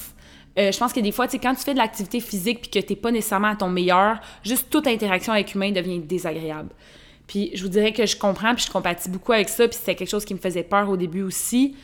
Euh, 0.58 0.70
je 0.70 0.78
pense 0.78 0.92
que 0.92 1.00
des 1.00 1.12
fois, 1.12 1.26
tu 1.26 1.32
sais, 1.32 1.38
quand 1.38 1.54
tu 1.54 1.62
fais 1.62 1.72
de 1.72 1.78
l'activité 1.78 2.20
physique 2.20 2.60
puis 2.62 2.70
que 2.70 2.86
t'es 2.86 2.96
pas 2.96 3.10
nécessairement 3.10 3.48
à 3.48 3.56
ton 3.56 3.68
meilleur, 3.68 4.20
juste 4.44 4.70
toute 4.70 4.86
interaction 4.86 5.32
avec 5.32 5.54
humain 5.54 5.72
devient 5.72 5.98
désagréable. 5.98 6.70
Puis 7.26 7.50
je 7.54 7.62
vous 7.62 7.68
dirais 7.68 7.92
que 7.92 8.06
je 8.06 8.16
comprends 8.16 8.54
puis 8.54 8.64
je 8.66 8.72
compatis 8.72 9.10
beaucoup 9.10 9.32
avec 9.32 9.48
ça 9.48 9.68
puis 9.68 9.76
c'était 9.76 9.94
quelque 9.94 10.08
chose 10.08 10.24
qui 10.24 10.32
me 10.32 10.38
faisait 10.38 10.62
peur 10.62 10.88
au 10.88 10.96
début 10.96 11.22
aussi. 11.22 11.76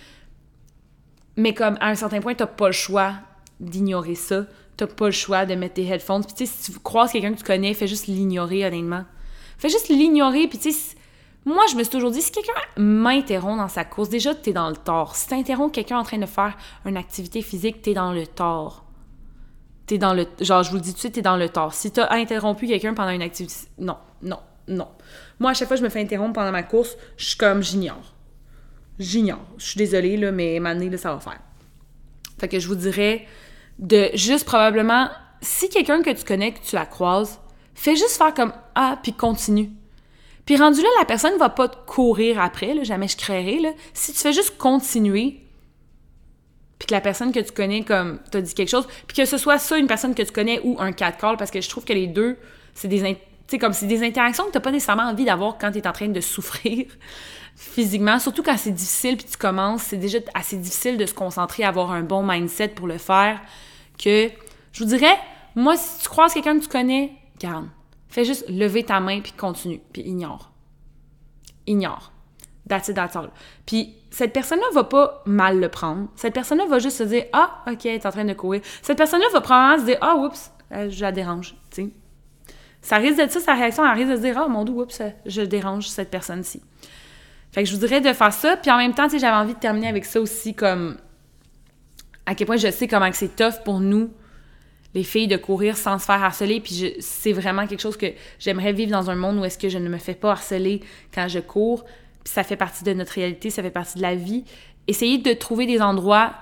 Mais 1.36 1.54
comme 1.54 1.76
à 1.80 1.88
un 1.88 1.94
certain 1.94 2.20
point, 2.20 2.34
t'as 2.34 2.46
pas 2.46 2.66
le 2.66 2.72
choix 2.72 3.14
d'ignorer 3.60 4.14
ça 4.14 4.44
t'as 4.76 4.86
pas 4.86 5.06
le 5.06 5.12
choix 5.12 5.46
de 5.46 5.54
mettre 5.54 5.74
tes 5.74 5.86
headphones. 5.86 6.24
Puis 6.24 6.34
tu 6.34 6.46
sais, 6.46 6.52
si 6.52 6.72
tu 6.72 6.78
croises 6.78 7.12
quelqu'un 7.12 7.32
que 7.32 7.38
tu 7.38 7.44
connais, 7.44 7.74
fais 7.74 7.86
juste 7.86 8.06
l'ignorer, 8.06 8.64
honnêtement. 8.64 9.04
Fais 9.58 9.68
juste 9.68 9.88
l'ignorer, 9.88 10.48
puis 10.48 10.58
tu 10.58 10.72
sais, 10.72 10.96
moi, 11.44 11.64
je 11.70 11.76
me 11.76 11.82
suis 11.82 11.90
toujours 11.90 12.10
dit, 12.10 12.22
si 12.22 12.32
quelqu'un 12.32 12.52
m'interrompt 12.76 13.58
dans 13.58 13.68
sa 13.68 13.84
course, 13.84 14.08
déjà, 14.08 14.34
t'es 14.34 14.52
dans 14.52 14.68
le 14.68 14.76
tort. 14.76 15.14
Si 15.14 15.28
t'interromps 15.28 15.72
quelqu'un 15.72 15.98
en 15.98 16.02
train 16.02 16.18
de 16.18 16.26
faire 16.26 16.56
une 16.86 16.96
activité 16.96 17.42
physique, 17.42 17.82
t'es 17.82 17.94
dans 17.94 18.12
le 18.12 18.26
tort. 18.26 18.84
T'es 19.86 19.98
dans 19.98 20.14
le... 20.14 20.26
Genre, 20.40 20.62
je 20.62 20.70
vous 20.70 20.76
le 20.76 20.82
dis 20.82 20.90
tout 20.90 20.96
de 20.96 21.00
suite, 21.00 21.14
t'es 21.14 21.22
dans 21.22 21.36
le 21.36 21.48
tort. 21.48 21.74
Si 21.74 21.90
t'as 21.90 22.10
interrompu 22.14 22.66
quelqu'un 22.66 22.94
pendant 22.94 23.10
une 23.10 23.22
activité... 23.22 23.54
Non, 23.78 23.98
non, 24.22 24.38
non. 24.68 24.88
Moi, 25.38 25.50
à 25.50 25.54
chaque 25.54 25.68
fois 25.68 25.76
je 25.76 25.82
me 25.82 25.90
fais 25.90 26.00
interrompre 26.00 26.32
pendant 26.32 26.52
ma 26.52 26.62
course, 26.62 26.96
je 27.18 27.26
suis 27.26 27.36
comme, 27.36 27.62
j'ignore. 27.62 28.13
J'ignore. 28.98 29.46
Je 29.58 29.66
suis 29.66 29.78
désolée, 29.78 30.16
là, 30.16 30.32
mais 30.32 30.60
maintenant, 30.60 30.88
là, 30.88 30.98
ça 30.98 31.12
va 31.12 31.20
faire. 31.20 31.40
Fait 32.38 32.48
que 32.48 32.58
je 32.58 32.68
vous 32.68 32.74
dirais, 32.74 33.26
de 33.78 34.10
juste 34.14 34.44
probablement, 34.44 35.08
si 35.40 35.68
quelqu'un 35.68 36.02
que 36.02 36.10
tu 36.10 36.24
connais, 36.24 36.52
que 36.52 36.60
tu 36.60 36.74
la 36.74 36.86
croises, 36.86 37.40
fais 37.74 37.96
juste 37.96 38.16
faire 38.16 38.34
comme 38.34 38.52
Ah, 38.74 38.98
puis 39.02 39.12
continue. 39.12 39.70
Puis 40.46 40.56
rendu 40.56 40.82
là, 40.82 40.88
la 40.98 41.04
personne 41.04 41.38
va 41.38 41.48
pas 41.48 41.68
te 41.68 41.76
courir 41.86 42.40
après, 42.40 42.74
là, 42.74 42.84
jamais 42.84 43.08
je 43.08 43.16
créerai. 43.16 43.60
Là. 43.60 43.70
Si 43.94 44.12
tu 44.12 44.18
fais 44.18 44.32
juste 44.32 44.58
continuer, 44.58 45.40
puis 46.78 46.86
que 46.86 46.94
la 46.94 47.00
personne 47.00 47.32
que 47.32 47.40
tu 47.40 47.52
connais 47.52 47.82
comme 47.82 48.20
t'a 48.30 48.40
dit 48.40 48.52
quelque 48.52 48.68
chose, 48.68 48.86
puis 49.06 49.16
que 49.16 49.24
ce 49.24 49.38
soit 49.38 49.58
ça 49.58 49.78
une 49.78 49.86
personne 49.86 50.14
que 50.14 50.22
tu 50.22 50.32
connais 50.32 50.60
ou 50.62 50.76
un 50.78 50.92
cat 50.92 51.12
call, 51.12 51.36
parce 51.36 51.50
que 51.50 51.60
je 51.60 51.68
trouve 51.68 51.84
que 51.84 51.92
les 51.92 52.06
deux, 52.06 52.36
c'est 52.74 52.88
des 52.88 53.16
comme 53.58 53.72
c'est 53.72 53.86
des 53.86 54.02
interactions 54.02 54.46
que 54.46 54.50
t'as 54.50 54.60
pas 54.60 54.72
nécessairement 54.72 55.04
envie 55.04 55.24
d'avoir 55.24 55.58
quand 55.58 55.70
tu 55.70 55.78
es 55.78 55.86
en 55.86 55.92
train 55.92 56.08
de 56.08 56.20
souffrir 56.20 56.86
physiquement, 57.56 58.18
surtout 58.18 58.42
quand 58.42 58.56
c'est 58.56 58.70
difficile 58.70 59.16
puis 59.16 59.26
tu 59.26 59.36
commences, 59.36 59.82
c'est 59.82 59.96
déjà 59.96 60.18
assez 60.34 60.56
difficile 60.56 60.96
de 60.96 61.06
se 61.06 61.14
concentrer, 61.14 61.64
avoir 61.64 61.92
un 61.92 62.02
bon 62.02 62.22
mindset 62.26 62.68
pour 62.68 62.86
le 62.86 62.98
faire 62.98 63.40
que 64.02 64.28
je 64.72 64.82
vous 64.82 64.88
dirais, 64.88 65.16
moi, 65.54 65.76
si 65.76 66.02
tu 66.02 66.08
croises 66.08 66.34
quelqu'un 66.34 66.58
que 66.58 66.64
tu 66.64 66.68
connais, 66.68 67.12
garde. 67.38 67.66
Fais 68.08 68.24
juste 68.24 68.48
lever 68.48 68.84
ta 68.84 69.00
main 69.00 69.20
puis 69.20 69.32
continue, 69.32 69.80
puis 69.92 70.02
ignore. 70.02 70.52
Ignore. 71.66 72.12
That's 72.68 72.88
it, 72.88 72.96
that's 72.96 73.14
all. 73.14 73.30
Puis 73.66 73.94
cette 74.10 74.32
personne-là 74.32 74.66
va 74.72 74.84
pas 74.84 75.22
mal 75.26 75.60
le 75.60 75.68
prendre. 75.68 76.08
Cette 76.16 76.34
personne-là 76.34 76.66
va 76.66 76.78
juste 76.78 76.98
se 76.98 77.02
dire 77.02 77.24
Ah, 77.32 77.62
ok, 77.70 77.86
est 77.86 78.06
en 78.06 78.10
train 78.10 78.24
de 78.24 78.32
courir. 78.32 78.62
Cette 78.82 78.96
personne-là 78.96 79.26
va 79.32 79.40
probablement 79.40 79.80
se 79.80 79.84
dire 79.84 79.98
Ah, 80.00 80.16
oups, 80.16 80.52
euh, 80.72 80.88
je 80.90 81.00
la 81.02 81.12
dérange. 81.12 81.54
Ça 82.80 82.96
risque 82.96 83.16
d'être 83.16 83.32
ça, 83.32 83.40
sa 83.40 83.54
réaction, 83.54 83.84
elle 83.84 83.98
risque 83.98 84.10
de 84.10 84.16
se 84.16 84.20
dire 84.22 84.38
Ah, 84.38 84.48
mon 84.48 84.64
dieu, 84.64 84.74
oups, 84.74 85.02
je 85.26 85.42
dérange 85.42 85.88
cette 85.88 86.10
personne-ci. 86.10 86.62
Fait 87.54 87.62
que 87.62 87.68
je 87.68 87.74
vous 87.74 87.86
dirais 87.86 88.00
de 88.00 88.12
faire 88.12 88.32
ça. 88.32 88.56
Puis 88.56 88.68
en 88.68 88.78
même 88.78 88.94
temps, 88.94 89.06
j'avais 89.08 89.28
envie 89.28 89.54
de 89.54 89.58
terminer 89.60 89.86
avec 89.86 90.04
ça 90.06 90.20
aussi, 90.20 90.54
comme 90.54 90.96
à 92.26 92.34
quel 92.34 92.48
point 92.48 92.56
je 92.56 92.68
sais 92.68 92.88
comment 92.88 93.08
c'est 93.12 93.36
tough 93.36 93.62
pour 93.64 93.78
nous, 93.78 94.10
les 94.92 95.04
filles, 95.04 95.28
de 95.28 95.36
courir 95.36 95.76
sans 95.76 96.00
se 96.00 96.04
faire 96.04 96.20
harceler. 96.20 96.58
Puis 96.58 96.96
c'est 96.98 97.32
vraiment 97.32 97.68
quelque 97.68 97.80
chose 97.80 97.96
que 97.96 98.06
j'aimerais 98.40 98.72
vivre 98.72 98.90
dans 98.90 99.08
un 99.08 99.14
monde 99.14 99.38
où 99.38 99.44
est-ce 99.44 99.56
que 99.56 99.68
je 99.68 99.78
ne 99.78 99.88
me 99.88 99.98
fais 99.98 100.14
pas 100.14 100.32
harceler 100.32 100.80
quand 101.14 101.28
je 101.28 101.38
cours. 101.38 101.84
Puis 102.24 102.34
ça 102.34 102.42
fait 102.42 102.56
partie 102.56 102.82
de 102.82 102.92
notre 102.92 103.12
réalité, 103.12 103.50
ça 103.50 103.62
fait 103.62 103.70
partie 103.70 103.98
de 103.98 104.02
la 104.02 104.16
vie. 104.16 104.42
Essayez 104.88 105.18
de 105.18 105.32
trouver 105.32 105.66
des 105.66 105.80
endroits 105.80 106.34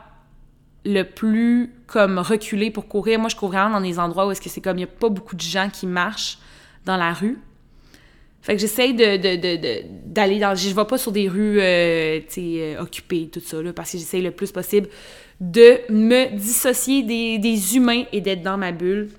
le 0.87 1.03
plus 1.03 1.75
comme 1.89 2.21
reculés 2.21 2.71
pour 2.71 2.89
courir. 2.89 3.19
Moi, 3.19 3.29
je 3.29 3.37
cours 3.37 3.51
vraiment 3.51 3.69
dans 3.69 3.83
des 3.83 3.99
endroits 3.99 4.27
où 4.27 4.31
est-ce 4.31 4.41
que 4.41 4.49
c'est 4.49 4.63
comme 4.63 4.79
il 4.79 4.87
n'y 4.87 4.91
a 4.91 4.95
pas 4.99 5.11
beaucoup 5.11 5.37
de 5.37 5.43
gens 5.43 5.69
qui 5.69 5.87
marchent 5.87 6.39
dans 6.87 6.97
la 6.97 7.13
rue. 7.13 7.39
Fait 8.43 8.55
que 8.55 8.61
j'essaye 8.61 8.93
de, 8.93 9.17
d'aller 10.07 10.41
dans... 10.41 10.55
Je 10.57 10.75
vais 10.75 10.85
pas 10.85 10.99
sur 10.99 11.13
des 11.13 11.29
rues, 11.29 11.61
euh, 11.61 12.21
euh, 12.39 12.81
occupées, 12.81 13.31
tout 13.33 13.41
ça, 13.41 13.63
là, 13.63 13.73
parce 13.73 13.93
que 13.93 13.99
j'essaye 13.99 14.21
le 14.21 14.33
plus 14.33 14.51
possible 14.51 14.89
de 15.41 15.81
me 15.89 16.37
dissocier 16.37 17.03
des, 17.03 17.77
humains 17.77 18.05
et 18.13 18.21
d'être 18.21 18.43
dans 18.43 18.59
ma 18.59 18.73
bulle. 18.73 19.11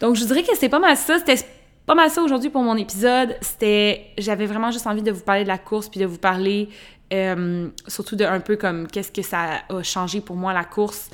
Donc, 0.00 0.16
je 0.16 0.24
dirais 0.24 0.42
que 0.42 0.52
c'était 0.52 0.68
pas 0.68 0.80
mal 0.80 0.96
ça. 0.96 1.18
C'était 1.18 1.44
pas 1.86 1.94
mal 1.94 2.10
ça 2.10 2.22
aujourd'hui 2.22 2.50
pour 2.50 2.62
mon 2.62 2.76
épisode. 2.76 3.36
C'était, 3.40 4.06
j'avais 4.18 4.46
vraiment 4.46 4.72
juste 4.72 4.86
envie 4.86 5.02
de 5.02 5.12
vous 5.12 5.22
parler 5.22 5.44
de 5.44 5.48
la 5.48 5.58
course 5.58 5.88
puis 5.88 6.00
de 6.00 6.06
vous 6.06 6.18
parler 6.18 6.68
euh, 7.12 7.68
surtout 7.88 8.14
de 8.14 8.24
un 8.24 8.40
peu 8.40 8.56
comme 8.56 8.86
qu'est-ce 8.86 9.10
que 9.10 9.22
ça 9.22 9.62
a 9.68 9.82
changé 9.82 10.20
pour 10.20 10.36
moi 10.36 10.52
la 10.52 10.64
course. 10.64 11.10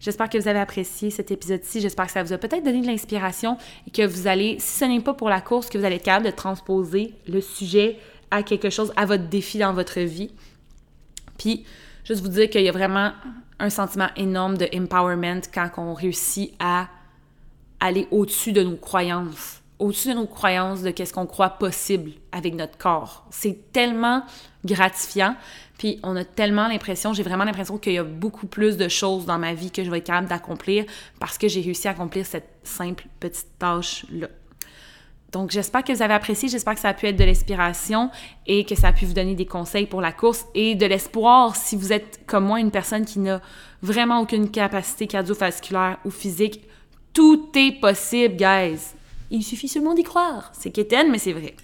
J'espère 0.00 0.28
que 0.28 0.38
vous 0.38 0.48
avez 0.48 0.60
apprécié 0.60 1.10
cet 1.10 1.30
épisode-ci. 1.30 1.80
J'espère 1.80 2.06
que 2.06 2.12
ça 2.12 2.22
vous 2.22 2.32
a 2.32 2.38
peut-être 2.38 2.64
donné 2.64 2.80
de 2.80 2.86
l'inspiration 2.86 3.56
et 3.86 3.90
que 3.90 4.06
vous 4.06 4.26
allez, 4.26 4.56
si 4.60 4.78
ce 4.78 4.84
n'est 4.84 5.00
pas 5.00 5.14
pour 5.14 5.28
la 5.28 5.40
course, 5.40 5.68
que 5.68 5.78
vous 5.78 5.84
allez 5.84 5.96
être 5.96 6.04
capable 6.04 6.26
de 6.26 6.30
transposer 6.30 7.14
le 7.26 7.40
sujet 7.40 7.98
à 8.30 8.42
quelque 8.42 8.70
chose, 8.70 8.92
à 8.96 9.06
votre 9.06 9.24
défi 9.24 9.58
dans 9.58 9.72
votre 9.72 10.00
vie. 10.00 10.30
Puis, 11.36 11.64
juste 12.04 12.22
vous 12.22 12.28
dire 12.28 12.48
qu'il 12.48 12.62
y 12.62 12.68
a 12.68 12.72
vraiment 12.72 13.12
un 13.58 13.70
sentiment 13.70 14.08
énorme 14.16 14.56
de 14.56 14.68
empowerment 14.74 15.42
quand 15.52 15.70
on 15.78 15.94
réussit 15.94 16.52
à 16.60 16.88
aller 17.80 18.06
au-dessus 18.10 18.52
de 18.52 18.62
nos 18.62 18.76
croyances, 18.76 19.62
au-dessus 19.78 20.08
de 20.08 20.14
nos 20.14 20.26
croyances, 20.26 20.82
de 20.82 20.90
qu'est-ce 20.90 21.12
qu'on 21.12 21.26
croit 21.26 21.50
possible 21.50 22.12
avec 22.32 22.54
notre 22.54 22.76
corps. 22.78 23.26
C'est 23.30 23.72
tellement 23.72 24.22
gratifiant. 24.64 25.36
Puis 25.78 26.00
on 26.02 26.16
a 26.16 26.24
tellement 26.24 26.66
l'impression, 26.66 27.12
j'ai 27.12 27.22
vraiment 27.22 27.44
l'impression 27.44 27.78
qu'il 27.78 27.92
y 27.92 27.98
a 27.98 28.04
beaucoup 28.04 28.48
plus 28.48 28.76
de 28.76 28.88
choses 28.88 29.24
dans 29.24 29.38
ma 29.38 29.54
vie 29.54 29.70
que 29.70 29.84
je 29.84 29.90
vais 29.90 29.98
être 29.98 30.06
capable 30.06 30.28
d'accomplir 30.28 30.84
parce 31.20 31.38
que 31.38 31.48
j'ai 31.48 31.60
réussi 31.60 31.86
à 31.88 31.92
accomplir 31.92 32.26
cette 32.26 32.50
simple 32.64 33.06
petite 33.20 33.58
tâche-là. 33.58 34.28
Donc, 35.30 35.50
j'espère 35.50 35.84
que 35.84 35.92
vous 35.92 36.02
avez 36.02 36.14
apprécié, 36.14 36.48
j'espère 36.48 36.74
que 36.74 36.80
ça 36.80 36.88
a 36.88 36.94
pu 36.94 37.06
être 37.06 37.16
de 37.16 37.24
l'inspiration 37.24 38.10
et 38.46 38.64
que 38.64 38.74
ça 38.74 38.88
a 38.88 38.92
pu 38.92 39.04
vous 39.04 39.12
donner 39.12 39.34
des 39.34 39.44
conseils 39.44 39.86
pour 39.86 40.00
la 40.00 40.10
course 40.10 40.46
et 40.54 40.74
de 40.74 40.86
l'espoir 40.86 41.54
si 41.54 41.76
vous 41.76 41.92
êtes 41.92 42.20
comme 42.26 42.46
moi 42.46 42.60
une 42.60 42.70
personne 42.70 43.04
qui 43.04 43.18
n'a 43.18 43.42
vraiment 43.82 44.20
aucune 44.20 44.50
capacité 44.50 45.06
cardiovasculaire 45.06 45.98
ou 46.06 46.10
physique. 46.10 46.62
Tout 47.12 47.50
est 47.54 47.78
possible, 47.78 48.36
guys. 48.36 48.94
Il 49.30 49.42
suffit 49.42 49.68
seulement 49.68 49.92
d'y 49.92 50.02
croire. 50.02 50.50
C'est 50.54 50.70
quétaine, 50.70 51.10
mais 51.10 51.18
c'est 51.18 51.34
vrai. 51.34 51.54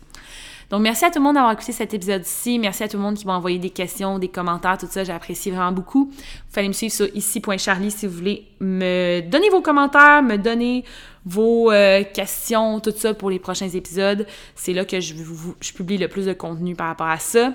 Donc, 0.74 0.82
merci 0.82 1.04
à 1.04 1.10
tout 1.12 1.20
le 1.20 1.22
monde 1.22 1.36
d'avoir 1.36 1.52
écouté 1.52 1.70
cet 1.70 1.94
épisode-ci. 1.94 2.58
Merci 2.58 2.82
à 2.82 2.88
tout 2.88 2.96
le 2.96 3.02
monde 3.04 3.14
qui 3.14 3.28
m'a 3.28 3.36
envoyé 3.36 3.60
des 3.60 3.70
questions, 3.70 4.18
des 4.18 4.26
commentaires, 4.26 4.76
tout 4.76 4.88
ça. 4.90 5.04
J'apprécie 5.04 5.52
vraiment 5.52 5.70
beaucoup. 5.70 6.06
Vous 6.06 6.52
fallait 6.52 6.66
me 6.66 6.72
suivre 6.72 6.92
sur 6.92 7.06
ici.charlie 7.14 7.92
si 7.92 8.08
vous 8.08 8.16
voulez 8.16 8.48
me 8.58 9.20
donner 9.20 9.50
vos 9.50 9.60
commentaires, 9.60 10.20
me 10.24 10.36
donner 10.36 10.82
vos 11.24 11.70
euh, 11.70 12.02
questions, 12.02 12.80
tout 12.80 12.92
ça 12.96 13.14
pour 13.14 13.30
les 13.30 13.38
prochains 13.38 13.68
épisodes. 13.68 14.26
C'est 14.56 14.72
là 14.72 14.84
que 14.84 14.98
je, 14.98 15.14
je 15.60 15.72
publie 15.74 15.96
le 15.96 16.08
plus 16.08 16.26
de 16.26 16.32
contenu 16.32 16.74
par 16.74 16.88
rapport 16.88 17.06
à 17.06 17.18
ça. 17.20 17.52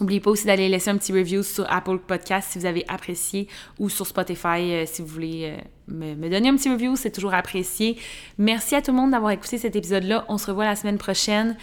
N'oubliez 0.00 0.20
pas 0.20 0.30
aussi 0.30 0.46
d'aller 0.46 0.70
laisser 0.70 0.88
un 0.88 0.96
petit 0.96 1.12
review 1.12 1.42
sur 1.42 1.70
Apple 1.70 1.98
Podcast 1.98 2.52
si 2.52 2.58
vous 2.58 2.64
avez 2.64 2.86
apprécié 2.88 3.48
ou 3.78 3.90
sur 3.90 4.06
Spotify 4.06 4.72
euh, 4.72 4.84
si 4.86 5.02
vous 5.02 5.08
voulez 5.08 5.58
euh, 5.58 5.62
me, 5.88 6.14
me, 6.14 6.30
donner 6.30 6.48
un 6.48 6.56
petit 6.56 6.70
review, 6.70 6.96
c'est 6.96 7.10
toujours 7.10 7.34
apprécié. 7.34 7.98
Merci 8.38 8.76
à 8.76 8.80
tout 8.80 8.92
le 8.92 8.96
monde 8.96 9.10
d'avoir 9.10 9.30
écouté 9.30 9.58
cet 9.58 9.76
épisode-là. 9.76 10.24
On 10.28 10.38
se 10.38 10.46
revoit 10.46 10.64
la 10.64 10.74
semaine 10.74 10.96
prochaine. 10.96 11.54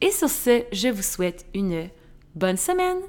Et 0.00 0.10
sur 0.10 0.28
ce, 0.28 0.64
je 0.72 0.88
vous 0.88 1.02
souhaite 1.02 1.46
une 1.54 1.88
bonne 2.34 2.56
semaine. 2.56 3.00